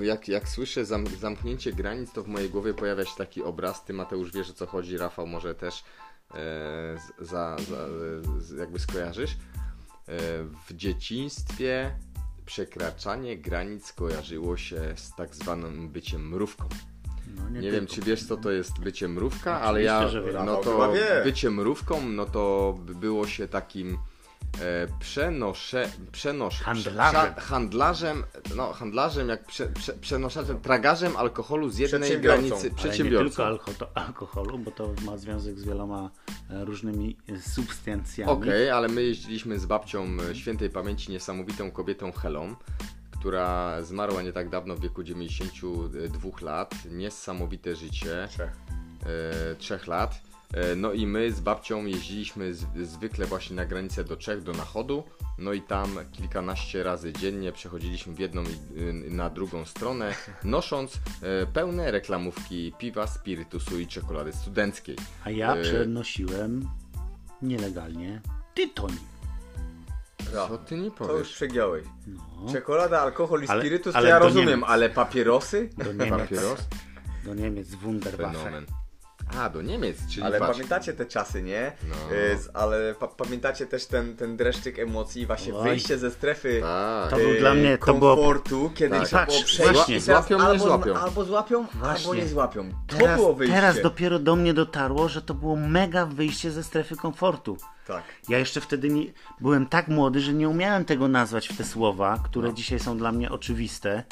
jak, 0.02 0.28
jak 0.28 0.50
słyszę 0.50 0.86
zam, 0.86 1.08
zamknięcie 1.08 1.74
granic, 1.74 2.12
to 2.12 2.24
w 2.24 2.28
mojej 2.28 2.50
głowie 2.50 2.74
pojawia 2.74 3.06
się 3.06 3.16
taki 3.18 3.44
obraz. 3.44 3.86
Ty, 3.86 3.94
Mateusz, 3.94 4.32
wiesz 4.32 4.50
o 4.50 4.54
co 4.54 4.66
chodzi, 4.66 4.98
Rafał 4.98 5.28
może 5.28 5.56
też 5.56 5.84
e, 6.34 6.98
za, 7.20 7.56
za, 8.40 8.56
jakby 8.58 8.80
skojarzysz. 8.80 9.32
E, 9.32 9.38
w 10.68 10.74
dzieciństwie 10.74 11.96
przekraczanie 12.46 13.38
granic 13.38 13.94
kojarzyło 13.94 14.58
się 14.58 14.94
z 14.96 15.16
tak 15.16 15.36
zwanym 15.36 15.90
byciem 15.90 16.30
mrówką. 16.30 16.70
No, 17.36 17.50
Nie, 17.50 17.60
nie 17.60 17.72
wiem, 17.72 17.88
czy 17.88 18.02
wiesz, 18.02 18.24
co 18.24 18.38
to 18.38 18.52
jest 18.52 18.80
bycie 18.80 19.08
mrówka, 19.08 19.62
ale 19.62 19.84
ja, 19.84 20.10
no 20.46 20.58
to 20.58 20.94
bycie 21.24 21.52
mrówką, 21.52 22.10
no 22.10 22.26
to 22.26 22.76
by 22.80 22.96
było 22.96 23.28
się 23.28 23.48
takim 23.48 23.98
przenosze, 25.00 25.90
przenosz, 26.12 26.62
Handlarzem. 26.62 27.34
prze- 27.34 27.42
handlarzem, 27.42 28.24
no 28.56 28.74
handlarzem, 28.74 29.30
jak 29.30 29.46
prze, 29.46 29.68
prze, 29.68 29.94
przenoszaczem, 29.94 30.60
tragarzem 30.62 31.18
alkoholu 31.18 31.70
z 31.70 31.78
jednej 31.78 32.02
Przedsiębiorcą. 32.02 32.38
granicy, 32.48 32.56
Ale 32.62 32.70
nie 32.70 32.76
przedsiębiorcą. 32.76 33.30
tylko 33.30 33.44
alko- 33.46 33.88
alkoholu, 33.96 34.60
bo 34.60 34.72
to 34.72 34.94
ma 35.06 35.18
związek 35.18 35.60
z 35.60 35.64
wieloma 35.64 36.10
e, 36.50 36.66
różnymi 36.66 37.18
e, 37.30 37.40
substancjami. 37.42 38.32
Okej, 38.32 38.70
ale 38.70 38.88
my 38.88 39.04
jeździliśmy 39.04 39.60
z 39.60 39.66
babcią 39.66 40.08
e, 40.32 40.36
świętej 40.36 40.70
pamięci 40.70 41.12
niesamowitą 41.12 41.72
kobietą 41.72 42.12
Helą, 42.12 42.56
która 43.20 43.82
zmarła 43.84 44.22
nie 44.22 44.34
tak 44.34 44.50
dawno 44.50 44.76
w 44.76 44.80
wieku 44.82 45.04
92 45.04 46.30
lat. 46.42 46.76
Niesamowite 46.92 47.76
życie. 47.76 48.28
Trzech. 48.30 48.52
e, 49.52 49.56
trzech 49.56 49.88
lat. 49.88 50.22
E, 50.54 50.76
No 50.76 50.94
i 50.94 51.08
my 51.08 51.32
z 51.32 51.40
babcią 51.40 51.86
jeździliśmy 51.86 52.54
z, 52.54 52.66
zwykle 52.84 53.26
właśnie 53.26 53.56
na 53.56 53.66
granicę 53.66 54.04
do 54.04 54.18
Czech, 54.18 54.44
do 54.44 54.52
Nachodu. 54.52 55.04
No 55.38 55.54
i 55.54 55.62
tam 55.62 55.90
kilkanaście 56.12 56.84
razy 56.84 57.14
dziennie 57.14 57.52
przechodziliśmy 57.52 58.14
w 58.14 58.20
jedną 58.20 58.44
i 58.44 58.80
y, 58.80 58.94
na 59.10 59.30
drugą 59.30 59.66
stronę, 59.66 60.14
nosząc 60.44 60.94
e, 61.22 61.46
pełne 61.54 61.92
reklamówki 61.92 62.74
piwa, 62.78 63.08
spirytusu 63.08 63.80
i 63.80 63.88
czekolady 63.88 64.34
studenckiej. 64.34 64.96
A 65.24 65.30
ja 65.30 65.56
E, 65.56 65.62
przenosiłem 65.64 66.70
nielegalnie 67.42 68.22
tytoń. 68.54 68.92
Co 70.34 70.58
ty 70.58 70.76
nie 70.78 70.92
To 70.92 71.04
już 71.04 71.12
powiesz? 71.12 71.34
przegiąłeś. 71.34 71.86
No, 72.08 72.52
Czekolada, 72.52 73.02
alkohol 73.02 73.44
i 73.44 73.48
Ale- 73.48 73.62
spirytus, 73.62 73.96
ale 73.96 74.04
to 74.04 74.10
ja 74.10 74.20
rozumiem, 74.20 74.48
Niemiec. 74.50 74.66
ale 74.70 74.90
papierosy? 74.90 75.70
do 75.78 75.94
Niemiec. 75.94 76.10
Papieros? 76.20 76.60
Do 77.26 77.34
Niemiec, 77.34 77.76
Wunderwaffe. 77.76 78.38
Fenomen. 78.40 78.66
A, 79.40 79.50
do 79.50 79.62
Niemiec, 79.62 79.98
czyli 80.12 80.24
Ale 80.26 80.40
patrz. 80.40 80.52
pamiętacie 80.54 80.94
te 80.94 81.06
czasy, 81.06 81.44
nie? 81.44 81.72
No. 81.90 82.16
Y, 82.16 82.38
z- 82.38 82.50
ale 82.54 82.96
pa 83.00 83.08
pamiętacie 83.08 83.66
też 83.66 83.86
ten, 83.86 84.16
ten 84.16 84.38
dreszczyk 84.38 84.80
emocji, 84.80 85.26
właśnie 85.26 85.56
Oj. 85.56 85.70
wyjście 85.70 85.98
ze 85.98 86.12
strefy 86.12 86.60
Tak. 86.62 87.10
To 87.10 87.16
był 87.18 87.30
y, 87.32 87.40
dla 87.40 87.54
mnie- 87.54 87.78
to 87.78 87.94
było- 87.94 88.16
komfortu, 88.16 88.72
kiedy 88.76 88.98
Tak. 88.98 89.08
trzeba 89.08 89.26
było 89.26 89.38
Patrz, 89.38 89.54
przejść 89.54 89.74
właśnie. 89.74 89.98
i 89.98 90.02
teraz 90.02 90.28
Złapią, 90.28 90.38
nie 90.44 90.50
albo, 90.50 90.64
złapią. 90.64 90.94
Albo 90.96 91.24
złapią, 91.26 91.58
albo 91.60 91.80
Właśnie. 91.80 92.14
nie 92.14 92.28
złapią. 92.28 92.72
To 92.88 92.98
Teraz, 92.98 93.20
było 93.20 93.34
wyjście. 93.34 93.56
teraz 93.56 93.82
dopiero 93.82 94.20
do 94.20 94.36
mnie 94.36 94.54
dotarło, 94.54 95.10
że 95.10 95.22
to 95.22 95.34
było 95.34 95.56
mega 95.56 96.06
wyjście 96.06 96.52
ze 96.52 96.64
strefy 96.64 96.96
komfortu. 96.96 97.58
Tak. 97.88 98.04
Ja 98.30 98.40
jeszcze 98.40 98.62
wtedy 98.62 98.90
nie, 98.90 99.04
byłem 99.42 99.66
tak 99.66 99.88
młody, 99.88 100.20
że 100.20 100.34
nie 100.34 100.50
umiałem 100.50 100.86
tego 100.86 101.08
nazwać 101.08 101.48
w 101.50 101.58
te 101.58 101.64
słowa, 101.64 102.20
które 102.26 102.54
dzisiaj 102.54 102.80
są 102.80 102.98
dla 102.98 103.12
mnie 103.12 103.32
oczywiste, 103.32 104.04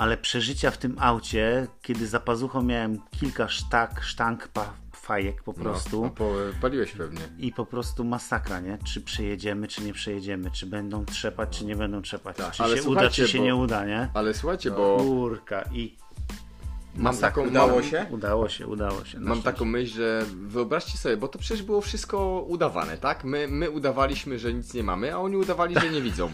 ale 0.00 0.16
przeżycia 0.16 0.70
w 0.70 0.78
tym 0.78 0.96
aucie, 1.00 1.66
kiedy 1.82 2.06
za 2.06 2.20
pazuchą 2.20 2.62
miałem 2.62 2.98
kilka 3.10 3.48
sztak, 3.48 4.00
sztank 4.02 4.48
pa, 4.48 4.72
fajek 4.92 5.42
po 5.42 5.54
prostu 5.54 6.02
No, 6.02 6.10
po, 6.10 6.32
paliłeś 6.60 6.92
pewnie. 6.92 7.20
i 7.38 7.52
po 7.52 7.66
prostu 7.66 8.04
masakra, 8.04 8.60
nie? 8.60 8.78
Czy 8.84 9.00
przejedziemy, 9.00 9.68
czy 9.68 9.82
nie 9.84 9.92
przejedziemy, 9.92 10.50
czy 10.50 10.66
będą 10.66 11.04
trzepać, 11.04 11.58
czy 11.58 11.64
nie 11.64 11.76
będą 11.76 12.02
trzepać, 12.02 12.36
czy 12.36 12.42
Tak, 12.42 12.54
ale 12.58 12.76
się 12.78 12.82
uda, 12.88 13.10
czy 13.10 13.28
się 13.28 13.38
bo- 13.38 13.44
nie 13.44 13.54
uda, 13.56 13.84
nie? 13.86 14.08
Ale 14.14 14.34
słuchajcie, 14.34 14.70
bo 14.70 14.96
Kurka 14.96 15.62
i 15.72 15.96
mam 17.00 17.16
taką, 17.16 17.46
Udało 17.46 17.72
mam, 17.72 17.82
się? 17.82 18.06
udało 18.10 18.48
się, 18.48 18.66
udało 18.66 19.04
się. 19.04 19.20
Mam 19.20 19.42
taką 19.42 19.64
myśl, 19.64 19.94
że 19.94 20.24
wyobraźcie 20.46 20.98
sobie, 20.98 21.16
bo 21.16 21.28
to 21.28 21.38
przecież 21.38 21.62
było 21.62 21.80
wszystko 21.80 22.44
udawane, 22.48 22.98
tak? 22.98 23.24
My, 23.24 23.48
my 23.48 23.70
udawaliśmy, 23.70 24.38
że 24.38 24.54
nic 24.54 24.74
nie 24.74 24.82
mamy, 24.82 25.14
a 25.14 25.18
oni 25.18 25.36
udawali, 25.36 25.74
że 25.80 25.90
nie 25.90 26.02
widzą. 26.02 26.30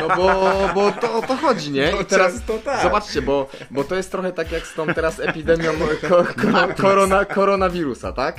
No 0.00 0.16
bo, 0.16 0.52
bo 0.74 0.92
to 0.92 1.14
o 1.14 1.22
to 1.22 1.36
chodzi, 1.36 1.70
nie? 1.70 1.92
I 2.02 2.04
teraz 2.04 2.32
często 2.32 2.58
tak. 2.58 2.82
zobaczcie, 2.82 3.22
bo, 3.22 3.48
bo 3.70 3.84
to 3.84 3.94
jest 3.94 4.10
trochę 4.10 4.32
tak 4.32 4.52
jak 4.52 4.66
z 4.66 4.74
tą 4.74 4.86
teraz 4.86 5.20
epidemią 5.20 5.72
ko, 6.08 6.24
ko, 6.24 6.74
korona, 6.82 7.24
koronawirusa, 7.24 8.12
tak? 8.12 8.36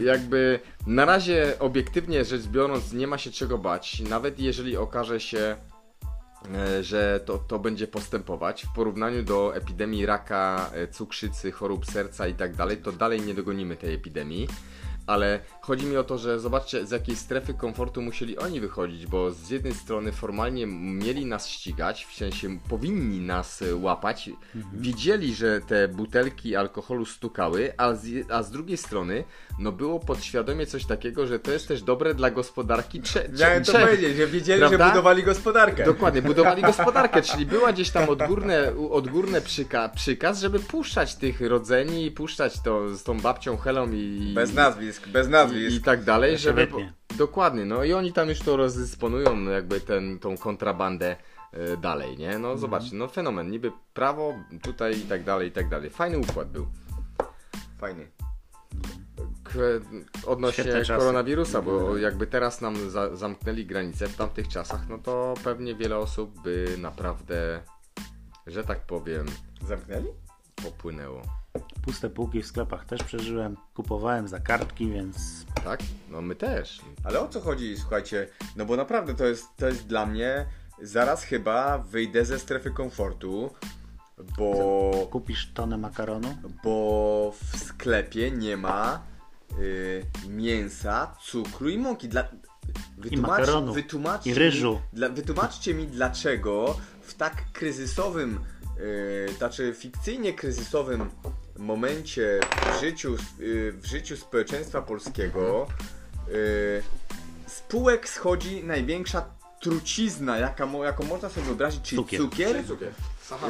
Jakby 0.00 0.60
na 0.86 1.04
razie 1.04 1.52
obiektywnie 1.58 2.24
rzecz 2.24 2.46
biorąc 2.46 2.92
nie 2.92 3.06
ma 3.06 3.18
się 3.18 3.30
czego 3.30 3.58
bać, 3.58 4.00
nawet 4.00 4.40
jeżeli 4.40 4.76
okaże 4.76 5.20
się 5.20 5.56
że 6.80 7.20
to, 7.24 7.38
to 7.38 7.58
będzie 7.58 7.86
postępować 7.86 8.64
w 8.64 8.72
porównaniu 8.72 9.22
do 9.22 9.56
epidemii 9.56 10.06
raka, 10.06 10.70
e, 10.72 10.88
cukrzycy, 10.88 11.52
chorób 11.52 11.86
serca 11.86 12.28
i 12.28 12.34
tak 12.34 12.54
dalej, 12.54 12.76
to 12.76 12.92
dalej 12.92 13.20
nie 13.20 13.34
dogonimy 13.34 13.76
tej 13.76 13.94
epidemii. 13.94 14.48
Ale 15.08 15.40
chodzi 15.60 15.86
mi 15.86 15.96
o 15.96 16.04
to, 16.04 16.18
że 16.18 16.40
zobaczcie 16.40 16.86
z 16.86 16.90
jakiej 16.90 17.16
strefy 17.16 17.54
komfortu 17.54 18.02
musieli 18.02 18.38
oni 18.38 18.60
wychodzić, 18.60 19.06
bo 19.06 19.30
z 19.30 19.50
jednej 19.50 19.74
strony 19.74 20.12
formalnie 20.12 20.66
mieli 20.66 21.26
nas 21.26 21.48
ścigać, 21.48 22.04
w 22.04 22.14
sensie 22.16 22.58
powinni 22.68 23.20
nas 23.20 23.62
e, 23.62 23.76
łapać, 23.76 24.30
widzieli, 24.72 25.34
że 25.34 25.60
te 25.60 25.88
butelki 25.88 26.56
alkoholu 26.56 27.04
stukały, 27.06 27.72
a 27.76 27.94
z, 27.94 28.30
a 28.30 28.42
z 28.42 28.50
drugiej 28.50 28.76
strony 28.76 29.24
no 29.58 29.72
było 29.72 30.00
podświadomie 30.00 30.66
coś 30.66 30.84
takiego, 30.84 31.26
że 31.26 31.38
to 31.38 31.50
jest 31.50 31.68
też 31.68 31.82
dobre 31.82 32.14
dla 32.14 32.30
gospodarki 32.30 33.02
Cze- 33.02 33.28
Miałem 33.40 33.64
to 33.64 33.72
Czech. 33.72 33.80
powiedzieć, 33.84 34.16
że 34.16 34.26
wiedzieli, 34.26 34.60
Prawda? 34.60 34.84
że 34.86 34.90
budowali 34.90 35.22
gospodarkę. 35.22 35.84
Dokładnie, 35.84 36.22
budowali 36.22 36.62
gospodarkę, 36.72 37.22
czyli 37.22 37.46
była 37.46 37.72
gdzieś 37.72 37.90
tam 37.90 38.08
odgórne, 38.08 38.72
odgórne 38.90 39.40
przyka, 39.40 39.88
przykaz, 39.88 40.40
żeby 40.40 40.60
puszczać 40.60 41.14
tych 41.14 41.40
rodzeni 41.40 42.06
i 42.06 42.10
puszczać 42.10 42.60
to 42.60 42.96
z 42.96 43.02
tą 43.02 43.20
babcią 43.20 43.56
Helą 43.56 43.92
i, 43.92 44.32
Bez 44.34 44.54
nazwisk, 44.54 44.97
bez 45.06 45.26
i, 45.26 45.30
nazwisk. 45.30 45.76
i 45.76 45.80
tak 45.82 46.04
dalej, 46.04 46.38
żeby... 46.38 46.66
wytnie. 46.66 46.92
Dokładnie, 47.18 47.64
no 47.64 47.84
i 47.84 47.92
oni 47.92 48.12
tam 48.12 48.28
już 48.28 48.38
to 48.40 48.56
rozdysponują, 48.56 49.36
no 49.36 49.50
jakby 49.50 49.80
ten, 49.80 50.18
tą 50.18 50.36
kontrabandę 50.38 51.16
e, 51.52 51.76
dalej, 51.76 52.18
nie? 52.18 52.26
Mhm. 52.26 52.42
No 52.42 52.56
zobaczcie, 52.58 52.96
no 52.96 53.08
fenomen, 53.08 53.50
niby 53.50 53.72
prawo 53.94 54.34
tutaj 54.62 54.98
i 54.98 55.02
tak 55.02 55.24
dalej, 55.24 55.48
i 55.48 55.52
tak 55.52 55.68
dalej. 55.68 55.90
Fajny 55.90 56.18
układ 56.18 56.48
był. 56.50 56.66
Fajnie. 57.78 58.06
K- 59.44 59.58
odnośnie 60.26 60.64
koronawirusa, 60.96 61.62
bo 61.62 61.96
jakby 61.96 62.26
teraz 62.26 62.60
nam 62.60 62.90
za, 62.90 63.16
zamknęli 63.16 63.66
granice 63.66 64.08
w 64.08 64.16
tamtych 64.16 64.48
czasach, 64.48 64.88
no 64.88 64.98
to 64.98 65.34
pewnie 65.44 65.74
wiele 65.74 65.96
osób 65.98 66.42
by 66.42 66.74
naprawdę, 66.78 67.62
że 68.46 68.64
tak 68.64 68.80
powiem, 68.80 69.26
Zamknęli? 69.66 70.06
popłynęło. 70.64 71.22
Puste 71.82 72.10
półki 72.10 72.42
w 72.42 72.46
sklepach 72.46 72.86
też 72.86 73.02
przeżyłem, 73.02 73.56
kupowałem 73.74 74.28
za 74.28 74.40
kartki, 74.40 74.90
więc 74.90 75.16
Tak? 75.64 75.80
No 76.10 76.22
my 76.22 76.34
też. 76.34 76.80
Ale 77.04 77.20
o 77.20 77.28
co 77.28 77.40
chodzi, 77.40 77.76
słuchajcie? 77.76 78.28
No 78.56 78.64
bo 78.64 78.76
naprawdę 78.76 79.14
to 79.14 79.24
jest, 79.24 79.46
to 79.56 79.66
jest 79.66 79.86
dla 79.86 80.06
mnie. 80.06 80.46
Zaraz 80.82 81.22
chyba 81.22 81.78
wyjdę 81.78 82.24
ze 82.24 82.38
strefy 82.38 82.70
komfortu, 82.70 83.50
bo, 84.38 85.08
kupisz 85.10 85.52
tonę 85.54 85.78
makaronu, 85.78 86.36
bo 86.64 87.34
w 87.42 87.58
sklepie 87.58 88.30
nie 88.30 88.56
ma 88.56 89.02
y, 89.58 90.04
mięsa, 90.28 91.16
cukru 91.24 91.68
i 91.68 91.78
mąki. 91.78 92.08
Dla, 92.08 92.28
makaronu, 93.16 93.72
wytłumaczcie 93.72 94.30
i 94.30 94.34
ryżu. 94.34 94.72
Mi, 94.72 94.80
dla, 94.92 95.08
wytłumaczcie 95.08 95.74
mi, 95.74 95.86
dlaczego 95.86 96.78
w 97.02 97.14
tak 97.14 97.52
kryzysowym, 97.52 98.40
y, 98.78 99.34
znaczy 99.38 99.74
fikcyjnie 99.78 100.32
kryzysowym 100.32 101.10
momencie 101.58 102.40
w 102.76 102.80
życiu, 102.80 103.16
y, 103.40 103.72
w 103.72 103.86
życiu 103.86 104.16
społeczeństwa 104.16 104.82
polskiego 104.82 105.66
y, 106.28 106.82
spółek 107.46 108.08
schodzi 108.08 108.64
największa 108.64 109.24
trucizna, 109.60 110.38
jaka, 110.38 110.66
jaką 110.84 111.04
można 111.04 111.28
sobie 111.28 111.46
wyobrazić, 111.46 111.82
czyli 111.82 112.02
Cukier. 112.02 112.20
cukier. 112.20 112.64
Cukier. 112.66 112.92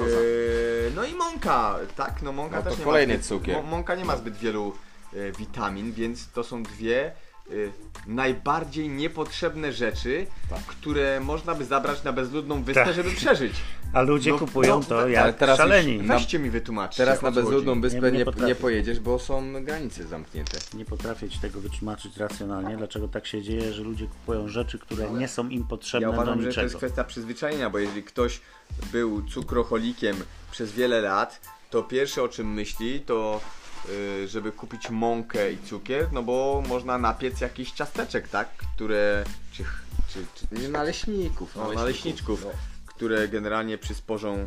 Yy, 0.07 0.93
no 0.97 1.05
i 1.05 1.15
mąka, 1.15 1.77
tak? 1.97 2.23
No 2.23 2.33
mąka 2.33 2.57
No 2.57 2.63
to 2.63 2.71
też 2.71 2.79
nie 2.79 2.85
kolejny 2.85 3.15
ma 3.15 3.23
zbyt, 3.23 3.29
cukier. 3.29 3.65
Mąka 3.65 3.95
nie 3.95 4.05
ma 4.05 4.17
zbyt 4.17 4.37
wielu 4.37 4.73
e, 5.15 5.33
witamin, 5.33 5.93
więc 5.93 6.29
to 6.29 6.45
są 6.45 6.63
dwie 6.63 7.13
y, 7.51 7.73
najbardziej 8.07 8.89
niepotrzebne 8.89 9.73
rzeczy, 9.73 10.27
które 10.67 11.21
można 11.21 11.55
by 11.55 11.65
zabrać 11.65 12.05
na 12.05 12.13
bezludną 12.13 12.63
wyspę, 12.63 12.85
Tak. 12.85 12.95
żeby 12.95 13.11
przeżyć. 13.11 13.53
A 13.93 14.03
ludzie 14.03 14.31
No, 14.31 14.39
kupują 14.39 14.79
no, 14.79 14.85
to 14.85 14.99
ale 15.01 15.11
jak 15.11 15.37
teraz 15.37 15.59
już- 15.59 15.69
szaleni. 15.69 15.99
Weźcie 15.99 16.39
mi 16.39 16.51
wytłumaczcie. 16.51 16.97
Teraz 17.05 17.23
na 17.23 17.31
bezludną 17.31 17.81
wyspę 17.81 18.13
Nie- 18.13 18.19
nie, 18.25 18.47
nie 18.47 18.55
pojedziesz, 18.55 19.01
bo 19.01 19.19
są 19.19 19.65
granice 19.65 20.07
zamknięte. 20.07 20.59
Nie 20.75 20.85
potrafię 20.85 21.29
ci 21.29 21.39
tego 21.39 21.61
wytłumaczyć 21.61 22.17
racjonalnie, 22.17 22.77
dlaczego 22.77 23.09
tak 23.09 23.27
się 23.27 23.43
dzieje, 23.43 23.73
że 23.73 23.83
ludzie 23.83 24.07
kupują 24.07 24.49
rzeczy, 24.49 24.79
które 24.79 25.11
nie 25.11 25.29
są 25.29 25.49
im 25.49 25.65
potrzebne 25.67 26.09
Ja 26.09 26.15
uważam, 26.15 26.39
do 26.39 26.45
że 26.51 26.55
to 26.55 26.61
jest 26.63 26.75
niczego. 26.75 26.79
kwestia 26.79 27.05
przyzwyczajenia, 27.05 27.71
bo 27.71 27.79
jeżeli 27.79 28.03
ktoś 28.03 28.41
był 28.93 29.23
cukrocholikiem 29.23 30.17
przez 30.51 30.73
wiele 30.73 31.01
lat, 31.01 31.41
to 31.71 31.83
pierwsze 31.83 32.23
o 32.23 32.29
czym 32.29 32.53
myśli 32.53 33.01
to 33.01 33.41
y, 34.23 34.29
żeby 34.29 34.53
kupić 34.53 34.91
mąkę 34.91 35.53
i 35.53 35.59
cukier, 35.59 36.07
no 36.13 36.23
bo 36.23 36.63
można 36.69 36.99
napiec 36.99 37.41
jakiś 37.41 37.71
ciasteczek, 37.73 38.29
tak? 38.29 38.49
Które 38.77 39.25
czy, 39.53 39.65
czy, 40.13 40.25
czy 40.35 40.63
Nie 40.63 40.69
naleśników. 40.69 41.57
no, 41.57 41.73
naleśniczków, 41.73 42.47
które 42.99 43.29
generalnie 43.29 43.79
przysporzą 43.79 44.45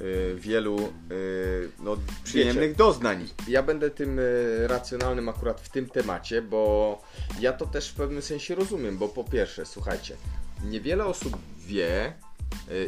y, 0.00 0.34
wielu 0.36 0.92
y, 1.12 1.70
no, 1.80 1.96
przyjemnych 2.24 2.76
doznań. 2.76 3.28
Ja 3.48 3.62
będę 3.62 3.90
tym 3.90 4.18
e, 4.18 4.22
racjonalnym 4.68 5.28
akurat 5.28 5.60
w 5.60 5.68
tym 5.68 5.88
temacie, 5.88 6.42
bo 6.42 7.02
ja 7.40 7.52
to 7.52 7.66
też 7.66 7.88
w 7.90 7.94
pewnym 7.94 8.22
sensie 8.22 8.54
rozumiem, 8.54 8.98
bo 8.98 9.08
po 9.08 9.24
pierwsze, 9.24 9.66
słuchajcie, 9.66 10.16
niewiele 10.64 11.06
osób 11.06 11.36
wie, 11.58 12.12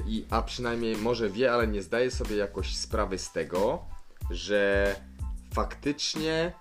i, 0.07 0.25
a 0.31 0.43
przynajmniej 0.43 0.97
może 0.97 1.31
wie, 1.31 1.53
ale 1.53 1.67
nie 1.67 1.83
zdaje 1.83 2.11
sobie 2.11 2.37
jakoś 2.37 2.77
sprawy 2.77 3.19
z 3.19 3.33
tego, 3.33 3.85
że 4.31 4.95
faktycznie 5.55 6.53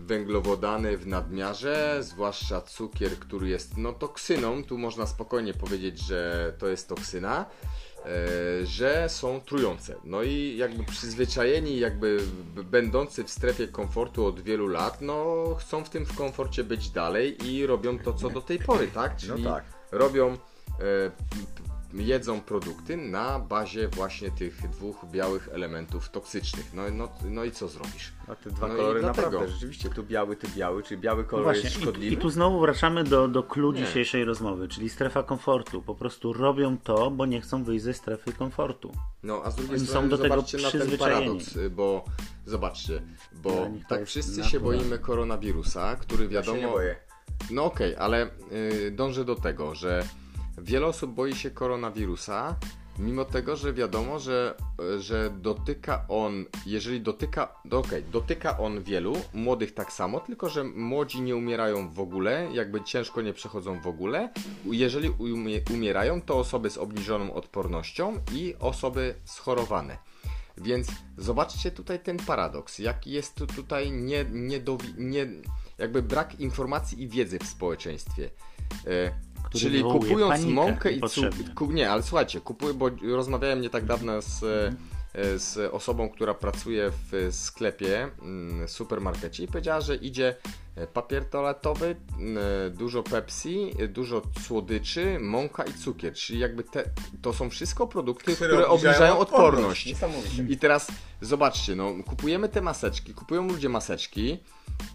węglowodany 0.00 0.98
w 0.98 1.06
nadmiarze, 1.06 1.98
zwłaszcza 2.00 2.60
cukier, 2.60 3.18
który 3.18 3.48
jest 3.48 3.76
no, 3.76 3.92
toksyną, 3.92 4.64
tu 4.64 4.78
można 4.78 5.06
spokojnie 5.06 5.54
powiedzieć, 5.54 5.98
że 6.00 6.52
to 6.58 6.68
jest 6.68 6.88
toksyna, 6.88 7.46
że 8.64 9.08
są 9.08 9.40
trujące. 9.40 9.94
No 10.04 10.22
i 10.22 10.56
jakby 10.56 10.84
przyzwyczajeni, 10.84 11.78
jakby 11.78 12.18
będący 12.64 13.24
w 13.24 13.30
strefie 13.30 13.68
komfortu 13.68 14.26
od 14.26 14.40
wielu 14.40 14.66
lat, 14.66 15.00
no 15.00 15.34
chcą 15.60 15.84
w 15.84 15.90
tym 15.90 16.06
w 16.06 16.16
komforcie 16.16 16.64
być 16.64 16.90
dalej 16.90 17.46
i 17.46 17.66
robią 17.66 17.98
to, 17.98 18.12
co 18.12 18.30
do 18.30 18.40
tej 18.40 18.58
pory, 18.58 18.88
tak? 18.88 19.16
Czyli 19.16 19.44
tak. 19.44 19.64
robią, 19.92 20.32
e, 20.32 20.36
jedzą 21.94 22.40
produkty 22.40 22.96
na 22.96 23.38
bazie 23.38 23.88
właśnie 23.88 24.30
tych 24.30 24.68
dwóch 24.70 24.96
białych 25.12 25.48
elementów 25.52 26.08
toksycznych. 26.08 26.74
No, 26.74 26.82
no, 26.92 27.08
no 27.30 27.44
i 27.44 27.50
co 27.50 27.68
zrobisz? 27.68 28.12
A 28.28 28.34
te 28.34 28.50
dwa 28.50 28.68
No 28.68 28.74
i 28.74 28.76
kolory 28.76 29.02
naprawdę, 29.02 29.48
rzeczywiście, 29.48 29.88
tu 29.90 30.02
biały, 30.04 30.36
tu 30.36 30.46
biały, 30.56 30.82
czy 30.82 30.96
biały 30.96 31.22
No 31.22 31.28
kolor 31.28 31.44
właśnie, 31.44 31.62
jest 31.64 31.78
i, 31.78 31.82
szkodliwy? 31.82 32.14
i 32.14 32.18
tu 32.18 32.30
znowu 32.30 32.60
wracamy 32.60 33.04
do, 33.04 33.28
do 33.28 33.42
clue 33.42 33.72
Nie. 33.72 33.78
dzisiejszej 33.86 34.24
rozmowy, 34.24 34.68
czyli 34.68 34.90
strefa 34.90 35.22
komfortu. 35.22 35.82
Po 35.82 35.94
prostu 35.94 36.32
robią 36.32 36.78
to, 36.78 37.10
bo 37.10 37.26
nie 37.26 37.40
chcą 37.40 37.64
wyjść 37.64 37.84
ze 37.84 37.94
strefy 37.94 38.32
komfortu. 38.32 38.92
No, 39.22 39.42
a 39.44 39.50
z 39.50 39.56
drugiej 39.56 39.76
Oni 39.76 39.86
są 39.86 39.90
strony 39.90 40.08
do 40.08 40.18
tego 40.18 40.34
zobaczcie 40.34 40.58
na 40.58 40.70
ten 40.70 40.80
przyzwyczajeni. 40.80 41.26
paradoks, 41.26 41.56
y, 41.56 41.70
bo 41.70 42.04
zobaczcie, 42.46 43.02
bo 43.32 43.68
tak 43.88 44.06
wszyscy 44.06 44.34
się 44.34 44.40
naturalne. 44.56 44.78
boimy 44.78 44.98
koronawirusa, 44.98 45.96
który 45.96 46.24
Ja 46.24 46.30
wiadomo... 46.30 46.56
się 46.58 46.66
nie 46.66 46.72
boję. 46.72 46.96
No 47.50 47.64
okej, 47.64 47.96
ale 47.96 48.30
y, 48.52 48.90
dążę 48.90 49.24
do 49.24 49.34
tego, 49.34 49.74
że 49.74 50.04
wiele 50.62 50.86
osób 50.86 51.10
boi 51.10 51.34
się 51.34 51.50
koronawirusa, 51.50 52.56
mimo 52.98 53.24
tego, 53.24 53.56
że 53.56 53.72
wiadomo, 53.72 54.18
że, 54.18 54.54
y, 54.96 55.00
że 55.00 55.30
dotyka 55.30 56.04
on, 56.08 56.44
jeżeli 56.66 57.00
dotyka, 57.00 57.54
okej, 57.70 58.04
dotyka 58.12 58.58
on 58.58 58.82
wielu, 58.82 59.16
młodych 59.34 59.74
tak 59.74 59.92
samo, 59.92 60.20
tylko 60.20 60.48
że 60.48 60.64
młodzi 60.64 61.20
nie 61.20 61.36
umierają 61.36 61.90
w 61.90 62.00
ogóle, 62.00 62.48
jakby 62.52 62.84
ciężko 62.84 63.22
nie 63.22 63.32
przechodzą 63.32 63.80
w 63.80 63.86
ogóle. 63.86 64.32
Jeżeli 64.64 65.08
umie, 65.08 65.60
umierają, 65.74 66.22
to 66.22 66.38
osoby 66.38 66.70
z 66.70 66.78
obniżoną 66.78 67.34
odpornością 67.34 68.14
i 68.34 68.54
osoby 68.60 69.14
schorowane. 69.24 69.98
Więc 70.56 70.88
zobaczcie 71.18 71.70
tutaj 71.70 72.00
ten 72.00 72.16
paradoks, 72.16 72.78
jaki 72.78 73.10
jest 73.10 73.34
tu 73.34 73.46
tutaj 73.46 73.90
nie, 73.92 74.24
nie, 74.32 74.60
nie, 74.98 75.26
jakby 75.78 76.02
brak 76.02 76.40
informacji 76.40 77.02
i 77.02 77.08
wiedzy 77.08 77.38
w 77.38 77.46
społeczeństwie. 77.46 78.30
Który 79.48 79.64
czyli 79.64 79.82
kupując 79.82 80.32
panikę 80.32 80.52
mąkę 80.52 80.92
i 80.92 81.00
cukier. 81.00 81.54
Ku, 81.54 81.72
nie, 81.72 81.90
ale 81.90 82.02
słuchajcie, 82.02 82.40
kupuję, 82.40 82.74
bo 82.74 82.90
rozmawiałem 83.02 83.60
nie 83.60 83.70
tak 83.70 83.84
dawno 83.84 84.22
z, 84.22 84.42
e, 84.42 85.38
z 85.38 85.74
osobą, 85.74 86.08
która 86.08 86.34
pracuje 86.34 86.90
w 86.90 87.28
sklepie, 87.30 88.08
mm, 88.22 88.68
supermarkecie 88.68 89.44
i 89.44 89.46
powiedziała, 89.46 89.80
że 89.80 89.96
idzie 89.96 90.34
papier 90.86 91.24
toaletowy, 91.24 91.96
e, 92.66 92.70
dużo 92.70 93.02
Pepsi, 93.02 93.70
e, 93.78 93.88
dużo 93.88 94.22
słodyczy, 94.46 95.18
mąka 95.20 95.64
i 95.64 95.72
cukier. 95.74 96.14
Czyli 96.14 96.38
jakby 96.38 96.64
te, 96.64 96.84
to 97.22 97.32
są 97.32 97.50
wszystko 97.50 97.86
produkty, 97.86 98.34
które, 98.36 98.68
obniżają 98.68 99.18
odporność. 99.18 99.86
Niesamowicie. 99.86 100.42
I 100.48 100.56
teraz 100.56 100.86
zobaczcie, 101.20 101.76
no 101.76 101.92
kupujemy 102.06 102.48
te 102.48 102.60
maseczki, 102.60 103.14
kupują 103.14 103.48
ludzie 103.48 103.68
maseczki, 103.68 104.38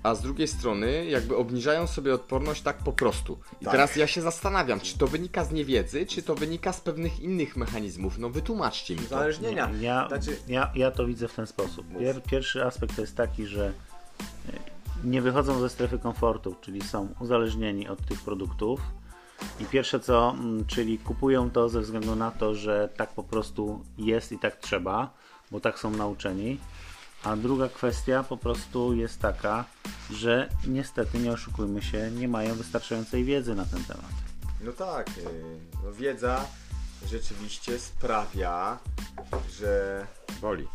a 0.03 0.15
z 0.15 0.21
drugiej 0.21 0.47
strony 0.47 1.05
jakby 1.05 1.37
obniżają 1.37 1.87
sobie 1.87 2.13
odporność 2.13 2.61
tak 2.61 2.77
po 2.77 2.93
prostu. 2.93 3.39
I 3.61 3.65
Tak. 3.65 3.71
teraz 3.71 3.95
ja 3.95 4.07
się 4.07 4.21
zastanawiam, 4.21 4.79
czy 4.79 4.97
to 4.97 5.07
wynika 5.07 5.45
z 5.45 5.51
niewiedzy, 5.51 6.05
czy 6.05 6.23
to 6.23 6.35
wynika 6.35 6.73
z 6.73 6.81
pewnych 6.81 7.19
innych 7.19 7.57
mechanizmów. 7.57 8.17
No 8.17 8.29
wytłumaczcie 8.29 8.93
mi 8.93 8.99
to. 8.99 9.05
Uzależnienia. 9.05 9.69
Ja, 9.81 10.07
Znaczy, 10.07 10.37
ja, 10.47 10.71
ja 10.75 10.91
to 10.91 11.05
widzę 11.05 11.27
w 11.27 11.33
ten 11.33 11.47
sposób. 11.47 11.85
Pier, 11.99 12.23
pierwszy 12.23 12.65
aspekt 12.65 12.95
to 12.95 13.01
jest 13.01 13.15
taki, 13.17 13.45
że 13.45 13.73
e, 14.49 14.72
nie 15.03 15.21
wychodzą 15.21 15.59
ze 15.59 15.69
strefy 15.69 15.99
komfortu, 15.99 16.55
czyli 16.61 16.81
są 16.81 17.09
uzależnieni 17.19 17.87
od 17.87 18.05
tych 18.05 18.21
produktów. 18.21 18.81
I 19.59 19.65
pierwsze 19.65 19.99
co, 19.99 20.29
mm, 20.29 20.65
czyli 20.65 20.97
kupują 20.97 21.51
to 21.51 21.69
ze 21.69 21.81
względu 21.81 22.15
na 22.15 22.31
to, 22.31 22.55
że 22.55 22.89
tak 22.97 23.13
po 23.13 23.23
prostu 23.23 23.83
jest 23.97 24.31
i 24.31 24.39
tak 24.39 24.55
trzeba, 24.55 25.13
bo 25.51 25.59
tak 25.59 25.79
są 25.79 25.91
nauczeni. 25.91 26.59
A 27.23 27.35
druga 27.35 27.69
kwestia 27.69 28.23
po 28.23 28.37
prostu 28.37 28.93
jest 28.93 29.19
taka, 29.19 29.65
że 30.11 30.49
niestety, 30.67 31.19
nie 31.19 31.31
oszukujmy 31.31 31.81
się, 31.81 32.11
nie 32.11 32.27
mają 32.27 32.55
wystarczającej 32.55 33.23
wiedzy 33.23 33.55
na 33.55 33.65
ten 33.65 33.83
temat. 33.83 34.11
No 34.61 34.71
tak, 34.71 35.07
y, 35.09 35.21
no 35.83 35.93
wiedza 35.93 36.45
rzeczywiście 37.07 37.79
sprawia, 37.79 38.79
że 39.49 40.07
Boli. 40.41 40.67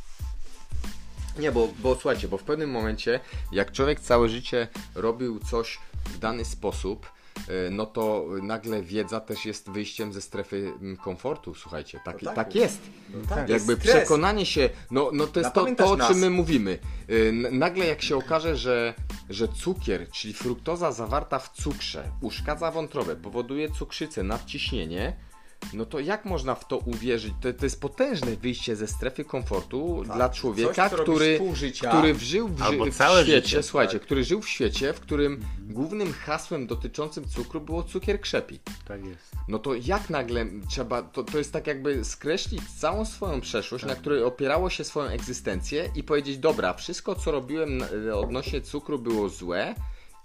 Nie, 1.39 1.53
bo, 1.53 1.69
bo 1.79 1.95
słuchajcie, 1.95 2.29
bo 2.29 2.39
w 2.39 2.43
pewnym 2.43 2.71
momencie, 2.71 3.21
jak 3.53 3.73
człowiek 3.73 4.01
całe 4.01 4.29
życie 4.29 4.69
robił 4.95 5.41
coś 5.51 5.79
w 6.05 6.19
dany 6.19 6.45
sposób, 6.45 7.13
y, 7.39 7.71
no 7.71 7.87
to 7.87 8.25
nagle 8.43 8.83
wiedza 8.83 9.21
też 9.21 9.45
jest 9.47 9.71
wyjściem 9.71 10.13
ze 10.13 10.21
strefy 10.21 10.73
mm, 10.81 10.97
komfortu, 10.97 11.55
słuchajcie, 11.55 12.01
tak, 12.05 12.23
No 12.23 12.27
tak 12.27 12.37
tak 12.37 12.55
jest. 12.55 12.81
no 13.15 13.29
tak, 13.29 13.49
Jakby 13.49 13.73
jest 13.73 13.83
przekonanie 13.85 14.47
się, 14.47 14.71
no, 14.91 15.11
no 15.13 15.27
to 15.27 15.41
jest 15.41 15.53
to, 15.53 15.67
to, 15.77 15.91
o 15.93 15.97
nas. 15.97 16.09
czym 16.09 16.19
my 16.19 16.31
mówimy. 16.31 16.79
N- 17.09 17.59
Nagle 17.59 17.87
jak 17.87 18.03
się 18.03 18.17
okaże, 18.17 18.57
że, 18.57 18.95
że 19.31 19.49
cukier, 19.49 20.11
czyli 20.11 20.35
fruktoza 20.35 20.93
zawarta 20.93 21.39
w 21.39 21.49
cukrze, 21.49 22.11
uszkadza 22.21 22.71
wątrobę, 22.71 23.17
powoduje 23.17 23.71
cukrzycę, 23.71 24.23
nadciśnienie, 24.23 25.17
no 25.73 25.87
to 25.87 26.01
jak 26.01 26.25
można 26.25 26.55
w 26.55 26.69
to 26.69 26.79
uwierzyć? 26.79 27.33
To, 27.41 27.53
to 27.53 27.67
jest 27.67 27.81
potężne 27.81 28.37
wyjście 28.37 28.77
ze 28.77 28.87
strefy 28.87 29.25
komfortu 29.25 30.03
dla 30.05 30.29
człowieka, 30.29 30.75
Tak. 30.75 30.91
Coś, 30.91 31.01
który, 31.01 31.41
który 31.89 32.15
żył 32.15 32.49
w, 32.49 32.63
Albo 32.63 32.85
ży- 32.85 32.91
w 32.91 32.97
całe 32.97 33.23
świecie, 33.23 33.49
życie, 33.49 33.63
słuchajcie, 33.63 33.93
tak. 33.93 34.03
który 34.03 34.25
żył 34.25 34.43
w 34.43 34.49
świecie, 34.49 34.93
w 34.93 35.01
którym 35.01 35.45
głównym 35.61 36.13
hasłem 36.13 36.67
dotyczącym 36.67 37.29
cukru 37.29 37.61
było 37.61 37.83
cukier 37.83 38.21
krzepi. 38.21 38.59
Tak 38.89 39.05
jest. 39.05 39.33
No 39.49 39.59
to 39.59 39.75
jak 39.75 40.11
nagle 40.11 40.47
trzeba, 40.69 41.03
to, 41.03 41.25
to 41.25 41.39
jest 41.39 41.53
tak 41.53 41.67
jakby 41.67 42.05
skreślić 42.05 42.63
całą 42.79 43.05
swoją 43.05 43.41
przeszłość, 43.41 43.85
na 43.85 43.95
której 43.95 44.23
opierało 44.23 44.71
się 44.71 44.85
swoją 44.85 45.11
egzystencję 45.11 45.91
i 45.95 46.03
powiedzieć, 46.03 46.39
dobra, 46.39 46.75
wszystko 46.75 47.15
co 47.15 47.31
robiłem 47.31 47.85
odnośnie 48.15 48.61
cukru 48.61 48.99
było 48.99 49.29
złe, 49.29 49.75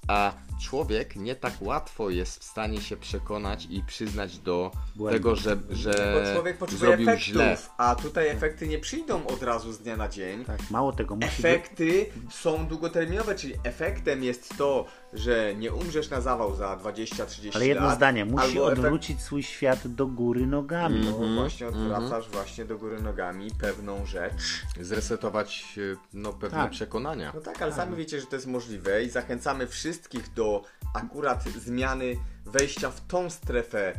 a 0.08 0.34
człowiek 0.64 1.16
nie 1.16 1.36
tak 1.36 1.54
łatwo 1.62 2.10
jest 2.10 2.40
w 2.40 2.44
stanie 2.44 2.82
się 2.82 2.98
przekonać 2.98 3.68
i 3.70 3.84
przyznać 3.88 4.38
do 4.40 4.72
tego, 5.10 5.36
że, 5.36 5.58
że 5.70 6.22
Bo 6.24 6.34
człowiek 6.34 6.58
potrzebuje 6.58 6.90
zrobił 6.90 7.10
efektów, 7.10 7.34
źle. 7.34 7.58
a 7.78 7.96
tutaj 7.96 8.28
efekty 8.28 8.68
nie 8.68 8.80
przyjdą 8.80 9.26
od 9.28 9.44
razu 9.44 9.74
z 9.74 9.80
dnia 9.80 9.98
na 9.98 10.10
dzień. 10.10 10.46
Tak, 10.46 10.72
mało 10.72 10.92
tego, 10.94 11.16
musi 11.16 11.28
być... 11.28 11.40
Efekty 11.40 12.06
są 12.32 12.68
długoterminowe, 12.68 13.36
czyli 13.36 13.54
efektem 13.64 14.24
jest 14.24 14.58
to, 14.58 14.86
że 15.14 15.56
nie 15.56 15.74
umrzesz 15.74 16.10
na 16.10 16.22
zawał 16.22 16.56
za 16.56 16.78
20-30 16.78 17.46
lat. 17.46 17.56
Ale 17.56 17.68
jedno 17.68 17.96
zdanie, 17.96 18.26
musi 18.26 18.48
albo 18.48 18.68
efekt- 18.68 18.80
odwrócić 18.80 19.22
swój 19.22 19.44
świat 19.44 19.88
do 19.88 20.08
góry 20.08 20.48
nogami. 20.48 21.06
No 21.06 21.36
właśnie 21.36 21.68
odwracasz 21.68 22.30
właśnie 22.30 22.66
do 22.66 22.78
góry 22.78 23.02
nogami 23.02 23.52
pewną 23.52 24.06
rzecz. 24.06 24.34
Zresetować 24.82 25.80
e, 25.94 25.96
no, 26.14 26.34
pewne 26.34 26.58
Tak. 26.58 26.72
przekonania. 26.72 27.32
No 27.36 27.42
tak, 27.42 27.62
ale 27.62 27.74
sami 27.74 27.96
wiecie, 27.96 28.20
że 28.20 28.26
to 28.26 28.36
jest 28.36 28.48
możliwe 28.48 29.04
i 29.04 29.10
zachęcamy 29.10 29.68
wszystkich 29.68 30.34
do 30.34 30.64
akurat 30.96 31.44
zmiany 31.44 32.16
wejścia 32.46 32.90
w 32.90 33.08
tą 33.08 33.30
strefę 33.30 33.94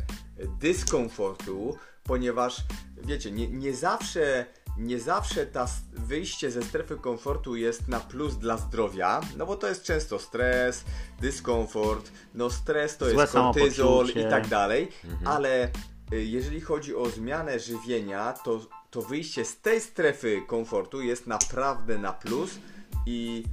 dyskomfortu, 0.59 1.77
ponieważ 2.03 2.57
wiecie, 3.03 3.31
nie, 3.31 3.47
nie 3.47 3.73
zawsze 3.73 4.45
nie 4.77 4.99
zawsze 4.99 5.45
ta 5.45 5.67
wyjście 5.93 6.51
ze 6.51 6.63
strefy 6.63 6.95
komfortu 6.97 7.55
jest 7.55 7.87
na 7.87 7.99
plus 7.99 8.35
dla 8.35 8.57
zdrowia, 8.57 9.21
no 9.37 9.45
bo 9.45 9.55
to 9.55 9.67
jest 9.67 9.83
często 9.83 10.19
stres, 10.19 10.83
dyskomfort, 11.21 12.11
no 12.33 12.49
stres 12.49 12.97
to 12.97 13.09
Złe 13.09 13.21
jest 13.21 13.33
kortyzol 13.33 14.09
i 14.09 14.29
tak 14.29 14.47
dalej, 14.47 14.91
ale 15.25 15.71
y, 16.13 16.25
jeżeli 16.25 16.61
chodzi 16.61 16.95
o 16.95 17.09
zmianę 17.09 17.59
żywienia, 17.59 18.33
to, 18.33 18.59
to 18.89 19.01
wyjście 19.01 19.45
z 19.45 19.61
tej 19.61 19.81
strefy 19.81 20.41
komfortu 20.47 21.01
jest 21.01 21.27
naprawdę 21.27 21.97
na 21.97 22.13
plus 22.13 22.59
i 23.05 23.43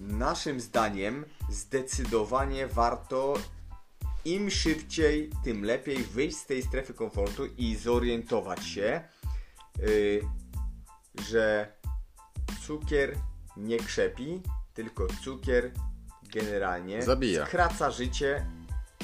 naszym 0.00 0.60
zdaniem 0.60 1.24
zdecydowanie 1.50 2.66
warto 2.66 3.34
im 4.24 4.50
szybciej, 4.50 5.30
tym 5.44 5.64
lepiej 5.64 5.96
wyjść 5.96 6.36
z 6.36 6.46
tej 6.46 6.62
strefy 6.62 6.94
komfortu 6.94 7.46
i 7.58 7.76
zorientować 7.76 8.66
się, 8.66 9.00
y, 9.78 10.22
że 11.30 11.72
cukier 12.66 13.16
nie 13.56 13.76
krzepi, 13.78 14.40
tylko 14.74 15.06
cukier 15.24 15.70
generalnie 16.34 17.02
Zabija. 17.02 17.46
skraca 17.46 17.90
życie 17.90 18.46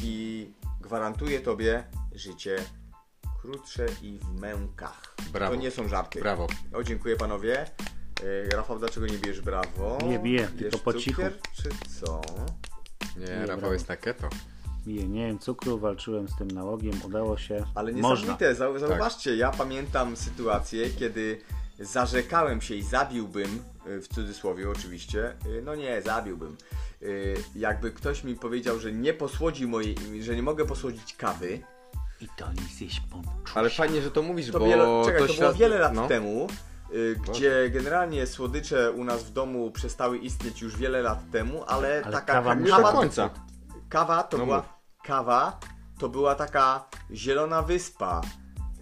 i 0.03 0.47
gwarantuje 0.81 1.41
tobie 1.41 1.85
życie 2.15 2.57
krótsze 3.43 3.87
i 4.03 4.19
w 4.19 4.41
mękach. 4.41 5.15
Brawo. 5.33 5.55
To 5.55 5.61
nie 5.61 5.71
są 5.71 5.89
żarty. 5.89 6.21
Brawo. 6.21 6.47
O, 6.75 6.83
dziękuję 6.83 7.17
panowie. 7.17 7.67
Y, 8.23 8.49
Rafał, 8.53 8.79
dlaczego 8.79 9.07
nie 9.07 9.19
bierz 9.19 9.41
brawo? 9.41 9.99
Nie 10.07 10.19
biję, 10.19 10.49
tylko 10.59 10.79
po 10.79 10.93
cichu. 10.95 11.23
cukier, 11.23 11.39
czy 11.53 11.69
co? 12.01 12.21
Nie, 13.17 13.27
Nie, 13.27 13.41
Rafał 13.41 13.57
brawo. 13.59 13.73
jest 13.73 13.89
na 13.89 13.97
keto. 13.97 14.29
Nie, 14.87 15.09
nie 15.09 15.27
wiem, 15.27 15.39
cukru, 15.39 15.79
walczyłem 15.79 16.29
z 16.29 16.37
tym 16.37 16.51
nałogiem, 16.51 16.93
udało 17.05 17.39
się. 17.39 17.65
Ale 17.75 17.93
Można. 17.93 18.11
niesamowite, 18.21 18.55
zau- 18.55 18.81
Tak. 18.81 18.89
zauważcie, 18.89 19.37
ja 19.37 19.51
pamiętam 19.51 20.17
sytuację, 20.17 20.91
kiedy 20.91 21.41
zarzekałem 21.79 22.61
się 22.61 22.75
i 22.75 22.83
zabiłbym, 22.83 23.63
y, 23.87 24.01
w 24.01 24.09
cudzysłowie 24.09 24.71
oczywiście, 24.71 25.33
y, 25.47 25.63
no 25.65 25.75
nie, 25.75 26.03
zabiłbym. 26.03 26.57
Y, 27.03 27.37
Jakby 27.55 27.91
ktoś 27.93 28.25
mi 28.25 28.35
powiedział, 28.37 28.79
że 28.81 28.93
nie 28.93 29.15
posłodzi 29.15 29.67
mojej, 29.67 29.97
że 30.23 30.37
nie 30.37 30.43
mogę 30.43 30.65
posłodzić 30.67 31.15
kawy, 31.17 31.61
I 32.21 32.29
to 32.37 32.53
nie 32.53 32.63
zjeść 32.77 33.01
ponczu. 33.01 33.31
Ale 33.55 33.71
fajnie, 33.71 34.03
że 34.03 34.11
to 34.11 34.23
mówisz, 34.23 34.51
to, 34.51 34.59
bo 34.59 34.67
wiele, 34.67 35.03
czekaj, 35.05 35.21
to, 35.21 35.27
świat- 35.33 35.39
było 35.41 35.53
wiele 35.55 35.79
lat 35.79 35.95
no. 35.95 36.09
temu, 36.09 36.47
gdzie 37.29 37.71
generalnie 37.71 38.27
słodycze 38.27 38.93
u 38.93 39.05
nas 39.05 39.23
w 39.25 39.33
domu 39.33 39.71
przestały 39.71 40.19
istnieć 40.19 40.63
już 40.63 40.77
wiele 40.77 41.03
lat 41.03 41.31
temu, 41.33 41.65
ale, 41.67 42.03
Ale 42.05 42.13
taka 42.13 42.33
kawa 42.33 42.55
ka- 42.55 42.61
Nie 42.61 42.71
Kawa- 42.71 42.93
do 42.93 42.99
końca. 42.99 43.31
Kawa 43.89 44.23
to 44.23 44.39
No 44.39 44.45
była. 44.45 44.57
mów. 44.57 44.67
Kawa 45.05 45.61
to 45.99 46.09
była 46.09 46.35
taka 46.35 46.85
zielona 47.15 47.63
wyspa. 47.63 48.21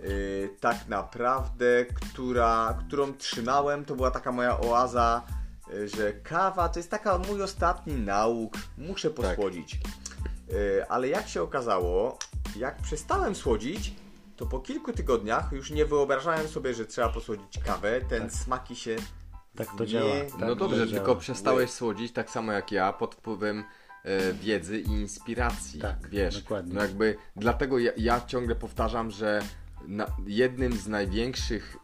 Yy, 0.08 0.48
tak 0.60 0.88
naprawdę, 0.88 1.84
która, 1.84 2.78
którą 2.86 3.14
trzymałem, 3.14 3.84
to 3.84 3.96
była 3.96 4.10
taka 4.10 4.32
moja 4.32 4.60
oaza, 4.60 5.22
yy, 5.72 5.88
że 5.88 6.12
kawa 6.12 6.68
to 6.68 6.78
jest 6.78 6.90
taka 6.90 7.18
mój 7.18 7.42
ostatni 7.42 7.94
nauk, 7.94 8.56
muszę 8.78 9.10
posłodzić. 9.10 9.80
Yy, 10.48 10.88
ale 10.88 11.08
jak 11.08 11.28
się 11.28 11.42
okazało, 11.42 12.18
jak 12.56 12.76
przestałem 12.76 13.34
słodzić, 13.34 13.92
to 14.36 14.46
po 14.46 14.60
kilku 14.60 14.92
tygodniach 14.92 15.52
już 15.52 15.70
nie 15.70 15.86
wyobrażałem 15.86 16.48
sobie, 16.48 16.74
że 16.74 16.86
trzeba 16.86 17.08
posłodzić 17.08 17.58
kawę, 17.64 18.00
ten 18.00 18.30
smaki 18.30 18.76
się 18.76 18.96
Tak 19.56 19.68
to 19.78 19.84
nie 19.84 19.90
działa. 19.90 20.14
No 20.32 20.38
Tak 20.38 20.48
to 20.48 20.54
dobrze, 20.56 20.76
działa. 20.76 20.90
tylko 20.90 21.16
przestałeś 21.16 21.70
słodzić 21.70 22.12
tak 22.12 22.30
samo 22.30 22.52
jak 22.52 22.72
ja 22.72 22.92
pod 22.92 23.14
wpływem 23.14 23.64
e, 24.04 24.32
wiedzy 24.32 24.80
i 24.80 24.86
inspiracji. 24.86 25.80
Tak, 25.80 26.08
wiesz, 26.08 26.42
dokładnie. 26.42 26.74
No 26.74 26.82
jakby 26.82 27.16
dlatego 27.36 27.78
ja, 27.78 27.92
ja 27.96 28.20
ciągle 28.20 28.54
powtarzam, 28.54 29.10
że 29.10 29.42
na, 29.88 30.06
jednym 30.26 30.72
z 30.72 30.86
największych 30.88 31.76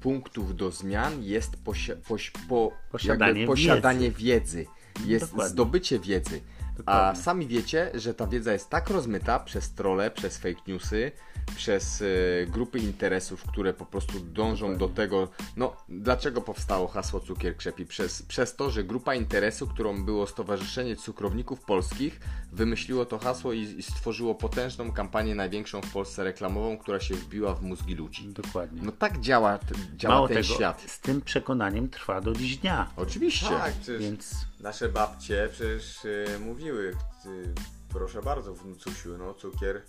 punktów 0.00 0.56
do 0.56 0.70
zmian 0.70 1.22
jest 1.22 1.56
posi- 1.64 1.96
poś- 2.08 2.32
po, 2.48 2.72
Posiadanie 2.92 3.46
posiadanie 3.46 4.10
wiedzy. 4.10 4.66
Jest 5.04 5.24
Dokładnie. 5.30 5.50
zdobycie 5.52 5.98
wiedzy. 5.98 6.40
A 6.64 6.78
Dokładnie. 6.78 7.22
sami 7.22 7.46
wiecie, 7.46 7.90
że 7.94 8.14
ta 8.14 8.26
wiedza 8.26 8.52
jest 8.52 8.70
tak 8.70 8.90
rozmyta 8.90 9.40
przez 9.40 9.72
trole, 9.74 10.10
przez 10.10 10.38
fake 10.38 10.60
newsy, 10.66 11.12
przez 11.56 12.02
e, 12.02 12.46
grupy 12.46 12.78
interesów, 12.78 13.42
które 13.44 13.74
po 13.74 13.86
prostu 13.86 14.20
dążą 14.20 14.76
do 14.76 14.88
tego. 14.88 15.28
No, 15.56 15.76
dlaczego 15.88 16.40
powstało 16.40 16.88
hasło 16.88 17.20
cukier 17.20 17.56
krzepi? 17.56 17.86
Przez, 17.86 18.22
przez 18.22 18.56
to, 18.56 18.70
że 18.70 18.84
grupa 18.84 19.14
interesu, 19.14 19.66
którą 19.66 20.04
było 20.04 20.26
Stowarzyszenie 20.26 20.96
Cukrowników 20.96 21.60
Polskich, 21.60 22.20
wymyśliło 22.52 23.04
to 23.06 23.18
hasło 23.18 23.52
i, 23.52 23.60
i 23.60 23.82
stworzyło 23.82 24.34
potężną 24.34 24.92
kampanię, 24.92 25.34
największą 25.34 25.80
w 25.82 25.92
Polsce 25.92 26.24
reklamową, 26.24 26.78
która 26.78 27.00
się 27.00 27.14
wbiła 27.14 27.54
w 27.54 27.62
mózgi 27.62 27.94
ludzi. 27.94 28.28
Dokładnie. 28.28 28.80
No 28.84 28.92
tak 28.92 29.20
działa, 29.20 29.58
t- 29.58 29.74
działa 29.96 30.14
Mało 30.14 30.28
ten 30.28 30.36
tego, 30.42 30.54
świat. 30.54 30.82
z 30.86 31.00
tym 31.00 31.20
przekonaniem 31.20 31.88
trwa 31.90 32.20
do 32.20 32.32
dziś 32.32 32.56
dnia. 32.56 32.90
Oczywiście. 32.96 33.48
Tak, 33.48 33.74
Więc 33.98 34.34
nasze 34.60 34.88
babcie 34.88 35.48
przecież 35.52 36.04
y, 36.04 36.26
mówiły, 36.40 36.96
y, 37.26 37.52
proszę 37.88 38.22
bardzo, 38.22 38.54
wnucusiu, 38.54 39.18
no 39.18 39.34
cukier 39.34 39.82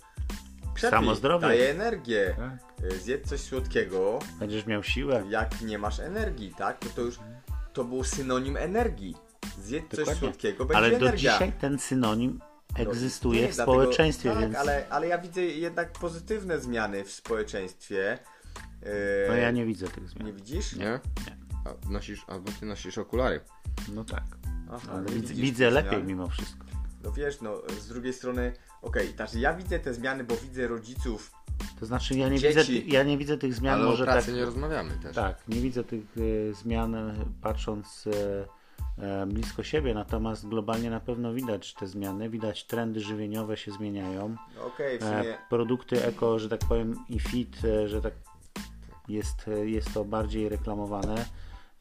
krzepi, 0.74 0.90
Samo 0.96 1.14
zdrowie. 1.14 1.46
daje 1.48 1.70
energię. 1.70 2.34
Tak. 2.36 2.84
Y, 2.92 2.98
Zjedz 2.98 3.28
coś 3.28 3.40
słodkiego, 3.40 4.18
będziesz 4.40 4.66
miał 4.66 4.82
siłę. 4.82 5.24
jak 5.28 5.60
nie 5.60 5.78
masz 5.78 6.00
energii, 6.00 6.54
tak? 6.58 6.78
To, 6.78 6.88
to 6.88 7.02
już 7.02 7.18
to 7.72 7.84
był 7.84 8.04
synonim 8.04 8.56
energii. 8.56 9.16
Zjedz 9.58 9.88
coś 9.90 9.98
Dokładnie. 9.98 10.20
słodkiego, 10.20 10.64
będzie 10.64 10.76
Ale 10.78 10.90
do 10.90 10.96
energia. 10.96 11.32
dzisiaj 11.32 11.52
ten 11.60 11.78
synonim 11.78 12.40
No, 12.78 12.84
egzystuje 12.84 13.42
nie, 13.42 13.48
w 13.52 13.54
dlatego- 13.54 13.72
społeczeństwie, 13.80 14.30
tak, 14.30 14.40
więc 14.40 14.56
ale, 14.56 14.84
ale 14.90 15.06
ja 15.08 15.18
widzę 15.18 15.42
jednak 15.42 15.92
pozytywne 15.92 16.58
zmiany 16.60 17.04
w 17.04 17.10
społeczeństwie. 17.12 18.18
Y, 18.82 18.86
no 19.28 19.34
ja 19.34 19.50
nie 19.50 19.66
widzę 19.66 19.88
tych 19.88 20.08
zmian. 20.08 20.26
Nie 20.26 20.32
widzisz? 20.32 20.76
Nie? 20.76 21.00
A 21.64 21.90
nosisz, 21.90 22.24
albo 22.28 22.52
ty 22.60 22.66
nosisz 22.66 22.98
okulary. 22.98 23.40
No 23.94 24.04
tak. 24.04 24.24
Aha, 24.72 25.00
nie 25.08 25.14
widzę, 25.14 25.34
widzę 25.34 25.70
lepiej 25.70 26.04
mimo 26.04 26.28
wszystko. 26.28 26.64
No 27.04 27.12
wiesz, 27.12 27.40
no 27.40 27.62
z 27.80 27.88
drugiej 27.88 28.12
strony, 28.12 28.52
okej, 28.82 29.08
znaczy 29.08 29.38
ja 29.40 29.54
widzę 29.54 29.78
te 29.78 29.94
zmiany, 29.94 30.24
bo 30.24 30.36
widzę 30.36 30.68
rodziców, 30.68 31.32
To 31.80 31.86
znaczy 31.86 32.14
ja 32.18 32.28
nie, 32.28 32.38
Dzieci. 32.38 32.72
widzę, 32.82 32.96
ja 32.96 33.02
nie 33.02 33.18
widzę 33.18 33.38
tych 33.38 33.54
zmian 33.54 33.74
Ale 33.80 33.84
może 33.90 34.02
o 34.04 34.06
pracy 34.06 34.26
tak. 34.26 34.34
nie 34.36 34.44
rozmawiamy 34.44 34.90
też. 35.02 35.16
Tak, 35.16 35.48
nie 35.48 35.60
widzę 35.60 35.84
tych 35.84 36.04
e, 36.50 36.54
zmian 36.54 36.94
e, 36.94 37.14
patrząc 37.42 38.04
e, 38.98 39.22
e, 39.22 39.26
blisko 39.26 39.62
siebie, 39.62 39.94
natomiast 39.94 40.48
globalnie 40.48 40.90
na 40.90 41.00
pewno 41.00 41.32
widać 41.34 41.74
te 41.74 41.86
zmiany, 41.86 42.30
widać 42.30 42.64
trendy 42.64 43.00
żywieniowe 43.00 43.56
się 43.56 43.72
zmieniają. 43.72 44.36
no 44.56 44.66
okej, 44.66 44.98
w 44.98 45.02
E, 45.02 45.22
sumie, 45.22 45.38
produkty 45.50 46.04
eko, 46.04 46.38
że 46.38 46.48
tak 46.48 46.60
powiem, 46.60 47.04
i 47.08 47.20
fit, 47.20 47.56
że 47.86 48.02
tak 48.02 48.12
jest, 49.08 49.36
jest 49.64 49.94
to 49.94 50.04
bardziej 50.04 50.48
reklamowane. 50.48 51.24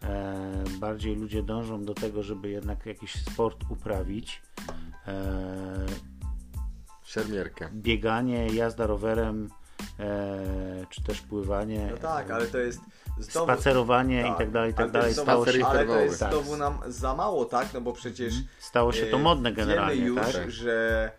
E, 0.03 0.63
bardziej 0.79 1.15
ludzie 1.15 1.43
dążą 1.43 1.85
do 1.85 1.93
tego, 1.93 2.23
żeby 2.23 2.49
jednak 2.49 2.85
jakiś 2.85 3.13
sport 3.25 3.63
uprawić. 3.69 4.41
E, 5.09 5.85
Szermierkę. 7.03 7.69
bieganie, 7.73 8.47
jazda 8.47 8.87
rowerem, 8.87 9.49
e, 9.99 10.85
czy 10.89 11.03
też 11.03 11.21
pływanie. 11.21 11.87
no 11.91 11.97
tak, 11.97 12.31
ale 12.31 12.45
to 12.47 12.57
jest 12.57 12.79
znowu, 13.19 13.45
spacerowanie 13.47 14.23
tak, 14.23 14.33
i 14.33 14.37
tak 14.37 14.51
dalej, 14.51 14.71
i 14.71 14.73
tak 14.73 14.91
dalej. 14.91 15.13
Stało 15.13 15.45
się, 15.45 15.65
ale 15.65 15.85
to 15.85 15.99
jest 15.99 16.19
Tak. 16.19 16.31
znowu 16.31 16.57
nam 16.57 16.79
za 16.87 17.15
mało, 17.15 17.45
tak, 17.45 17.73
no 17.73 17.81
bo 17.81 17.93
przecież 17.93 18.33
stało 18.59 18.93
się 18.93 19.05
to 19.05 19.17
e, 19.17 19.19
modne 19.19 19.53
generalnie, 19.53 19.95
wiemy 19.95 20.07
już, 20.07 20.33
tak? 20.33 20.51
że 20.51 21.11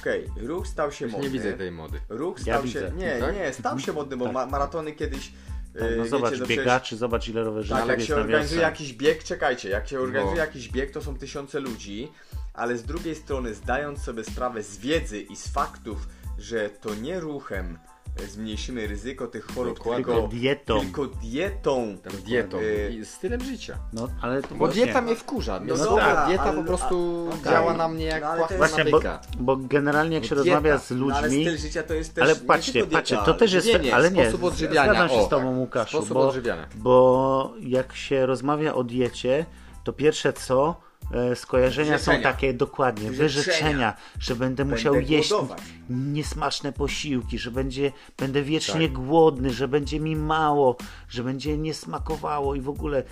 okej, 0.00 0.26
ruch 0.36 0.66
stał 0.66 0.92
się 0.92 1.06
modny, 1.06 1.22
nie 1.26 1.30
widzę 1.30 1.52
tej 1.52 1.70
mody. 1.72 2.00
ruch 2.08 2.46
Ja 2.46 2.54
stał 2.54 2.62
widzę. 2.62 2.80
się, 2.80 2.94
nie, 2.96 3.16
Tak? 3.20 3.34
nie, 3.34 3.52
stał 3.52 3.78
się 3.78 3.92
modny, 3.92 4.16
bo 4.16 4.24
Tak. 4.24 4.34
ma, 4.34 4.46
maratony 4.46 4.92
kiedyś, 4.92 5.32
Tak, 5.78 5.90
no 5.90 5.96
wiecie, 5.96 6.08
zobacz, 6.10 6.30
no 6.32 6.36
przecież- 6.38 6.56
biegaczy, 6.56 6.96
zobacz 6.96 7.28
ile 7.28 7.44
rowerzystów 7.44 7.78
Tak, 7.80 7.88
jak 7.88 8.00
się 8.00 8.16
organizuje 8.16 8.60
jakiś 8.60 8.92
bieg, 8.92 9.24
czekajcie, 9.24 9.68
jak 9.68 9.88
się 9.88 10.00
organizuje 10.00 10.36
No. 10.36 10.44
jakiś 10.46 10.68
bieg, 10.68 10.90
to 10.90 11.02
są 11.02 11.18
tysiące 11.18 11.60
ludzi, 11.60 12.08
ale 12.54 12.78
z 12.78 12.82
drugiej 12.82 13.14
strony, 13.14 13.54
zdając 13.54 14.02
sobie 14.02 14.24
sprawę 14.24 14.62
z 14.62 14.78
wiedzy 14.78 15.20
i 15.20 15.36
z 15.36 15.48
faktów, 15.48 16.08
że 16.38 16.70
to 16.70 16.94
nie 16.94 17.20
ruchem 17.20 17.78
zmniejszymy 18.26 18.86
ryzyko 18.86 19.26
tych 19.26 19.46
chorób, 19.46 19.78
Dokładnie. 19.78 20.04
tylko, 20.04 20.20
Tylko 20.20 20.36
dietą. 20.36 20.80
tylko 20.80 21.06
dietą. 21.06 21.96
Tam 22.04 22.12
dietą 22.22 22.58
E, 22.58 22.90
i 22.90 23.04
stylem 23.04 23.40
życia. 23.44 23.78
No, 23.92 24.08
ale 24.22 24.42
to 24.42 24.48
Bo 24.48 24.54
właśnie, 24.56 24.84
dieta 24.84 25.00
mnie 25.02 25.16
wkurza. 25.16 25.60
No, 25.60 25.66
No 25.76 25.84
dobra, 25.84 26.06
dobra, 26.06 26.26
dieta 26.26 26.42
ale- 26.42 26.58
po 26.58 26.64
prostu 26.64 27.28
a- 27.46 27.48
działa 27.50 27.74
na 27.74 27.88
mnie 27.88 28.04
jak 28.04 28.22
No, 28.22 28.28
ale 28.28 28.40
to 28.40 28.46
płachta 28.54 28.64
jest- 28.82 28.92
na 28.92 28.98
Właśnie, 29.00 29.20
bo, 29.38 29.56
bo 29.56 29.56
generalnie 29.68 30.14
jak 30.14 30.24
się 30.24 30.34
dieta. 30.34 30.44
rozmawia 30.44 30.78
z 30.78 30.90
No, 30.90 30.96
ale 31.16 31.26
ludźmi, 31.28 31.44
styl 31.44 31.58
życia 31.58 31.82
to 31.82 31.94
jest 31.94 32.14
też 32.14 32.24
ale 32.24 32.34
nie 32.34 32.40
patrzcie, 32.40 32.86
patrzcie, 32.86 33.16
to 33.24 33.34
też 33.34 33.52
jest, 33.52 33.66
żywienie, 33.66 33.94
ale 33.94 34.10
nie, 34.10 34.22
sposób 34.28 34.44
odżywiania, 34.44 34.84
zgadzam 34.90 35.08
się 35.08 35.14
o, 35.14 35.26
z 35.26 35.28
tobą 35.28 35.48
tak. 35.50 35.58
Łukaszu, 35.58 35.96
Sposób 35.96 36.14
bo, 36.14 36.28
odżywiania. 36.28 36.68
bo 36.74 37.54
jak 37.60 37.94
się 37.96 38.26
rozmawia 38.26 38.74
o 38.74 38.84
diecie, 38.84 39.46
to 39.84 39.92
pierwsze 39.92 40.32
co, 40.32 40.80
e, 41.12 41.36
skojarzenia 41.36 41.98
są 41.98 42.04
Wyrzeczenia. 42.04 42.22
takie 42.32 42.54
dokładnie, 42.54 43.10
Wyrzeczenia. 43.10 43.44
wyrzeczenia, 43.56 43.94
że 44.20 44.34
będę 44.36 44.64
Będę 44.64 44.64
musiał 44.76 44.94
jeść 44.94 45.30
głodować. 45.30 45.62
niesmaczne 45.90 46.72
posiłki, 46.72 47.38
że 47.38 47.50
będzie, 47.50 47.92
będę 48.18 48.42
wiecznie 48.42 48.88
Tak. 48.88 48.98
głodny, 48.98 49.50
że 49.52 49.68
będzie 49.68 50.00
mi 50.00 50.16
mało, 50.16 50.76
że 51.08 51.24
będzie 51.24 51.58
nie 51.58 51.74
smakowało 51.74 52.54
i 52.54 52.60
w 52.60 52.68
ogóle 52.68 53.02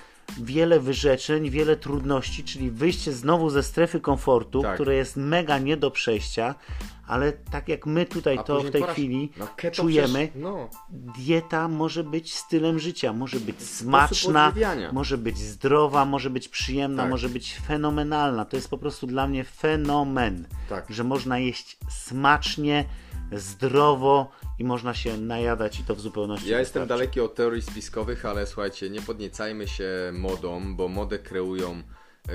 wiele 0.41 0.81
wyrzeczeń, 0.81 1.51
wiele 1.51 1.77
trudności, 1.77 2.45
czyli 2.45 2.71
wyjście 2.71 3.13
znowu 3.13 3.51
ze 3.51 3.63
strefy 3.63 4.01
komfortu, 4.01 4.63
Tak. 4.63 4.75
które 4.75 4.95
jest 4.95 5.17
mega 5.17 5.59
nie 5.59 5.77
do 5.77 5.91
przejścia, 5.91 6.55
ale 7.07 7.33
tak 7.33 7.69
jak 7.69 7.87
my 7.87 8.07
tutaj 8.07 8.39
A 8.39 8.43
to 8.43 8.61
w 8.61 8.71
tej 8.71 8.81
po 8.81 8.87
raz- 8.87 8.97
chwili 8.97 9.33
no, 9.37 9.49
czujemy, 9.73 10.09
przecież- 10.29 10.43
no. 10.43 10.69
dieta 11.19 11.69
może 11.69 12.05
być 12.05 12.35
stylem 12.35 12.79
życia, 12.79 13.13
może 13.13 13.41
być 13.41 13.63
smaczna, 13.63 14.53
może 14.93 15.19
być 15.19 15.39
zdrowa, 15.39 16.05
może 16.05 16.31
być 16.31 16.49
przyjemna, 16.49 17.03
Tak. 17.03 17.11
może 17.11 17.29
być 17.29 17.57
fenomenalna. 17.67 18.45
To 18.45 18.57
jest 18.57 18.71
po 18.71 18.79
prostu 18.79 19.07
dla 19.07 19.27
mnie 19.27 19.45
fenomen, 19.45 20.49
Tak. 20.69 20.87
że 20.91 21.05
można 21.05 21.39
jeść 21.39 21.77
smacznie, 21.91 22.85
zdrowo 23.33 24.31
i 24.59 24.65
można 24.65 24.95
się 24.95 25.17
najadać 25.17 25.81
i 25.81 25.85
to 25.85 25.95
w 25.95 26.01
zupełności 26.01 26.49
Ja 26.49 26.59
jestem 26.59 26.87
daleki 26.87 27.21
od 27.21 27.35
teorii 27.35 27.63
spiskowych, 27.63 28.27
ale 28.27 28.47
słuchajcie, 28.47 28.91
nie 28.91 29.03
podniecajmy 29.03 29.69
się 29.69 29.89
modą, 30.13 30.77
bo 30.77 30.89
modę 30.89 31.19
kreują 31.19 31.83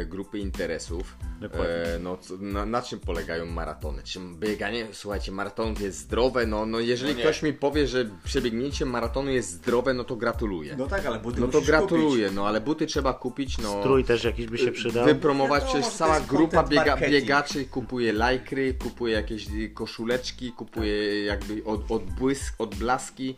grupy 0.06 0.40
interesów. 0.40 1.18
E, 1.42 2.00
no, 2.00 2.18
co, 2.18 2.38
na, 2.38 2.66
na 2.66 2.82
czym 2.82 3.00
polegają 3.00 3.46
maratony? 3.46 4.04
Czy 4.04 4.20
bieganie, 4.40 4.88
słuchajcie, 4.92 5.32
maratonów 5.32 5.82
jest 5.82 5.98
zdrowe? 5.98 6.46
No, 6.46 6.66
no 6.66 6.80
jeżeli 6.80 7.14
No 7.14 7.20
ktoś 7.20 7.44
mi 7.44 7.54
powie, 7.54 7.88
że 7.88 8.10
przebiegnięcie 8.24 8.86
maratonu 8.86 9.32
jest 9.32 9.50
zdrowe, 9.52 9.94
no 9.94 10.04
to 10.04 10.16
gratuluję. 10.16 10.76
No 10.78 10.88
tak, 10.88 11.06
ale 11.06 11.20
buty 11.20 11.42
No 11.42 11.48
to 11.48 11.62
gratuluję, 11.62 12.24
kupić. 12.24 12.36
no 12.36 12.48
ale 12.48 12.62
buty 12.62 12.86
trzeba 12.86 13.14
kupić, 13.14 13.58
no. 13.58 13.80
Strój 13.80 14.04
też 14.04 14.24
jakiś 14.24 14.46
by 14.48 14.58
się 14.58 14.72
przydał. 14.72 15.06
Wypromować, 15.06 15.64
Wiadomo, 15.64 15.80
przecież 15.80 15.98
to 15.98 15.98
cała 15.98 16.20
grupa 16.20 16.64
biega, 16.64 16.98
biegaczy 16.98 17.66
kupuje 17.66 18.14
lajkry, 18.14 18.74
kupuje 18.74 19.14
jakieś 19.14 19.48
y, 19.50 19.70
koszuleczki, 19.70 20.52
kupuje 20.52 21.26
jakby 21.26 21.64
od, 21.66 21.92
odbłysk, 21.92 22.56
odblaski. 22.58 23.36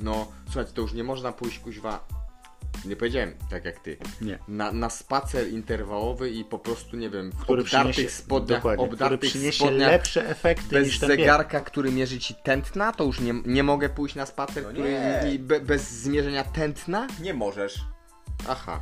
No, 0.00 0.26
słuchajcie, 0.44 0.72
to 0.74 0.82
już 0.82 0.92
nie 0.92 1.04
można 1.04 1.32
pójść 1.32 1.58
kuźwa. 1.58 2.21
Nie 2.84 2.96
powiedziałem 2.96 3.34
tak 3.50 3.64
jak 3.64 3.78
ty. 3.78 3.96
Nie. 4.20 4.38
Na, 4.48 4.72
na 4.72 4.90
spacer 4.90 5.48
interwałowy 5.48 6.30
i 6.30 6.44
po 6.44 6.58
prostu, 6.58 6.96
nie 6.96 7.10
wiem, 7.10 7.32
w 7.32 7.36
który 7.36 7.62
obdartych 7.62 7.92
przyniesie, 7.92 8.14
spodniach, 8.14 8.60
który 8.60 8.76
obdartych 8.76 9.30
przyniesie 9.30 9.64
spodniach 9.64 9.90
lepsze 9.90 10.28
efekty 10.28 10.68
bez 10.70 10.86
niż 10.86 10.98
ten 10.98 11.08
bieg. 11.08 11.18
zegarka, 11.18 11.60
który 11.60 11.92
mierzy 11.92 12.18
ci 12.18 12.34
tętna, 12.34 12.92
to 12.92 13.04
już 13.04 13.20
nie, 13.20 13.34
nie 13.46 13.62
mogę 13.62 13.88
pójść 13.88 14.14
na 14.14 14.26
spacer, 14.26 14.62
No 14.64 14.70
który 14.70 14.98
i 15.32 15.38
be, 15.38 15.60
bez 15.60 15.90
zmierzenia 15.90 16.44
tętna? 16.44 17.06
Nie 17.20 17.34
możesz. 17.34 17.80
Aha. 18.48 18.80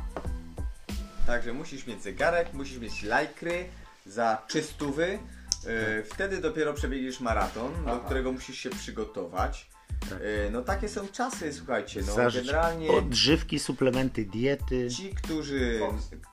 Także 1.27 1.53
musisz 1.53 1.87
mieć 1.87 2.03
zegarek, 2.03 2.53
musisz 2.53 2.79
mieć 2.79 3.03
lajkry 3.03 3.65
za 4.05 4.41
czystówy. 4.47 5.19
Yy, 5.65 6.03
wtedy 6.03 6.41
dopiero 6.41 6.73
przebiegniesz 6.73 7.19
maraton, 7.19 7.85
do 7.85 7.97
którego 7.99 8.31
musisz 8.31 8.57
się 8.57 8.69
przygotować. 8.69 9.70
Yy, 10.11 10.51
no 10.51 10.61
takie 10.61 10.89
są 10.89 11.07
czasy, 11.07 11.53
słuchajcie. 11.53 12.01
No, 12.07 12.13
Zażyć 12.13 12.45
generalnie 12.45 12.89
odżywki, 12.91 13.59
suplementy 13.59 14.25
diety. 14.25 14.89
ci, 14.89 15.09
którzy, 15.15 15.79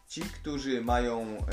ci, 0.09 0.21
którzy 0.21 0.81
mają 0.81 1.21
e, 1.23 1.47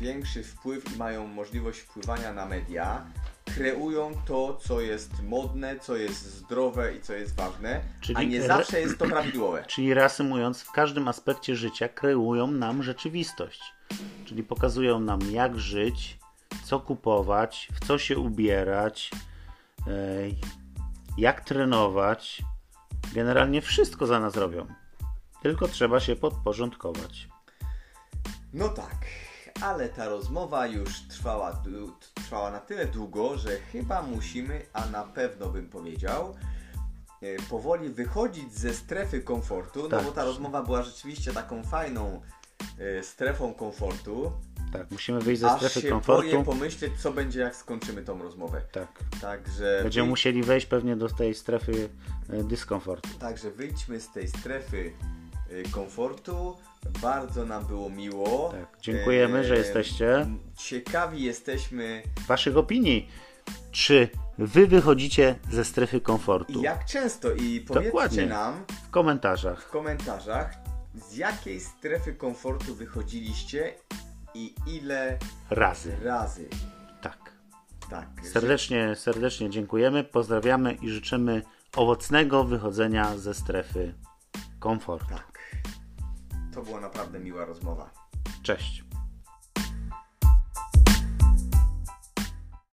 większy 0.00 0.42
wpływ 0.42 0.94
i 0.94 0.98
mają 0.98 1.26
możliwość 1.26 1.80
wpływania 1.80 2.32
na 2.32 2.46
media, 2.46 3.06
kreują 3.44 4.12
to, 4.26 4.58
co 4.62 4.80
jest 4.80 5.22
modne, 5.22 5.80
co 5.80 5.96
jest 5.96 6.36
zdrowe 6.36 6.94
i 6.96 7.00
co 7.00 7.12
jest 7.12 7.36
ważne, 7.36 7.80
Czyli 8.00 8.16
a 8.16 8.22
nie 8.22 8.42
zawsze 8.42 8.80
jest 8.80 8.98
to 8.98 9.06
prawidłowe. 9.06 9.64
Czyli 9.72 9.94
reasumując, 9.94 10.62
w 10.62 10.72
każdym 10.72 11.08
aspekcie 11.08 11.56
życia 11.56 11.88
kreują 11.88 12.46
nam 12.46 12.82
rzeczywistość. 12.82 13.60
Czyli 14.24 14.42
pokazują 14.42 15.00
nam, 15.00 15.20
jak 15.30 15.58
żyć, 15.58 16.18
co 16.64 16.80
kupować, 16.80 17.68
w 17.72 17.86
co 17.86 17.98
się 17.98 18.18
ubierać, 18.18 19.10
ej, 19.86 20.38
jak 21.18 21.40
trenować. 21.40 22.42
Generalnie 23.14 23.62
wszystko 23.62 24.06
za 24.06 24.20
nas 24.20 24.36
robią. 24.36 24.66
Tylko 25.42 25.68
trzeba 25.68 26.00
się 26.00 26.16
podporządkować. 26.16 27.28
No 28.52 28.68
tak, 28.68 28.96
ale 29.60 29.88
ta 29.88 30.08
rozmowa 30.08 30.66
już 30.66 31.00
trwała, 31.00 31.62
trwała 32.14 32.50
na 32.50 32.60
tyle 32.60 32.86
długo, 32.86 33.38
że 33.38 33.50
chyba 33.72 34.02
musimy, 34.02 34.66
a 34.72 34.86
na 34.86 35.02
pewno 35.04 35.48
bym 35.48 35.68
powiedział, 35.68 36.36
e, 37.22 37.42
powoli 37.50 37.88
wychodzić 37.88 38.54
ze 38.54 38.74
strefy 38.74 39.20
komfortu, 39.20 39.88
Tak. 39.88 40.00
no 40.02 40.06
bo 40.08 40.12
ta 40.12 40.24
rozmowa 40.24 40.62
była 40.62 40.82
rzeczywiście 40.82 41.32
taką 41.32 41.64
fajną 41.64 42.22
strefą 43.02 43.54
komfortu. 43.54 44.32
Tak, 44.72 44.90
musimy 44.90 45.20
wyjść 45.20 45.40
ze 45.40 45.50
Aż 45.50 45.56
strefy 45.58 45.80
się 45.80 45.88
komfortu. 45.88 46.30
boję 46.30 46.44
pomyśleć, 46.44 46.92
co 47.00 47.12
będzie, 47.12 47.40
jak 47.40 47.56
skończymy 47.56 48.02
tą 48.02 48.22
rozmowę. 48.22 48.60
Tak. 48.72 48.88
Także, 49.20 49.80
Będziemy 49.82 50.08
musieli 50.08 50.42
wejść 50.42 50.66
pewnie 50.66 50.96
do 50.96 51.08
tej 51.08 51.34
strefy 51.34 51.88
e, 52.30 52.44
dyskomfortu. 52.44 53.08
także 53.18 53.50
wyjdźmy 53.50 54.00
z 54.00 54.08
tej 54.10 54.28
strefy 54.28 54.92
y, 55.52 55.62
komfortu. 55.70 56.56
Bardzo 57.02 57.44
nam 57.44 57.64
było 57.66 57.90
miło. 57.90 58.48
Tak, 58.52 58.80
dziękujemy, 58.80 59.44
że 59.44 59.54
E, 59.54 59.58
jesteście. 59.58 60.26
Ciekawi 60.56 61.22
jesteśmy, 61.22 62.02
Waszych 62.28 62.56
opinii. 62.56 63.08
Czy 63.70 64.08
wy 64.38 64.66
wychodzicie 64.66 65.38
ze 65.50 65.64
strefy 65.64 66.00
komfortu? 66.00 66.62
jak 66.62 66.84
często 66.84 67.30
i 67.32 67.60
powiedzcie 67.60 67.86
Dokładnie. 67.90 68.26
nam 68.26 68.64
W 68.86 68.90
komentarzach. 68.90 69.62
w 69.62 69.70
komentarzach, 69.70 70.54
z 70.94 71.16
jakiej 71.16 71.60
strefy 71.60 72.14
komfortu 72.14 72.74
wychodziliście 72.74 73.74
i 74.34 74.54
ile 74.66 75.18
Razy. 75.50 75.96
razy. 76.02 76.48
Tak. 77.02 77.32
Tak. 77.90 78.08
Serdecznie, 78.32 78.96
serdecznie 78.96 79.50
dziękujemy, 79.50 80.04
pozdrawiamy 80.04 80.72
i 80.72 80.90
życzymy 80.90 81.42
owocnego 81.76 82.44
wychodzenia 82.44 83.18
ze 83.18 83.34
strefy 83.34 83.94
komfortu. 84.58 85.08
Tak. 85.08 85.42
To 86.54 86.62
była 86.62 86.80
naprawdę 86.80 87.18
miła 87.20 87.44
rozmowa. 87.44 87.90
Cześć. 88.42 88.84